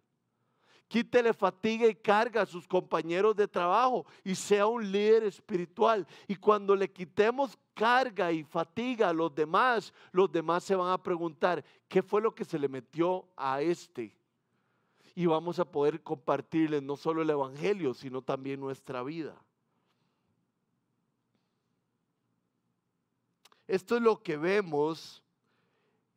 Quítele 0.89 1.33
fatiga 1.33 1.87
y 1.87 1.95
carga 1.95 2.43
a 2.43 2.47
sus 2.47 2.67
compañeros 2.67 3.37
de 3.37 3.47
trabajo 3.47 4.05
y 4.25 4.35
sea 4.35 4.67
un 4.67 4.91
líder 4.91 5.23
espiritual. 5.23 6.05
Y 6.27 6.35
cuando 6.35 6.75
le 6.75 6.91
quitemos 6.91 7.57
carga 7.73 8.33
y 8.33 8.43
fatiga 8.43 9.11
a 9.11 9.13
los 9.13 9.33
demás, 9.33 9.95
los 10.11 10.31
demás 10.33 10.65
se 10.65 10.75
van 10.75 10.91
a 10.91 11.01
preguntar, 11.01 11.65
¿qué 11.87 12.03
fue 12.03 12.21
lo 12.21 12.35
que 12.35 12.45
se 12.45 12.59
le 12.59 12.69
metió 12.69 13.29
a 13.37 13.63
este? 13.63 14.13
Y 15.15 15.27
vamos 15.27 15.61
a 15.61 15.71
poder 15.71 16.03
compartirles 16.03 16.83
no 16.83 16.97
solo 16.97 17.23
el 17.23 17.31
Evangelio, 17.31 17.95
sino 17.95 18.23
también 18.23 18.59
nuestra 18.59 19.05
vida. 19.05 19.41
Esto 23.69 23.95
es 23.95 24.03
lo 24.03 24.21
que 24.21 24.37
vemos 24.37 25.23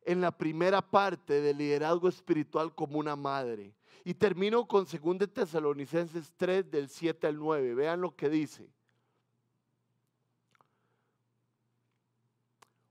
en 0.04 0.20
la 0.20 0.30
primera 0.30 0.82
parte 0.82 1.40
del 1.40 1.58
liderazgo 1.58 2.08
espiritual 2.08 2.74
como 2.74 2.98
una 2.98 3.16
madre. 3.16 3.74
Y 4.04 4.14
termino 4.14 4.66
con 4.66 4.84
2 4.84 5.32
Tesalonicenses 5.32 6.32
3 6.36 6.70
del 6.70 6.88
7 6.88 7.26
al 7.26 7.38
9. 7.38 7.74
Vean 7.74 8.00
lo 8.00 8.14
que 8.14 8.28
dice. 8.28 8.68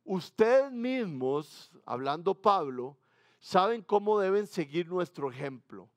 Ustedes 0.04 0.72
mismos, 0.72 1.72
hablando 1.86 2.34
Pablo, 2.34 2.98
saben 3.40 3.82
cómo 3.82 4.20
deben 4.20 4.48
seguir 4.48 4.88
nuestro 4.88 5.30
ejemplo 5.30 5.90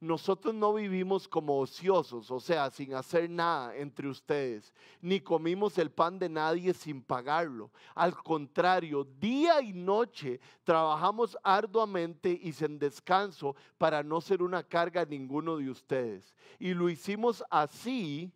nosotros 0.00 0.54
no 0.54 0.74
vivimos 0.74 1.26
como 1.26 1.58
ociosos, 1.58 2.30
o 2.30 2.38
sea, 2.38 2.70
sin 2.70 2.94
hacer 2.94 3.28
nada 3.28 3.74
entre 3.76 4.08
ustedes, 4.08 4.72
ni 5.00 5.20
comimos 5.20 5.76
el 5.78 5.90
pan 5.90 6.18
de 6.18 6.28
nadie 6.28 6.72
sin 6.72 7.02
pagarlo. 7.02 7.70
Al 7.94 8.14
contrario, 8.14 9.04
día 9.18 9.60
y 9.60 9.72
noche 9.72 10.40
trabajamos 10.62 11.36
arduamente 11.42 12.38
y 12.42 12.52
sin 12.52 12.78
descanso 12.78 13.56
para 13.76 14.02
no 14.02 14.20
ser 14.20 14.42
una 14.42 14.62
carga 14.62 15.02
a 15.02 15.06
ninguno 15.06 15.56
de 15.56 15.70
ustedes. 15.70 16.34
Y 16.60 16.74
lo 16.74 16.88
hicimos 16.88 17.42
así 17.50 18.32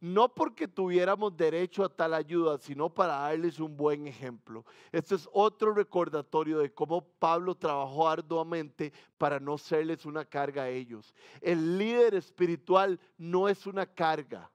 no 0.00 0.34
porque 0.34 0.66
tuviéramos 0.66 1.36
derecho 1.36 1.84
a 1.84 1.88
tal 1.88 2.14
ayuda, 2.14 2.58
sino 2.58 2.88
para 2.88 3.16
darles 3.16 3.60
un 3.60 3.76
buen 3.76 4.06
ejemplo. 4.06 4.64
Este 4.90 5.14
es 5.14 5.28
otro 5.32 5.74
recordatorio 5.74 6.58
de 6.58 6.72
cómo 6.72 7.04
Pablo 7.18 7.54
trabajó 7.54 8.08
arduamente 8.08 8.92
para 9.18 9.38
no 9.38 9.58
serles 9.58 10.06
una 10.06 10.24
carga 10.24 10.62
a 10.62 10.68
ellos. 10.70 11.14
El 11.42 11.76
líder 11.76 12.14
espiritual 12.14 12.98
no 13.18 13.48
es 13.48 13.66
una 13.66 13.84
carga. 13.84 14.50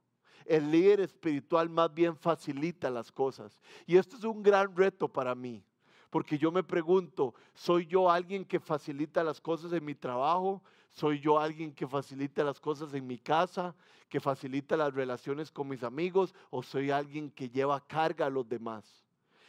El 0.46 0.72
líder 0.72 1.02
espiritual 1.02 1.70
más 1.70 1.93
bien 1.93 2.18
facilita 2.18 2.89
las 2.89 3.12
cosas. 3.12 3.60
Y 3.86 3.98
esto 3.98 4.18
es 4.18 4.24
un 4.24 4.41
gran 4.41 4.76
reto 4.76 5.08
para 5.08 5.36
mí. 5.36 5.64
Porque 6.10 6.38
yo 6.38 6.52
me 6.52 6.64
pregunto, 6.64 7.36
¿soy 7.54 7.86
yo 7.86 8.10
alguien 8.10 8.46
que 8.46 8.60
facilita 8.60 9.24
las 9.24 9.41
cosas 9.41 9.74
en 9.74 9.84
mi 9.84 9.96
trabajo? 9.96 10.64
¿Soy 10.96 11.20
yo 11.20 11.38
alguien 11.38 11.74
que 11.74 11.86
facilita 11.86 12.41
las 12.41 12.58
cosas 12.58 12.93
en 12.93 13.06
mi 13.06 13.18
casa? 13.18 13.76
¿Que 14.08 14.22
facilita 14.22 14.78
las 14.78 14.93
relaciones 14.93 15.52
con 15.52 15.68
mis 15.68 15.84
amigos? 15.84 16.34
¿O 16.50 16.64
soy 16.64 16.89
alguien 16.89 17.30
que 17.30 17.50
lleva 17.50 17.86
carga 17.86 18.28
a 18.28 18.30
los 18.30 18.48
demás? 18.48 19.04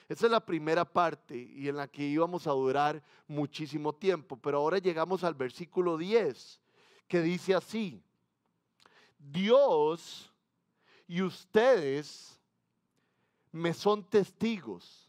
Esa 0.09 0.27
es 0.27 0.33
la 0.33 0.45
primera 0.45 0.85
parte 0.85 1.37
y 1.37 1.69
en 1.69 1.77
la 1.77 1.87
que 1.87 2.03
íbamos 2.03 2.49
a 2.49 2.51
durar 2.51 3.01
muchísimo 3.29 3.93
tiempo. 3.93 4.37
Pero 4.37 4.59
ahora 4.59 4.79
llegamos 4.79 5.23
al 5.23 5.35
versículo 5.35 5.97
10, 5.97 6.61
que 7.07 7.23
dice 7.23 7.55
así, 7.55 8.03
Dios 9.17 10.33
y 11.07 11.23
ustedes 11.23 12.41
me 13.53 13.73
son 13.73 14.03
testigos 14.03 15.06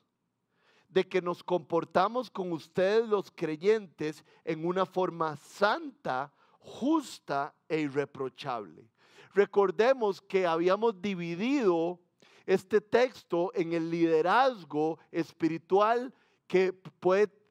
de 0.98 1.08
que 1.08 1.22
nos 1.22 1.44
comportamos 1.44 2.28
con 2.28 2.52
ustedes 2.52 3.08
los 3.08 3.30
creyentes 3.30 4.26
en 4.44 4.66
una 4.66 4.84
forma 4.84 5.38
santa, 5.38 6.34
justa 6.58 7.54
e 7.70 7.82
irreprochable. 7.82 8.90
Recordemos 9.36 10.20
que 10.20 10.48
habíamos 10.48 11.00
dividido 11.00 12.00
este 12.48 12.82
texto 12.82 13.52
en 13.54 13.74
el 13.74 13.92
liderazgo 13.92 14.98
espiritual 15.12 16.12
que, 16.48 16.74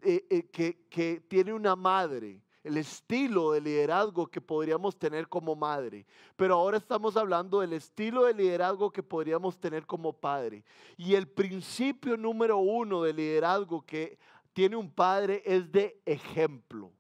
eh, 0.03 0.49
eh, 0.51 1.20
tiene 1.28 1.53
una 1.53 1.76
madre 1.76 2.42
el 2.67 2.79
estilo 2.79 3.53
de 3.53 3.61
liderazgo 3.61 4.27
que 4.27 4.41
podríamos 4.41 4.99
tener 4.99 5.29
como 5.29 5.55
madre. 5.55 6.05
Pero 6.35 6.57
ahora 6.57 6.79
estamos 6.79 7.17
hablando 7.17 7.61
del 7.61 7.75
estilo 7.75 8.25
de 8.25 8.35
liderazgo 8.35 8.91
que 8.91 9.05
podríamos 9.05 9.57
tener 9.61 9.87
como 9.87 10.12
padre. 10.12 10.64
Y 10.97 11.14
el 11.14 11.29
principio 11.29 12.17
número 12.17 12.59
uno 12.59 13.03
de 13.05 13.12
liderazgo 13.12 13.87
que 13.87 14.19
tiene 14.53 14.75
un 14.75 14.91
padre 14.91 15.45
es 15.47 15.71
de 15.71 16.01
ejemplo. 16.05 16.91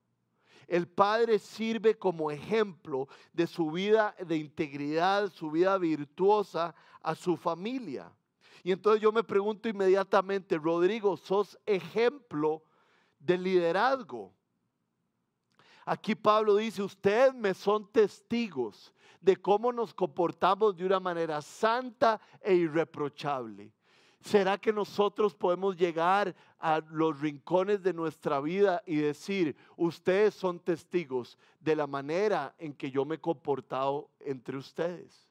El 0.68 0.86
padre 0.86 1.40
sirve 1.40 1.98
como 1.98 2.30
ejemplo 2.30 3.08
de 3.32 3.48
su 3.48 3.72
vida 3.72 4.14
de 4.24 4.36
integridad, 4.36 5.32
su 5.32 5.50
vida 5.50 5.76
virtuosa 5.78 6.76
a 7.02 7.16
su 7.16 7.36
familia. 7.36 8.12
Y 8.62 8.70
entonces 8.70 9.02
yo 9.02 9.10
me 9.10 9.24
pregunto 9.24 9.68
inmediatamente, 9.68 10.58
Rodrigo, 10.58 11.16
¿sos 11.16 11.58
ejemplo 11.66 12.62
de 13.18 13.36
liderazgo? 13.36 14.32
Aquí 15.88 16.16
Pablo 16.16 16.56
dice, 16.56 16.82
ustedes 16.82 17.32
me 17.32 17.54
son 17.54 17.86
testigos 17.92 18.92
de 19.20 19.36
cómo 19.36 19.72
nos 19.72 19.94
comportamos 19.94 20.76
de 20.76 20.84
una 20.84 20.98
manera 20.98 21.40
santa 21.40 22.20
e 22.40 22.54
irreprochable. 22.56 23.72
¿Será 24.20 24.58
que 24.58 24.72
nosotros 24.72 25.32
podemos 25.36 25.76
llegar 25.76 26.34
a 26.58 26.80
los 26.90 27.20
rincones 27.20 27.84
de 27.84 27.92
nuestra 27.92 28.40
vida 28.40 28.82
y 28.84 28.96
decir, 28.96 29.56
ustedes 29.76 30.34
son 30.34 30.58
testigos 30.58 31.38
de 31.60 31.76
la 31.76 31.86
manera 31.86 32.52
en 32.58 32.74
que 32.74 32.90
yo 32.90 33.04
me 33.04 33.14
he 33.14 33.20
comportado 33.20 34.10
entre 34.18 34.56
ustedes? 34.56 35.30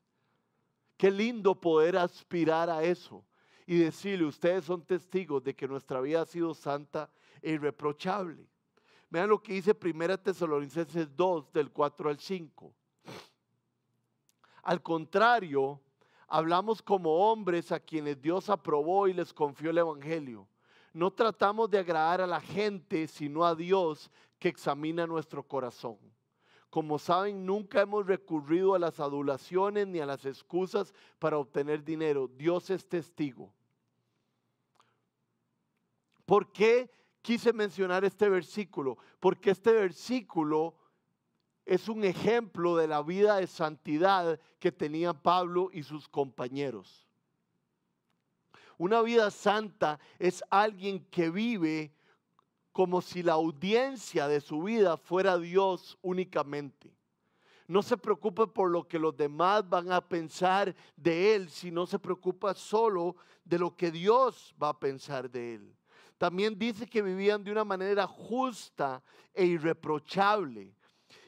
Qué 0.96 1.12
lindo 1.12 1.60
poder 1.60 1.98
aspirar 1.98 2.70
a 2.70 2.82
eso 2.82 3.26
y 3.68 3.76
decirle, 3.80 4.24
ustedes 4.24 4.64
son 4.64 4.86
testigos 4.86 5.44
de 5.44 5.54
que 5.54 5.68
nuestra 5.68 6.00
vida 6.00 6.22
ha 6.22 6.26
sido 6.26 6.54
santa 6.54 7.12
e 7.42 7.52
irreprochable. 7.52 8.48
Vean 9.10 9.30
lo 9.30 9.42
que 9.42 9.54
dice 9.54 9.76
1 9.80 10.20
Tesalonicenses 10.20 11.16
2 11.16 11.52
del 11.54 11.72
4 11.72 12.10
al 12.10 12.20
5. 12.20 12.74
Al 14.64 14.82
contrario, 14.82 15.80
hablamos 16.28 16.82
como 16.82 17.32
hombres 17.32 17.72
a 17.72 17.80
quienes 17.80 18.22
Dios 18.22 18.50
aprobó 18.50 19.08
y 19.08 19.14
les 19.14 19.34
confió 19.34 19.70
el 19.70 19.78
Evangelio. 19.78 20.48
No 20.92 21.12
tratamos 21.12 21.70
de 21.70 21.80
agradar 21.80 22.22
a 22.22 22.28
la 22.28 22.42
gente, 22.42 23.08
sino 23.08 23.46
a 23.46 23.54
Dios 23.54 24.10
que 24.40 24.50
examina 24.50 25.06
nuestro 25.06 25.44
corazón. 25.44 25.98
Como 26.70 27.00
saben, 27.00 27.46
nunca 27.46 27.82
hemos 27.82 28.06
recurrido 28.06 28.76
a 28.76 28.80
las 28.80 29.00
adulaciones 29.00 29.88
ni 29.88 30.00
a 30.00 30.06
las 30.06 30.26
excusas 30.26 30.94
para 31.20 31.38
obtener 31.38 31.84
dinero. 31.84 32.28
Dios 32.28 32.70
es 32.70 32.88
testigo. 32.88 33.54
¿Por 36.26 36.52
qué 36.52 36.90
quise 37.26 37.52
mencionar 37.52 38.06
este 38.06 38.30
versículo 38.30 39.00
porque 39.20 39.50
este 39.50 39.74
versículo 39.74 40.76
es 41.66 41.90
un 41.90 42.04
ejemplo 42.04 42.78
de 42.78 42.88
la 42.88 43.02
vida 43.02 43.38
de 43.38 43.48
santidad 43.48 44.40
que 44.60 44.72
tenían 44.72 45.20
Pablo 45.20 45.72
y 45.74 45.82
sus 45.82 46.08
compañeros. 46.08 47.08
Una 48.78 49.02
vida 49.02 49.32
santa 49.32 50.00
es 50.20 50.44
alguien 50.52 51.04
que 51.06 51.32
vive 51.32 51.92
como 52.72 53.02
si 53.02 53.24
la 53.24 53.34
audiencia 53.34 54.28
de 54.28 54.40
su 54.40 54.62
vida 54.62 54.96
fuera 54.96 55.40
Dios 55.40 55.98
únicamente. 56.04 56.94
No 57.68 57.82
se 57.82 57.98
preocupa 57.98 58.46
por 58.46 58.70
lo 58.70 58.88
que 58.88 59.00
los 59.00 59.18
demás 59.18 59.68
van 59.68 59.92
a 59.92 60.00
pensar 60.00 60.76
de 60.96 61.34
él, 61.34 61.50
sino 61.50 61.88
se 61.88 61.98
preocupa 61.98 62.54
solo 62.54 63.16
de 63.44 63.58
lo 63.58 63.76
que 63.76 63.90
Dios 63.90 64.54
va 64.62 64.70
a 64.70 64.80
pensar 64.80 65.32
de 65.32 65.56
él. 65.56 65.76
También 66.18 66.58
dice 66.58 66.88
que 66.88 67.02
vivían 67.02 67.44
de 67.44 67.52
una 67.52 67.64
manera 67.64 68.08
justa 68.08 69.04
e 69.34 69.46
irreprochable. 69.46 70.74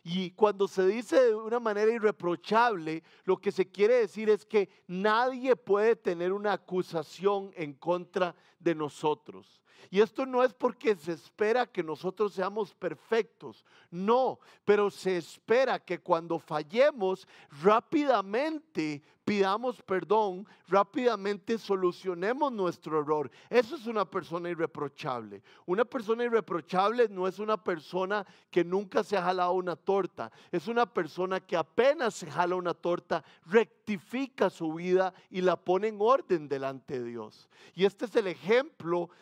Y 0.03 0.31
cuando 0.31 0.69
se 0.69 0.87
dice 0.87 1.21
de 1.21 1.35
una 1.35 1.59
manera 1.59 1.91
irreprochable, 1.91 3.03
lo 3.25 3.35
que 3.37 3.51
se 3.51 3.69
quiere 3.69 3.95
decir 3.95 4.29
es 4.29 4.45
que 4.45 4.69
nadie 4.87 5.55
puede 5.57 5.97
tener 5.97 6.31
una 6.31 6.53
acusación 6.53 7.51
en 7.55 7.73
contra 7.73 8.33
de 8.59 8.75
nosotros. 8.75 9.61
Y 9.89 10.01
esto 10.01 10.25
no 10.25 10.43
es 10.43 10.53
porque 10.53 10.95
se 10.95 11.13
espera 11.13 11.65
que 11.65 11.83
nosotros 11.83 12.33
seamos 12.33 12.73
perfectos, 12.73 13.63
no, 13.89 14.39
pero 14.65 14.89
se 14.89 15.17
espera 15.17 15.79
que 15.79 15.99
cuando 15.99 16.39
fallemos 16.39 17.27
rápidamente 17.61 19.01
pidamos 19.23 19.81
perdón, 19.81 20.47
rápidamente 20.69 21.57
solucionemos 21.57 22.49
nuestro 22.49 23.01
error. 23.01 23.29
Eso 23.49 23.75
es 23.75 23.85
una 23.85 24.09
persona 24.09 24.49
irreprochable. 24.49 25.43
Una 25.65 25.83
persona 25.83 26.23
irreprochable 26.23 27.09
no 27.09 27.27
es 27.27 27.37
una 27.37 27.61
persona 27.61 28.25
que 28.49 28.63
nunca 28.63 29.03
se 29.03 29.17
ha 29.17 29.23
jalado 29.23 29.51
una 29.51 29.75
torta, 29.75 30.31
es 30.49 30.69
una 30.69 30.85
persona 30.85 31.41
que 31.41 31.57
apenas 31.57 32.13
se 32.13 32.31
jala 32.31 32.55
una 32.55 32.73
torta, 32.73 33.21
rectifica 33.47 34.49
su 34.49 34.73
vida 34.75 35.13
y 35.29 35.41
la 35.41 35.57
pone 35.57 35.89
en 35.89 35.97
orden 35.99 36.47
delante 36.47 36.97
de 36.97 37.09
Dios. 37.09 37.49
Y 37.75 37.83
este 37.83 38.05
es 38.05 38.15
el 38.15 38.27
ejemplo 38.27 38.46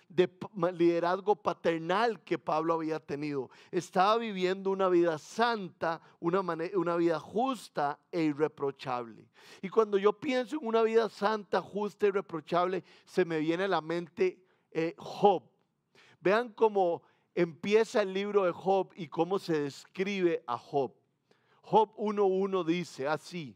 de 0.08 0.30
liderazgo 0.74 1.36
paternal 1.36 2.24
que 2.24 2.38
Pablo 2.38 2.76
había 2.76 3.00
tenido. 3.00 3.50
Estaba 3.72 4.18
viviendo 4.18 4.72
una 4.72 4.88
vida 4.90 5.18
santa, 5.18 6.02
una, 6.20 6.42
una 6.42 6.96
vida 6.96 7.20
justa 7.20 8.00
e 8.12 8.24
irreprochable. 8.24 9.28
Y 9.62 9.70
cuando 9.70 9.98
yo 9.98 10.14
pienso 10.14 10.58
en 10.58 10.68
una 10.68 10.84
vida 10.84 11.10
santa, 11.10 11.62
justa 11.62 12.08
y 12.08 12.12
reprochable, 12.12 12.84
se 13.06 13.26
me 13.26 13.40
viene 13.40 13.64
a 13.64 13.68
la 13.68 13.82
mente 13.82 14.44
eh, 14.72 14.94
Job. 14.98 15.44
Vean 16.22 16.50
cómo 16.50 17.04
empieza 17.34 18.02
el 18.02 18.14
libro 18.14 18.46
de 18.46 18.52
Job 18.52 18.92
y 18.96 19.08
cómo 19.08 19.40
se 19.40 19.62
describe 19.62 20.44
a 20.48 20.58
Job. 20.58 20.94
Job 21.62 21.96
1.1 21.98 22.64
dice 22.64 23.08
así, 23.08 23.56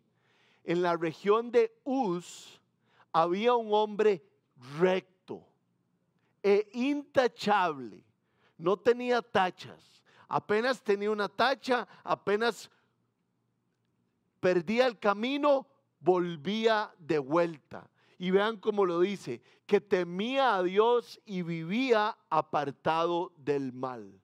en 0.64 0.82
la 0.82 0.98
región 0.98 1.52
de 1.52 1.72
Uz 1.84 2.60
había 3.12 3.56
un 3.56 3.74
hombre 3.74 4.24
recto. 4.80 5.19
E 6.44 6.70
intachable. 6.74 8.04
No 8.58 8.78
tenía 8.78 9.22
tachas. 9.22 10.04
Apenas 10.28 10.82
tenía 10.82 11.10
una 11.10 11.28
tacha, 11.28 11.88
apenas 12.04 12.70
perdía 14.40 14.86
el 14.86 15.00
camino, 15.00 15.68
volvía 16.00 16.94
de 17.00 17.20
vuelta. 17.20 17.90
Y 18.18 18.32
vean 18.32 18.58
cómo 18.58 18.86
lo 18.86 19.00
dice, 19.00 19.42
que 19.66 19.80
temía 19.80 20.56
a 20.56 20.64
Dios 20.64 21.22
y 21.26 21.42
vivía 21.42 22.18
apartado 22.30 23.32
del 23.38 23.72
mal. 23.74 24.22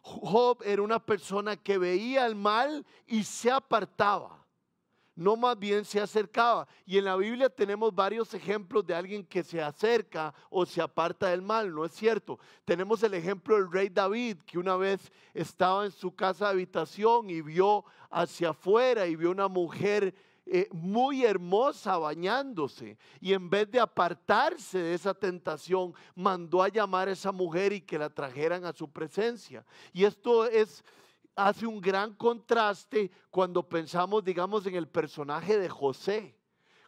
Job 0.00 0.62
era 0.64 0.82
una 0.82 1.04
persona 1.04 1.56
que 1.56 1.78
veía 1.78 2.26
el 2.26 2.34
mal 2.34 2.86
y 3.06 3.24
se 3.24 3.50
apartaba 3.50 4.45
no 5.16 5.34
más 5.34 5.58
bien 5.58 5.84
se 5.84 6.00
acercaba. 6.00 6.68
Y 6.84 6.98
en 6.98 7.06
la 7.06 7.16
Biblia 7.16 7.48
tenemos 7.48 7.94
varios 7.94 8.32
ejemplos 8.34 8.86
de 8.86 8.94
alguien 8.94 9.24
que 9.24 9.42
se 9.42 9.60
acerca 9.60 10.32
o 10.50 10.64
se 10.64 10.80
aparta 10.80 11.28
del 11.28 11.42
mal, 11.42 11.74
¿no 11.74 11.84
es 11.84 11.92
cierto? 11.92 12.38
Tenemos 12.64 13.02
el 13.02 13.14
ejemplo 13.14 13.56
del 13.56 13.72
rey 13.72 13.88
David, 13.88 14.36
que 14.46 14.58
una 14.58 14.76
vez 14.76 15.10
estaba 15.34 15.86
en 15.86 15.90
su 15.90 16.14
casa 16.14 16.44
de 16.44 16.50
habitación 16.52 17.30
y 17.30 17.40
vio 17.40 17.84
hacia 18.10 18.50
afuera 18.50 19.06
y 19.06 19.16
vio 19.16 19.30
una 19.30 19.48
mujer 19.48 20.14
eh, 20.48 20.68
muy 20.70 21.24
hermosa 21.24 21.98
bañándose 21.98 22.96
y 23.20 23.32
en 23.32 23.50
vez 23.50 23.68
de 23.68 23.80
apartarse 23.80 24.78
de 24.78 24.94
esa 24.94 25.12
tentación, 25.12 25.92
mandó 26.14 26.62
a 26.62 26.68
llamar 26.68 27.08
a 27.08 27.12
esa 27.12 27.32
mujer 27.32 27.72
y 27.72 27.80
que 27.80 27.98
la 27.98 28.10
trajeran 28.10 28.64
a 28.64 28.72
su 28.72 28.88
presencia. 28.88 29.64
Y 29.92 30.04
esto 30.04 30.46
es 30.46 30.84
hace 31.36 31.66
un 31.66 31.80
gran 31.80 32.14
contraste 32.14 33.10
cuando 33.30 33.62
pensamos, 33.62 34.24
digamos, 34.24 34.66
en 34.66 34.74
el 34.74 34.88
personaje 34.88 35.58
de 35.58 35.68
José. 35.68 36.34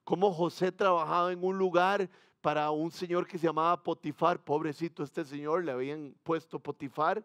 Cómo 0.03 0.33
José 0.33 0.73
trabajaba 0.73 1.31
en 1.31 1.45
un 1.45 1.59
lugar 1.59 2.09
para 2.41 2.71
un 2.71 2.91
señor 2.91 3.27
que 3.27 3.39
se 3.39 3.47
llamaba 3.47 3.83
Potifar. 3.83 4.43
Pobrecito 4.43 5.05
este 5.05 5.25
señor, 5.25 5.65
le 5.65 5.73
habían 5.73 6.15
puesto 6.23 6.59
Potifar. 6.59 7.23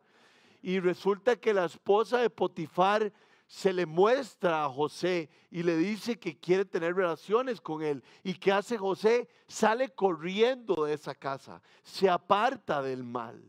Y 0.61 0.79
resulta 0.79 1.37
que 1.37 1.53
la 1.53 1.65
esposa 1.65 2.19
de 2.19 2.29
Potifar 2.29 3.11
se 3.47 3.71
le 3.71 3.85
muestra 3.85 4.65
a 4.65 4.69
José 4.69 5.29
y 5.49 5.63
le 5.63 5.77
dice 5.77 6.19
que 6.19 6.37
quiere 6.37 6.65
tener 6.65 6.95
relaciones 6.95 7.61
con 7.61 7.83
él. 7.83 8.03
¿Y 8.23 8.33
qué 8.33 8.51
hace 8.51 8.77
José? 8.77 9.29
Sale 9.47 9.89
corriendo 9.89 10.85
de 10.85 10.93
esa 10.93 11.15
casa, 11.15 11.61
se 11.83 12.09
aparta 12.09 12.81
del 12.81 13.03
mal. 13.03 13.41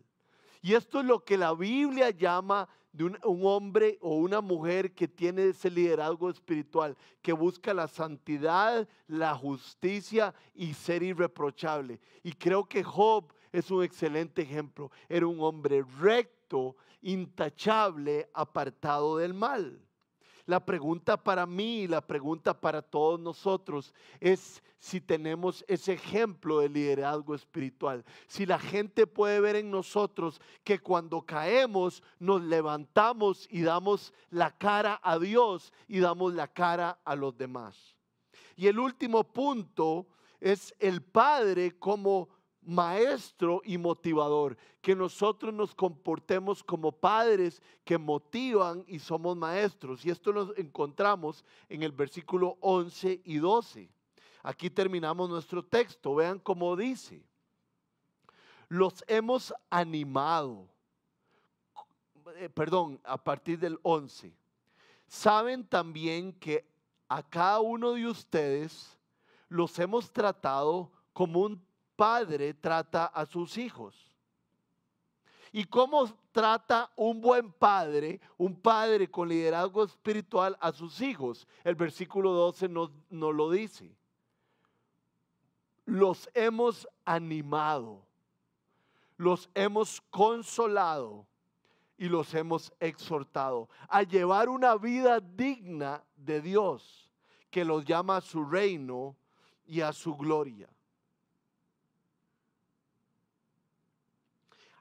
Y 0.62 0.74
esto 0.74 1.00
es 1.00 1.06
lo 1.06 1.24
que 1.24 1.36
la 1.36 1.54
Biblia 1.54 2.10
llama 2.10 2.68
de 2.94 3.04
un, 3.04 3.18
hombre 3.24 3.98
o 4.00 4.14
una 4.14 4.40
mujer 4.40 4.94
que 4.94 5.08
tiene 5.08 5.48
ese 5.48 5.68
liderazgo 5.68 6.30
espiritual, 6.30 6.96
que 7.20 7.32
busca 7.32 7.74
la 7.74 7.88
santidad, 7.88 8.88
la 9.08 9.34
justicia 9.34 10.32
y 10.54 10.74
ser 10.74 11.02
irreprochable. 11.02 12.00
Y 12.22 12.32
creo 12.32 12.64
que 12.64 12.84
Job 12.84 13.34
es 13.50 13.68
un 13.72 13.82
excelente 13.82 14.42
ejemplo. 14.42 14.92
Era 15.08 15.26
un 15.26 15.40
hombre 15.40 15.84
recto, 16.00 16.76
intachable, 17.02 18.30
apartado 18.32 19.16
del 19.18 19.34
mal. 19.34 19.80
La 20.46 20.64
pregunta 20.64 21.16
para 21.16 21.46
mí 21.46 21.82
y 21.82 21.88
la 21.88 22.06
pregunta 22.06 22.58
para 22.60 22.82
todos 22.82 23.18
nosotros 23.18 23.94
es 24.20 24.62
si 24.78 25.00
tenemos 25.00 25.64
ese 25.66 25.94
ejemplo 25.94 26.60
de 26.60 26.68
liderazgo 26.68 27.34
espiritual. 27.34 28.04
Si 28.26 28.44
la 28.44 28.58
gente 28.58 29.06
puede 29.06 29.40
ver 29.40 29.56
en 29.56 29.70
nosotros 29.70 30.42
que 30.62 30.78
cuando 30.78 31.22
caemos 31.22 32.02
nos 32.18 32.42
levantamos 32.42 33.48
y 33.50 33.62
damos 33.62 34.12
la 34.28 34.50
cara 34.50 35.00
a 35.02 35.18
Dios 35.18 35.72
y 35.88 36.00
damos 36.00 36.34
la 36.34 36.48
cara 36.48 37.00
a 37.04 37.16
los 37.16 37.34
demás. 37.38 37.96
Y 38.54 38.66
el 38.66 38.78
último 38.78 39.24
punto 39.24 40.06
es 40.40 40.74
el 40.78 41.00
Padre 41.00 41.78
como 41.78 42.28
maestro 42.66 43.60
y 43.64 43.78
motivador, 43.78 44.56
que 44.80 44.94
nosotros 44.94 45.52
nos 45.52 45.74
comportemos 45.74 46.62
como 46.62 46.92
padres 46.92 47.62
que 47.84 47.98
motivan 47.98 48.84
y 48.86 48.98
somos 48.98 49.36
maestros. 49.36 50.04
Y 50.04 50.10
esto 50.10 50.32
lo 50.32 50.56
encontramos 50.56 51.44
en 51.68 51.82
el 51.82 51.92
versículo 51.92 52.56
11 52.60 53.22
y 53.24 53.36
12. 53.36 53.88
Aquí 54.42 54.68
terminamos 54.70 55.28
nuestro 55.30 55.64
texto. 55.64 56.14
Vean 56.14 56.38
cómo 56.38 56.76
dice. 56.76 57.22
Los 58.68 59.04
hemos 59.06 59.54
animado. 59.70 60.68
Eh, 62.36 62.48
perdón, 62.48 63.00
a 63.04 63.16
partir 63.16 63.58
del 63.58 63.78
11. 63.82 64.32
Saben 65.06 65.66
también 65.66 66.32
que 66.32 66.66
a 67.08 67.22
cada 67.22 67.60
uno 67.60 67.92
de 67.92 68.06
ustedes 68.06 68.98
los 69.48 69.78
hemos 69.78 70.10
tratado 70.10 70.90
como 71.12 71.40
un 71.40 71.64
padre 71.96 72.54
trata 72.54 73.06
a 73.06 73.26
sus 73.26 73.58
hijos. 73.58 74.14
¿Y 75.56 75.64
cómo 75.64 76.12
trata 76.32 76.90
un 76.96 77.20
buen 77.20 77.52
padre, 77.52 78.20
un 78.36 78.56
padre 78.60 79.08
con 79.08 79.28
liderazgo 79.28 79.84
espiritual 79.84 80.56
a 80.60 80.72
sus 80.72 81.00
hijos? 81.00 81.46
El 81.62 81.76
versículo 81.76 82.32
12 82.32 82.68
nos, 82.68 82.90
nos 83.08 83.32
lo 83.32 83.50
dice. 83.50 83.96
Los 85.84 86.28
hemos 86.34 86.88
animado, 87.04 88.04
los 89.16 89.48
hemos 89.54 90.00
consolado 90.10 91.24
y 91.96 92.08
los 92.08 92.34
hemos 92.34 92.72
exhortado 92.80 93.68
a 93.88 94.02
llevar 94.02 94.48
una 94.48 94.76
vida 94.76 95.20
digna 95.20 96.02
de 96.16 96.40
Dios, 96.40 97.08
que 97.50 97.64
los 97.64 97.84
llama 97.84 98.16
a 98.16 98.20
su 98.20 98.44
reino 98.44 99.14
y 99.66 99.82
a 99.82 99.92
su 99.92 100.16
gloria. 100.16 100.68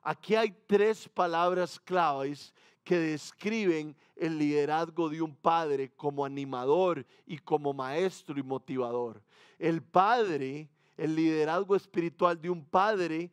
Aquí 0.04 0.36
hay 0.36 0.52
tres 0.68 1.08
palabras 1.08 1.80
claves 1.80 2.54
que 2.84 2.98
describen 2.98 3.96
el 4.18 4.38
liderazgo 4.38 5.10
de 5.10 5.22
un 5.22 5.34
padre 5.34 5.92
como 5.96 6.26
animador 6.26 7.06
y 7.26 7.38
como 7.38 7.74
maestro 7.74 8.38
y 8.38 8.44
motivador. 8.44 9.24
El 9.58 9.82
padre, 9.82 10.70
el 10.98 11.16
liderazgo 11.16 11.76
espiritual 11.78 12.40
de 12.42 12.50
un 12.50 12.66
padre 12.66 13.32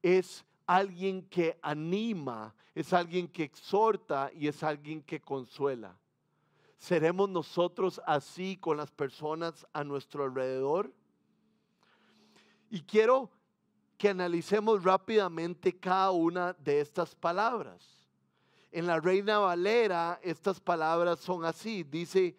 es 0.00 0.44
alguien 0.64 1.22
que 1.22 1.58
anima, 1.60 2.54
es 2.74 2.92
alguien 2.92 3.26
que 3.26 3.42
exhorta 3.42 4.30
y 4.32 4.46
es 4.46 4.62
alguien 4.62 5.02
que 5.02 5.20
consuela. 5.20 5.98
¿Seremos 6.78 7.28
nosotros 7.28 8.00
así 8.06 8.56
con 8.56 8.76
las 8.76 8.92
personas 8.92 9.66
a 9.72 9.82
nuestro 9.82 10.24
alrededor? 10.24 10.92
Y 12.70 12.80
quiero 12.82 13.30
que 14.02 14.08
analicemos 14.08 14.82
rápidamente 14.82 15.78
cada 15.78 16.10
una 16.10 16.54
de 16.54 16.80
estas 16.80 17.14
palabras. 17.14 18.08
En 18.72 18.88
la 18.88 18.98
Reina 18.98 19.38
Valera 19.38 20.18
estas 20.24 20.58
palabras 20.58 21.20
son 21.20 21.44
así. 21.44 21.84
Dice 21.84 22.36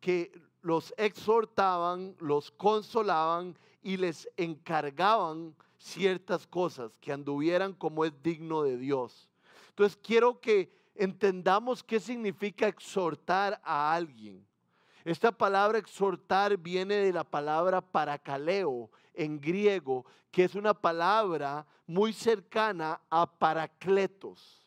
que 0.00 0.32
los 0.62 0.92
exhortaban, 0.96 2.16
los 2.18 2.50
consolaban 2.50 3.56
y 3.84 3.98
les 3.98 4.28
encargaban 4.36 5.54
ciertas 5.78 6.44
cosas, 6.44 6.98
que 7.00 7.12
anduvieran 7.12 7.72
como 7.72 8.04
es 8.04 8.12
digno 8.20 8.64
de 8.64 8.76
Dios. 8.76 9.28
Entonces 9.68 9.96
quiero 10.02 10.40
que 10.40 10.72
entendamos 10.96 11.84
qué 11.84 12.00
significa 12.00 12.66
exhortar 12.66 13.60
a 13.62 13.94
alguien. 13.94 14.44
Esta 15.06 15.30
palabra 15.30 15.78
exhortar 15.78 16.56
viene 16.56 16.96
de 16.96 17.12
la 17.12 17.22
palabra 17.22 17.80
paracaleo 17.80 18.90
en 19.14 19.40
griego, 19.40 20.04
que 20.32 20.42
es 20.42 20.56
una 20.56 20.74
palabra 20.74 21.64
muy 21.86 22.12
cercana 22.12 23.00
a 23.08 23.24
paracletos. 23.24 24.66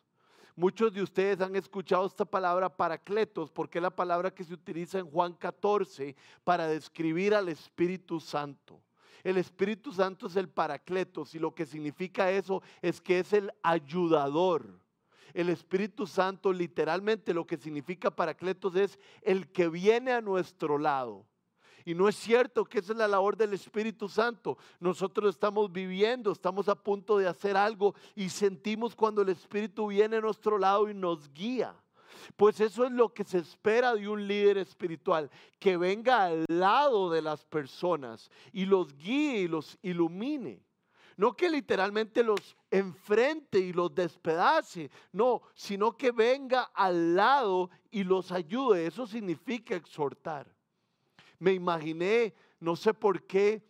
Muchos 0.55 0.93
de 0.93 1.01
ustedes 1.01 1.41
han 1.41 1.57
escuchado 1.57 2.05
esta 2.05 2.23
palabra 2.23 2.69
paracletos 2.69 3.51
porque 3.51 3.79
es 3.79 3.81
la 3.81 3.93
palabra 3.93 4.33
que 4.33 4.45
se 4.45 4.53
utiliza 4.53 4.99
en 4.99 5.11
Juan 5.11 5.33
14 5.33 6.15
para 6.45 6.67
describir 6.67 7.35
al 7.35 7.49
Espíritu 7.49 8.21
Santo. 8.21 8.81
El 9.25 9.35
Espíritu 9.35 9.91
Santo 9.91 10.27
es 10.27 10.37
el 10.37 10.47
paracletos 10.47 11.35
y 11.35 11.39
lo 11.39 11.53
que 11.53 11.65
significa 11.65 12.31
eso 12.31 12.63
es 12.81 13.01
que 13.01 13.19
es 13.19 13.33
el 13.33 13.51
ayudador 13.61 14.79
el 15.33 15.49
Espíritu 15.49 16.07
Santo 16.07 16.51
literalmente 16.53 17.33
lo 17.33 17.45
que 17.45 17.57
significa 17.57 18.11
paracletos 18.11 18.75
es 18.75 18.99
el 19.21 19.51
que 19.51 19.69
viene 19.69 20.11
a 20.11 20.21
nuestro 20.21 20.77
lado. 20.77 21.25
Y 21.85 21.95
no 21.95 22.07
es 22.07 22.15
cierto 22.15 22.65
que 22.65 22.79
esa 22.79 22.91
es 22.91 22.99
la 22.99 23.07
labor 23.07 23.35
del 23.35 23.53
Espíritu 23.53 24.09
Santo. 24.09 24.57
Nosotros 24.79 25.29
estamos 25.33 25.71
viviendo, 25.71 26.31
estamos 26.31 26.69
a 26.69 26.75
punto 26.75 27.17
de 27.17 27.27
hacer 27.27 27.57
algo 27.57 27.95
y 28.15 28.29
sentimos 28.29 28.95
cuando 28.95 29.21
el 29.21 29.29
Espíritu 29.29 29.87
viene 29.87 30.17
a 30.17 30.21
nuestro 30.21 30.57
lado 30.57 30.89
y 30.89 30.93
nos 30.93 31.33
guía. 31.33 31.73
Pues 32.35 32.59
eso 32.59 32.85
es 32.85 32.91
lo 32.91 33.13
que 33.13 33.23
se 33.23 33.39
espera 33.39 33.95
de 33.95 34.07
un 34.07 34.27
líder 34.27 34.57
espiritual, 34.57 35.29
que 35.57 35.77
venga 35.77 36.25
al 36.25 36.45
lado 36.47 37.09
de 37.09 37.21
las 37.21 37.45
personas 37.45 38.29
y 38.51 38.65
los 38.65 38.95
guíe 38.95 39.41
y 39.41 39.47
los 39.47 39.77
ilumine. 39.81 40.61
No 41.17 41.33
que 41.33 41.49
literalmente 41.49 42.23
los 42.23 42.55
enfrente 42.71 43.59
y 43.59 43.73
los 43.73 43.93
despedace, 43.93 44.89
no, 45.11 45.41
sino 45.53 45.95
que 45.97 46.11
venga 46.11 46.63
al 46.73 47.15
lado 47.15 47.69
y 47.91 48.03
los 48.03 48.31
ayude. 48.31 48.87
Eso 48.87 49.07
significa 49.07 49.75
exhortar. 49.75 50.47
Me 51.39 51.53
imaginé, 51.53 52.33
no 52.59 52.75
sé 52.75 52.93
por 52.93 53.23
qué, 53.23 53.63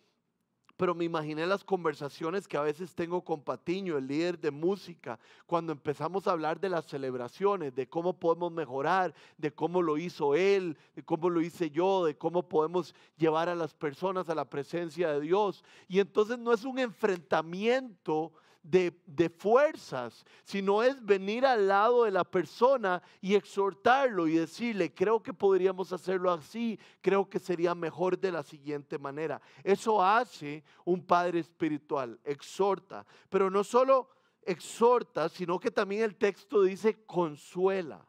pero 0.80 0.94
me 0.94 1.04
imaginé 1.04 1.46
las 1.46 1.62
conversaciones 1.62 2.48
que 2.48 2.56
a 2.56 2.62
veces 2.62 2.94
tengo 2.94 3.22
con 3.22 3.42
Patiño, 3.42 3.98
el 3.98 4.06
líder 4.06 4.38
de 4.38 4.50
música, 4.50 5.18
cuando 5.44 5.72
empezamos 5.72 6.26
a 6.26 6.32
hablar 6.32 6.58
de 6.58 6.70
las 6.70 6.86
celebraciones, 6.86 7.74
de 7.74 7.86
cómo 7.86 8.18
podemos 8.18 8.50
mejorar, 8.50 9.14
de 9.36 9.52
cómo 9.52 9.82
lo 9.82 9.98
hizo 9.98 10.34
él, 10.34 10.78
de 10.96 11.02
cómo 11.02 11.28
lo 11.28 11.42
hice 11.42 11.70
yo, 11.70 12.06
de 12.06 12.16
cómo 12.16 12.48
podemos 12.48 12.94
llevar 13.18 13.50
a 13.50 13.54
las 13.54 13.74
personas 13.74 14.30
a 14.30 14.34
la 14.34 14.48
presencia 14.48 15.12
de 15.12 15.20
Dios. 15.20 15.62
Y 15.86 16.00
entonces 16.00 16.38
no 16.38 16.50
es 16.50 16.64
un 16.64 16.78
enfrentamiento 16.78 18.32
de, 18.62 19.30
fuerzas, 19.38 20.24
sino 20.44 20.82
es 20.82 21.04
venir 21.04 21.46
al 21.46 21.66
lado 21.66 22.04
de 22.04 22.10
la 22.10 22.24
persona 22.24 23.02
y 23.20 23.34
exhortarlo 23.34 24.26
y 24.26 24.36
decirle, 24.36 24.92
creo 24.92 25.22
que 25.22 25.32
podríamos 25.32 25.92
hacerlo 25.92 26.30
así, 26.30 26.78
creo 27.00 27.28
que 27.28 27.38
sería 27.38 27.74
mejor 27.74 28.18
de 28.18 28.32
la 28.32 28.42
siguiente 28.42 28.98
manera. 28.98 29.40
Eso 29.64 30.02
hace 30.02 30.62
un 30.84 31.04
padre 31.04 31.40
espiritual, 31.40 32.18
exhorta, 32.24 33.06
pero 33.28 33.50
no 33.50 33.64
solo 33.64 34.10
exhorta, 34.42 35.28
sino 35.28 35.58
que 35.58 35.70
también 35.70 36.02
el 36.02 36.16
texto 36.16 36.62
dice 36.62 37.04
consuela. 37.04 38.06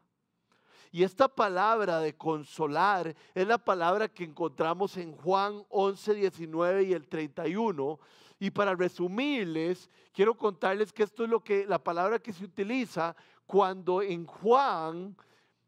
Y 0.93 1.03
esta 1.03 1.29
palabra 1.29 1.99
de 1.99 2.17
consolar 2.17 3.15
es 3.33 3.47
la 3.47 3.57
palabra 3.57 4.09
que 4.09 4.25
encontramos 4.25 4.97
en 4.97 5.13
Juan 5.13 5.63
11, 5.69 6.15
19 6.15 6.83
y 6.83 6.93
el 6.93 7.07
31, 7.07 7.97
y 8.41 8.49
para 8.49 8.73
resumirles, 8.73 9.87
quiero 10.11 10.35
contarles 10.35 10.91
que 10.91 11.03
esto 11.03 11.23
es 11.23 11.29
lo 11.29 11.43
que 11.43 11.63
la 11.67 11.77
palabra 11.77 12.17
que 12.17 12.33
se 12.33 12.43
utiliza 12.43 13.15
cuando 13.45 14.01
en 14.01 14.25
Juan 14.25 15.15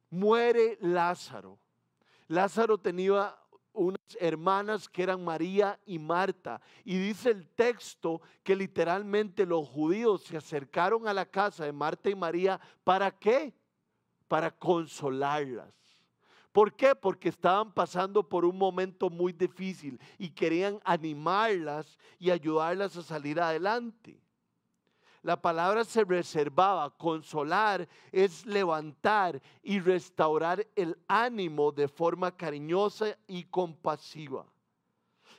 muere 0.10 0.80
Lázaro. 0.82 1.60
Lázaro 2.28 2.80
tenía 2.80 3.38
unas 3.74 4.18
hermanas 4.20 4.90
que 4.90 5.04
eran 5.04 5.24
María 5.24 5.80
y 5.86 6.00
Marta. 6.00 6.60
Y 6.84 6.98
dice 6.98 7.30
el 7.30 7.48
texto 7.50 8.24
que 8.42 8.56
literalmente 8.56 9.46
los 9.46 9.68
judíos 9.68 10.24
se 10.24 10.36
acercaron 10.36 11.08
a 11.08 11.14
la 11.14 11.28
casa 11.28 11.66
de 11.66 11.74
Marta 11.74 12.10
y 12.10 12.16
María. 12.16 12.60
¿Para 12.84 13.12
qué? 13.12 13.54
Para 14.28 14.50
consolarlas. 14.50 15.83
¿Por 16.54 16.76
qué? 16.76 16.94
Porque 16.94 17.30
estaban 17.30 17.74
pasando 17.74 18.30
por 18.30 18.46
un 18.46 18.56
momento 18.56 19.10
muy 19.10 19.34
difícil 19.34 20.00
y 20.20 20.30
querían 20.30 20.80
animarlas 20.86 21.98
y 22.20 22.30
ayudarlas 22.30 22.96
a 22.96 23.02
salir 23.02 23.42
adelante. 23.42 24.22
La 25.24 25.42
palabra 25.42 25.84
se 25.84 26.04
reservaba, 26.04 26.96
consolar 26.96 27.90
es 28.12 28.46
levantar 28.46 29.42
y 29.64 29.80
restaurar 29.80 30.68
el 30.76 30.96
ánimo 31.08 31.72
de 31.72 31.88
forma 31.88 32.36
cariñosa 32.36 33.18
y 33.26 33.46
compasiva. 33.46 34.46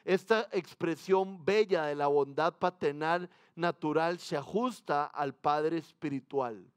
Esta 0.05 0.49
expresión 0.51 1.45
bella 1.45 1.85
de 1.85 1.95
la 1.95 2.09
bondad 2.09 2.55
paternal 2.55 3.31
natural 3.55 4.19
se 4.19 4.37
ajusta 4.37 5.05
al 5.07 5.33
Padre 5.33 5.79
espiritual 5.79 6.74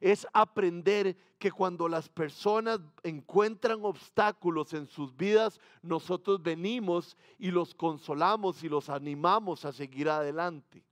es 0.00 0.26
aprender 0.32 1.16
que 1.38 1.50
cuando 1.50 1.88
las 1.88 2.08
personas 2.08 2.80
encuentran 3.02 3.84
obstáculos 3.84 4.72
en 4.72 4.86
sus 4.86 5.16
vidas, 5.16 5.60
nosotros 5.82 6.42
venimos 6.42 7.16
y 7.38 7.50
los 7.50 7.74
consolamos 7.74 8.62
y 8.64 8.68
los 8.68 8.88
animamos 8.88 9.64
a 9.64 9.72
seguir 9.72 10.08
adelante. 10.08 10.82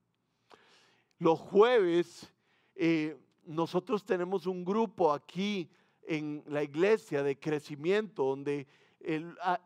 Los 1.19 1.39
jueves 1.39 2.33
eh, 2.75 3.17
nosotros 3.45 4.05
tenemos 4.05 4.47
un 4.47 4.65
grupo 4.65 5.13
aquí 5.13 5.71
en 6.03 6.43
la 6.47 6.63
iglesia 6.63 7.23
de 7.23 7.39
crecimiento 7.39 8.25
donde 8.25 8.67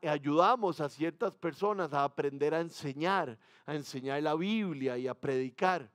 ayudamos 0.02 0.80
a 0.80 0.88
ciertas 0.88 1.32
personas 1.34 1.92
a 1.92 2.04
aprender 2.04 2.54
a 2.54 2.60
enseñar, 2.60 3.38
a 3.66 3.74
enseñar 3.74 4.22
la 4.22 4.34
Biblia 4.34 4.96
y 4.96 5.06
a 5.08 5.14
predicar. 5.14 5.90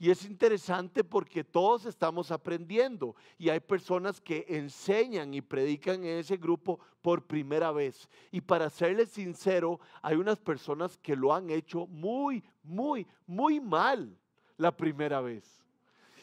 Y 0.00 0.10
es 0.10 0.24
interesante 0.24 1.02
porque 1.02 1.42
todos 1.42 1.84
estamos 1.84 2.30
aprendiendo 2.30 3.16
y 3.36 3.48
hay 3.48 3.58
personas 3.58 4.20
que 4.20 4.46
enseñan 4.48 5.34
y 5.34 5.40
predican 5.40 6.04
en 6.04 6.18
ese 6.18 6.36
grupo 6.36 6.78
por 7.02 7.26
primera 7.26 7.72
vez. 7.72 8.08
Y 8.30 8.40
para 8.40 8.70
serles 8.70 9.10
sincero, 9.10 9.80
hay 10.00 10.16
unas 10.16 10.38
personas 10.38 10.96
que 10.98 11.16
lo 11.16 11.34
han 11.34 11.50
hecho 11.50 11.86
muy, 11.88 12.44
muy, 12.62 13.08
muy 13.26 13.58
mal 13.58 14.16
la 14.56 14.76
primera 14.76 15.20
vez. 15.20 15.64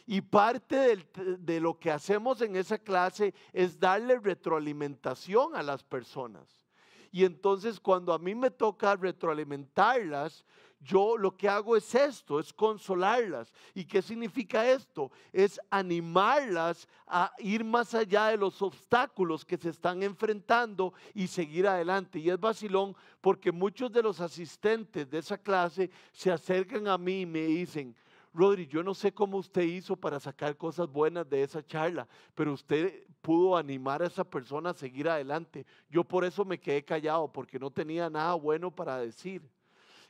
Y 0.08 0.22
parte 0.22 1.06
de 1.40 1.60
lo 1.60 1.78
que 1.78 1.92
hacemos 1.92 2.42
en 2.42 2.56
esa 2.56 2.78
clase 2.78 3.34
es 3.52 3.78
darle 3.78 4.20
retroalimentación 4.20 5.54
a 5.54 5.64
las 5.64 5.84
personas. 5.84 6.66
Y 7.12 7.26
entonces 7.26 7.80
cuando 7.80 8.14
a 8.14 8.20
mí 8.20 8.36
me 8.36 8.52
toca 8.52 8.96
retroalimentarlas, 8.96 10.46
yo 10.86 11.18
lo 11.18 11.36
que 11.36 11.50
hago 11.50 11.76
es 11.76 11.96
esto, 11.96 12.40
es 12.40 12.54
consolarlas. 12.54 13.52
¿Y 13.74 13.86
qué 13.86 14.02
significa 14.02 14.70
esto? 14.70 15.12
Es 15.34 15.60
animarlas 15.70 16.88
a 17.08 17.32
ir 17.40 17.64
más 17.64 17.94
allá 17.96 18.28
de 18.28 18.38
los 18.38 18.62
obstáculos 18.62 19.44
que 19.44 19.58
se 19.58 19.70
están 19.70 20.04
enfrentando 20.04 20.94
y 21.14 21.28
seguir 21.28 21.68
adelante. 21.68 22.20
Y 22.20 22.30
es 22.30 22.40
vacilón 22.40 22.96
porque 23.20 23.52
muchos 23.52 23.92
de 23.92 24.04
los 24.04 24.22
asistentes 24.22 25.10
de 25.10 25.18
esa 25.18 25.38
clase 25.38 25.90
se 26.12 26.32
acercan 26.32 26.88
a 26.88 26.98
mí 26.98 27.22
y 27.22 27.26
me 27.26 27.42
dicen, 27.42 27.96
Rodri, 28.34 28.68
yo 28.68 28.84
no 28.84 28.94
sé 28.94 29.14
cómo 29.14 29.38
usted 29.38 29.64
hizo 29.64 29.96
para 29.96 30.20
sacar 30.20 30.58
cosas 30.58 30.88
buenas 30.88 31.28
de 31.30 31.42
esa 31.42 31.66
charla, 31.66 32.08
pero 32.36 32.54
usted 32.54 33.06
pudo 33.22 33.56
animar 33.56 34.04
a 34.04 34.08
esa 34.08 34.24
persona 34.24 34.72
a 34.72 34.74
seguir 34.74 35.10
adelante. 35.10 35.66
Yo 35.90 36.04
por 36.04 36.26
eso 36.26 36.44
me 36.44 36.60
quedé 36.60 36.84
callado, 36.84 37.32
porque 37.32 37.58
no 37.58 37.72
tenía 37.72 38.10
nada 38.10 38.34
bueno 38.36 38.70
para 38.70 38.98
decir. 38.98 39.42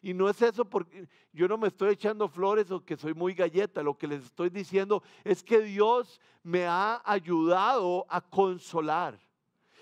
Y 0.05 0.13
no 0.13 0.29
es 0.29 0.39
eso 0.39 0.65
porque 0.65 1.07
yo 1.33 1.47
no 1.47 1.57
me 1.57 1.67
estoy 1.67 1.93
echando 1.93 2.29
flores 2.29 2.69
o 2.69 2.85
que 2.85 2.95
soy 2.95 3.15
muy 3.15 3.33
galleta. 3.33 3.81
Lo 3.81 3.97
que 3.97 4.05
les 4.05 4.25
estoy 4.25 4.51
diciendo 4.51 5.01
es 5.23 5.41
que 5.41 5.59
Dios 5.61 6.21
me 6.43 6.67
ha 6.67 7.01
ayudado 7.03 8.05
a 8.07 8.21
consolar. 8.21 9.19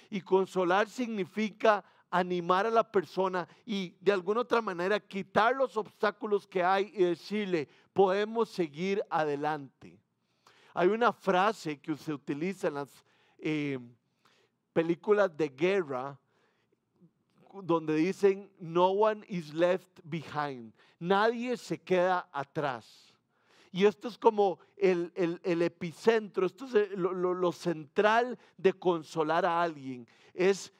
Y 0.09 0.21
consolar 0.21 0.87
significa 0.87 1.83
animar 2.09 2.65
a 2.65 2.69
la 2.69 2.89
persona 2.89 3.45
y 3.65 3.97
de 3.99 4.13
alguna 4.13 4.39
otra 4.39 4.61
manera 4.61 4.97
quitar 4.97 5.57
los 5.57 5.75
obstáculos 5.75 6.47
que 6.47 6.63
hay 6.63 6.93
y 6.95 7.03
decirle, 7.03 7.67
podemos 7.91 8.47
seguir 8.47 9.03
adelante. 9.09 9.99
Hay 10.73 10.87
una 10.87 11.11
frase 11.11 11.81
que 11.81 11.97
se 11.97 12.13
utiliza 12.13 12.69
en 12.69 12.75
las 12.75 13.03
eh, 13.39 13.77
películas 14.71 15.35
de 15.35 15.49
guerra 15.49 16.17
donde 17.61 17.95
dicen, 17.95 18.49
no 18.59 18.87
one 18.87 19.23
is 19.27 19.53
left 19.53 19.99
behind, 20.03 20.73
nadie 20.99 21.57
se 21.57 21.77
queda 21.77 22.27
atrás. 22.31 23.13
Y 23.71 23.85
esto 23.85 24.07
es 24.07 24.19
como 24.19 24.59
el, 24.77 25.11
epicentro, 25.43 26.45
esto 26.45 26.65
es 26.65 26.91
lo, 26.91 27.11
lo, 27.13 27.51
central 27.51 28.37
de 28.55 28.71
consolar 28.71 29.47
a 29.47 29.63
alguien. 29.63 30.07
Es 30.35 30.71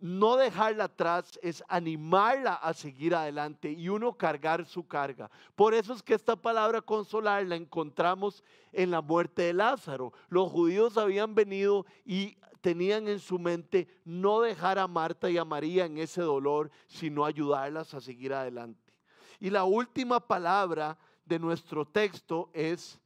no 0.00 0.36
dejarla 0.36 0.84
atrás, 0.84 1.38
es 1.42 1.62
animarla 1.68 2.54
a 2.54 2.72
seguir 2.72 3.14
adelante 3.14 3.72
y 3.72 3.88
uno 3.88 4.12
cargar 4.12 4.64
su 4.66 4.86
carga. 4.86 5.30
Por 5.56 5.74
eso 5.74 5.92
es 5.92 6.02
que 6.02 6.14
esta 6.14 6.36
palabra 6.36 6.80
consolar 6.80 7.44
la 7.46 7.56
encontramos 7.56 8.44
en 8.72 8.90
la 8.90 9.00
muerte 9.00 9.42
de 9.42 9.52
Lázaro. 9.52 10.12
Los 10.28 10.50
judíos 10.50 10.96
habían 10.96 11.34
venido 11.34 11.84
y 12.04 12.36
tenían 12.60 13.08
en 13.08 13.18
su 13.18 13.38
mente 13.38 13.88
no 14.04 14.40
dejar 14.40 14.78
a 14.78 14.86
Marta 14.86 15.30
y 15.30 15.38
a 15.38 15.44
María 15.44 15.86
en 15.86 15.98
ese 15.98 16.22
dolor, 16.22 16.70
sino 16.86 17.24
ayudarlas 17.24 17.94
a 17.94 18.00
seguir 18.00 18.32
adelante. 18.34 18.92
Y 19.40 19.50
la 19.50 19.64
última 19.64 20.20
palabra 20.20 20.98
de 21.24 21.38
nuestro 21.38 21.86
texto 21.86 22.50
es 22.52 23.00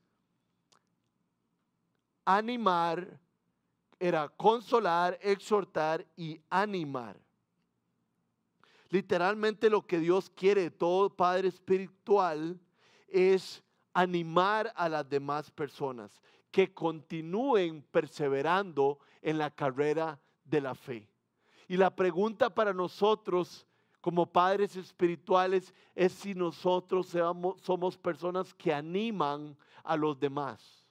animar, 2.24 3.20
era 4.02 4.28
consolar, 4.28 5.16
exhortar 5.22 6.04
y 6.16 6.40
animar. 6.50 7.16
Literalmente 8.88 9.70
lo 9.70 9.86
que 9.86 10.00
Dios 10.00 10.28
quiere 10.28 10.62
de 10.62 10.70
todo 10.72 11.08
Padre 11.08 11.46
espiritual 11.46 12.58
es 13.06 13.62
animar 13.94 14.72
a 14.74 14.88
las 14.88 15.08
demás 15.08 15.52
personas 15.52 16.20
que 16.50 16.74
continúen 16.74 17.80
perseverando 17.92 18.98
en 19.22 19.38
la 19.38 19.52
carrera 19.52 20.18
de 20.44 20.60
la 20.60 20.74
fe. 20.74 21.08
Y 21.68 21.76
la 21.76 21.94
pregunta 21.94 22.52
para 22.52 22.72
nosotros 22.72 23.68
como 24.00 24.26
padres 24.26 24.74
espirituales 24.74 25.72
es 25.94 26.12
si 26.12 26.34
nosotros 26.34 27.16
somos 27.62 27.96
personas 27.96 28.52
que 28.52 28.74
animan 28.74 29.56
a 29.84 29.96
los 29.96 30.18
demás. 30.18 30.81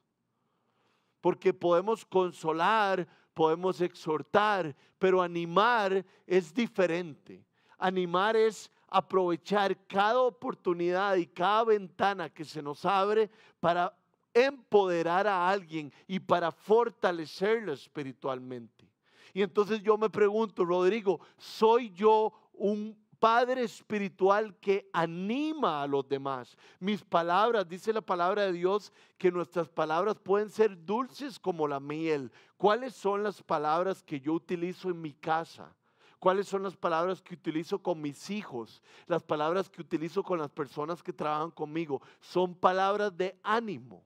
Porque 1.22 1.54
podemos 1.54 2.06
consolar, 2.06 3.08
podemos 3.34 3.80
exhortar, 3.80 4.76
pero 5.00 5.22
animar 5.22 6.06
es 6.28 6.54
diferente. 6.54 7.46
Animar 7.78 8.36
es 8.36 8.70
aprovechar 8.88 9.78
cada 9.88 10.20
oportunidad 10.20 11.16
y 11.16 11.26
cada 11.26 11.64
ventana 11.64 12.30
que 12.30 12.44
se 12.44 12.62
nos 12.62 12.84
abre 12.86 13.30
para 13.60 13.96
empoderar 14.34 15.28
a 15.28 15.50
alguien 15.50 15.94
y 16.08 16.20
para 16.20 16.52
fortalecerlo 16.52 17.74
espiritualmente. 17.74 18.86
Y 19.34 19.42
entonces 19.42 19.82
yo 19.82 19.98
me 19.98 20.10
pregunto, 20.10 20.66
Rodrigo, 20.66 21.22
¿soy 21.38 21.92
yo 21.92 22.34
un 22.54 23.01
padre 23.22 23.62
espiritual 23.62 24.58
que 24.60 24.90
anima 24.92 25.84
a 25.84 25.88
los 25.88 26.10
demás. 26.10 26.58
Mis 26.80 27.04
palabras, 27.04 27.70
dice 27.70 27.94
la 27.94 28.02
palabra 28.02 28.48
de 28.48 28.54
Dios, 28.54 28.92
que 29.20 29.32
nuestras 29.32 29.70
palabras 29.70 30.18
pueden 30.18 30.50
ser 30.50 30.76
dulces 30.86 31.38
como 31.38 31.68
la 31.68 31.80
miel. 31.80 32.32
¿Cuáles 32.58 32.96
son 32.96 33.22
las 33.22 33.44
palabras 33.44 34.02
que 34.02 34.20
yo 34.20 34.34
utilizo 34.34 34.90
en 34.90 35.00
mi 35.00 35.14
casa? 35.14 35.72
¿Cuáles 36.18 36.48
son 36.48 36.64
las 36.64 36.76
palabras 36.76 37.22
que 37.22 37.36
utilizo 37.36 37.78
con 37.78 38.02
mis 38.02 38.28
hijos? 38.32 38.82
Las 39.06 39.22
palabras 39.22 39.70
que 39.70 39.82
utilizo 39.82 40.24
con 40.24 40.40
las 40.40 40.50
personas 40.50 41.04
que 41.04 41.14
trabajan 41.14 41.52
conmigo. 41.52 42.02
Son 42.20 42.56
palabras 42.56 43.16
de 43.16 43.38
ánimo. 43.44 44.04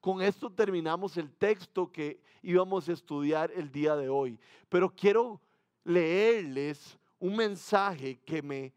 Con 0.00 0.20
esto 0.20 0.50
terminamos 0.50 1.16
el 1.16 1.30
texto 1.30 1.92
que 1.92 2.20
íbamos 2.42 2.88
a 2.88 2.92
estudiar 2.92 3.52
el 3.52 3.70
día 3.70 3.94
de 3.94 4.08
hoy. 4.08 4.36
Pero 4.68 4.92
quiero 4.92 5.40
leerles 5.84 6.98
un 7.22 7.36
mensaje 7.36 8.18
que 8.24 8.42
me 8.42 8.74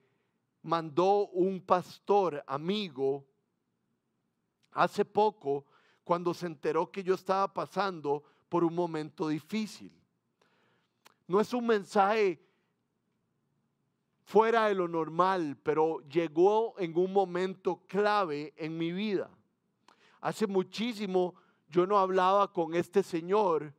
mandó 0.61 1.29
un 1.29 1.59
pastor 1.59 2.43
amigo 2.45 3.25
hace 4.71 5.03
poco 5.03 5.65
cuando 6.03 6.31
se 6.31 6.45
enteró 6.45 6.91
que 6.91 7.03
yo 7.03 7.15
estaba 7.15 7.51
pasando 7.51 8.23
por 8.47 8.63
un 8.63 8.75
momento 8.75 9.29
difícil. 9.29 9.91
No 11.25 11.41
es 11.41 11.51
un 11.55 11.65
mensaje 11.65 12.39
fuera 14.21 14.67
de 14.67 14.75
lo 14.75 14.87
normal, 14.87 15.57
pero 15.63 16.01
llegó 16.01 16.75
en 16.77 16.95
un 16.95 17.11
momento 17.11 17.81
clave 17.87 18.53
en 18.57 18.77
mi 18.77 18.91
vida. 18.91 19.27
Hace 20.21 20.45
muchísimo 20.45 21.33
yo 21.67 21.87
no 21.87 21.97
hablaba 21.97 22.53
con 22.53 22.75
este 22.75 23.01
señor, 23.01 23.73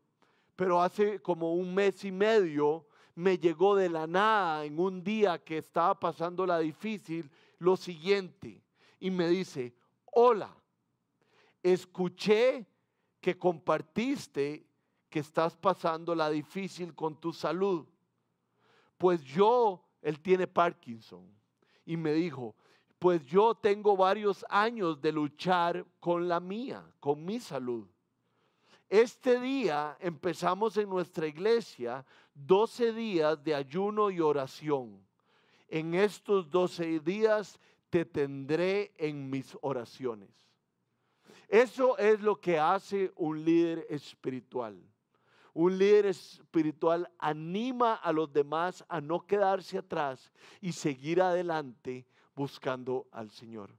pero 0.57 0.83
hace 0.83 1.23
como 1.23 1.55
un 1.55 1.73
mes 1.73 2.05
y 2.05 2.11
medio 2.11 2.85
me 3.17 3.39
llegó 3.39 3.75
de 3.75 3.89
la 3.89 4.07
nada 4.07 4.65
en 4.65 4.79
un 4.79 5.03
día 5.03 5.43
que 5.43 5.59
estaba 5.59 5.99
pasando 5.99 6.47
la 6.47 6.59
difícil 6.59 7.31
lo 7.59 7.77
siguiente 7.77 8.63
y 9.01 9.11
me 9.11 9.27
dice, 9.29 9.75
hola, 10.13 10.55
escuché 11.63 12.67
que 13.19 13.39
compartiste 13.39 14.67
que 15.09 15.21
estás 15.21 15.57
pasando 15.57 16.15
la 16.15 16.29
difícil 16.29 16.95
con 16.95 17.19
tu 17.19 17.33
salud. 17.33 17.87
Pues 18.99 19.23
yo, 19.23 19.83
él 20.03 20.21
tiene 20.21 20.47
Parkinson 20.47 21.27
y 21.87 21.97
me 21.97 22.13
dijo, 22.13 22.55
pues 22.99 23.25
yo 23.25 23.55
tengo 23.55 23.97
varios 23.97 24.45
años 24.51 25.01
de 25.01 25.13
luchar 25.13 25.87
con 26.01 26.29
la 26.29 26.39
mía, 26.39 26.85
con 27.01 27.25
mi 27.25 27.41
salud. 27.41 27.89
Este 28.89 29.41
día 29.41 29.97
empezamos 30.01 30.77
en 30.77 30.89
nuestra 30.89 31.27
iglesia 31.27 32.05
12 32.37 32.93
días 32.93 33.43
de 33.43 33.55
ayuno 33.55 34.11
y 34.11 34.21
oración. 34.21 35.03
En 35.69 35.95
estos 35.95 36.51
12 36.51 37.01
días 37.01 37.59
te 37.91 38.05
tendré 38.05 38.93
en 38.99 39.29
mis 39.31 39.57
oraciones. 39.63 40.31
Eso 41.49 41.97
es 41.99 42.21
lo 42.21 42.41
que 42.41 42.59
hace 42.59 43.13
un 43.17 43.45
líder 43.45 43.87
espiritual. 43.89 44.79
Un 45.55 45.79
líder 45.79 46.07
espiritual 46.07 47.11
anima 47.19 47.95
a 47.95 48.13
los 48.13 48.31
demás 48.31 48.85
a 48.89 49.01
no 49.01 49.27
quedarse 49.27 49.79
atrás 49.79 50.31
y 50.61 50.73
seguir 50.73 51.23
adelante 51.23 52.07
buscando 52.35 53.07
al 53.11 53.31
Señor. 53.31 53.71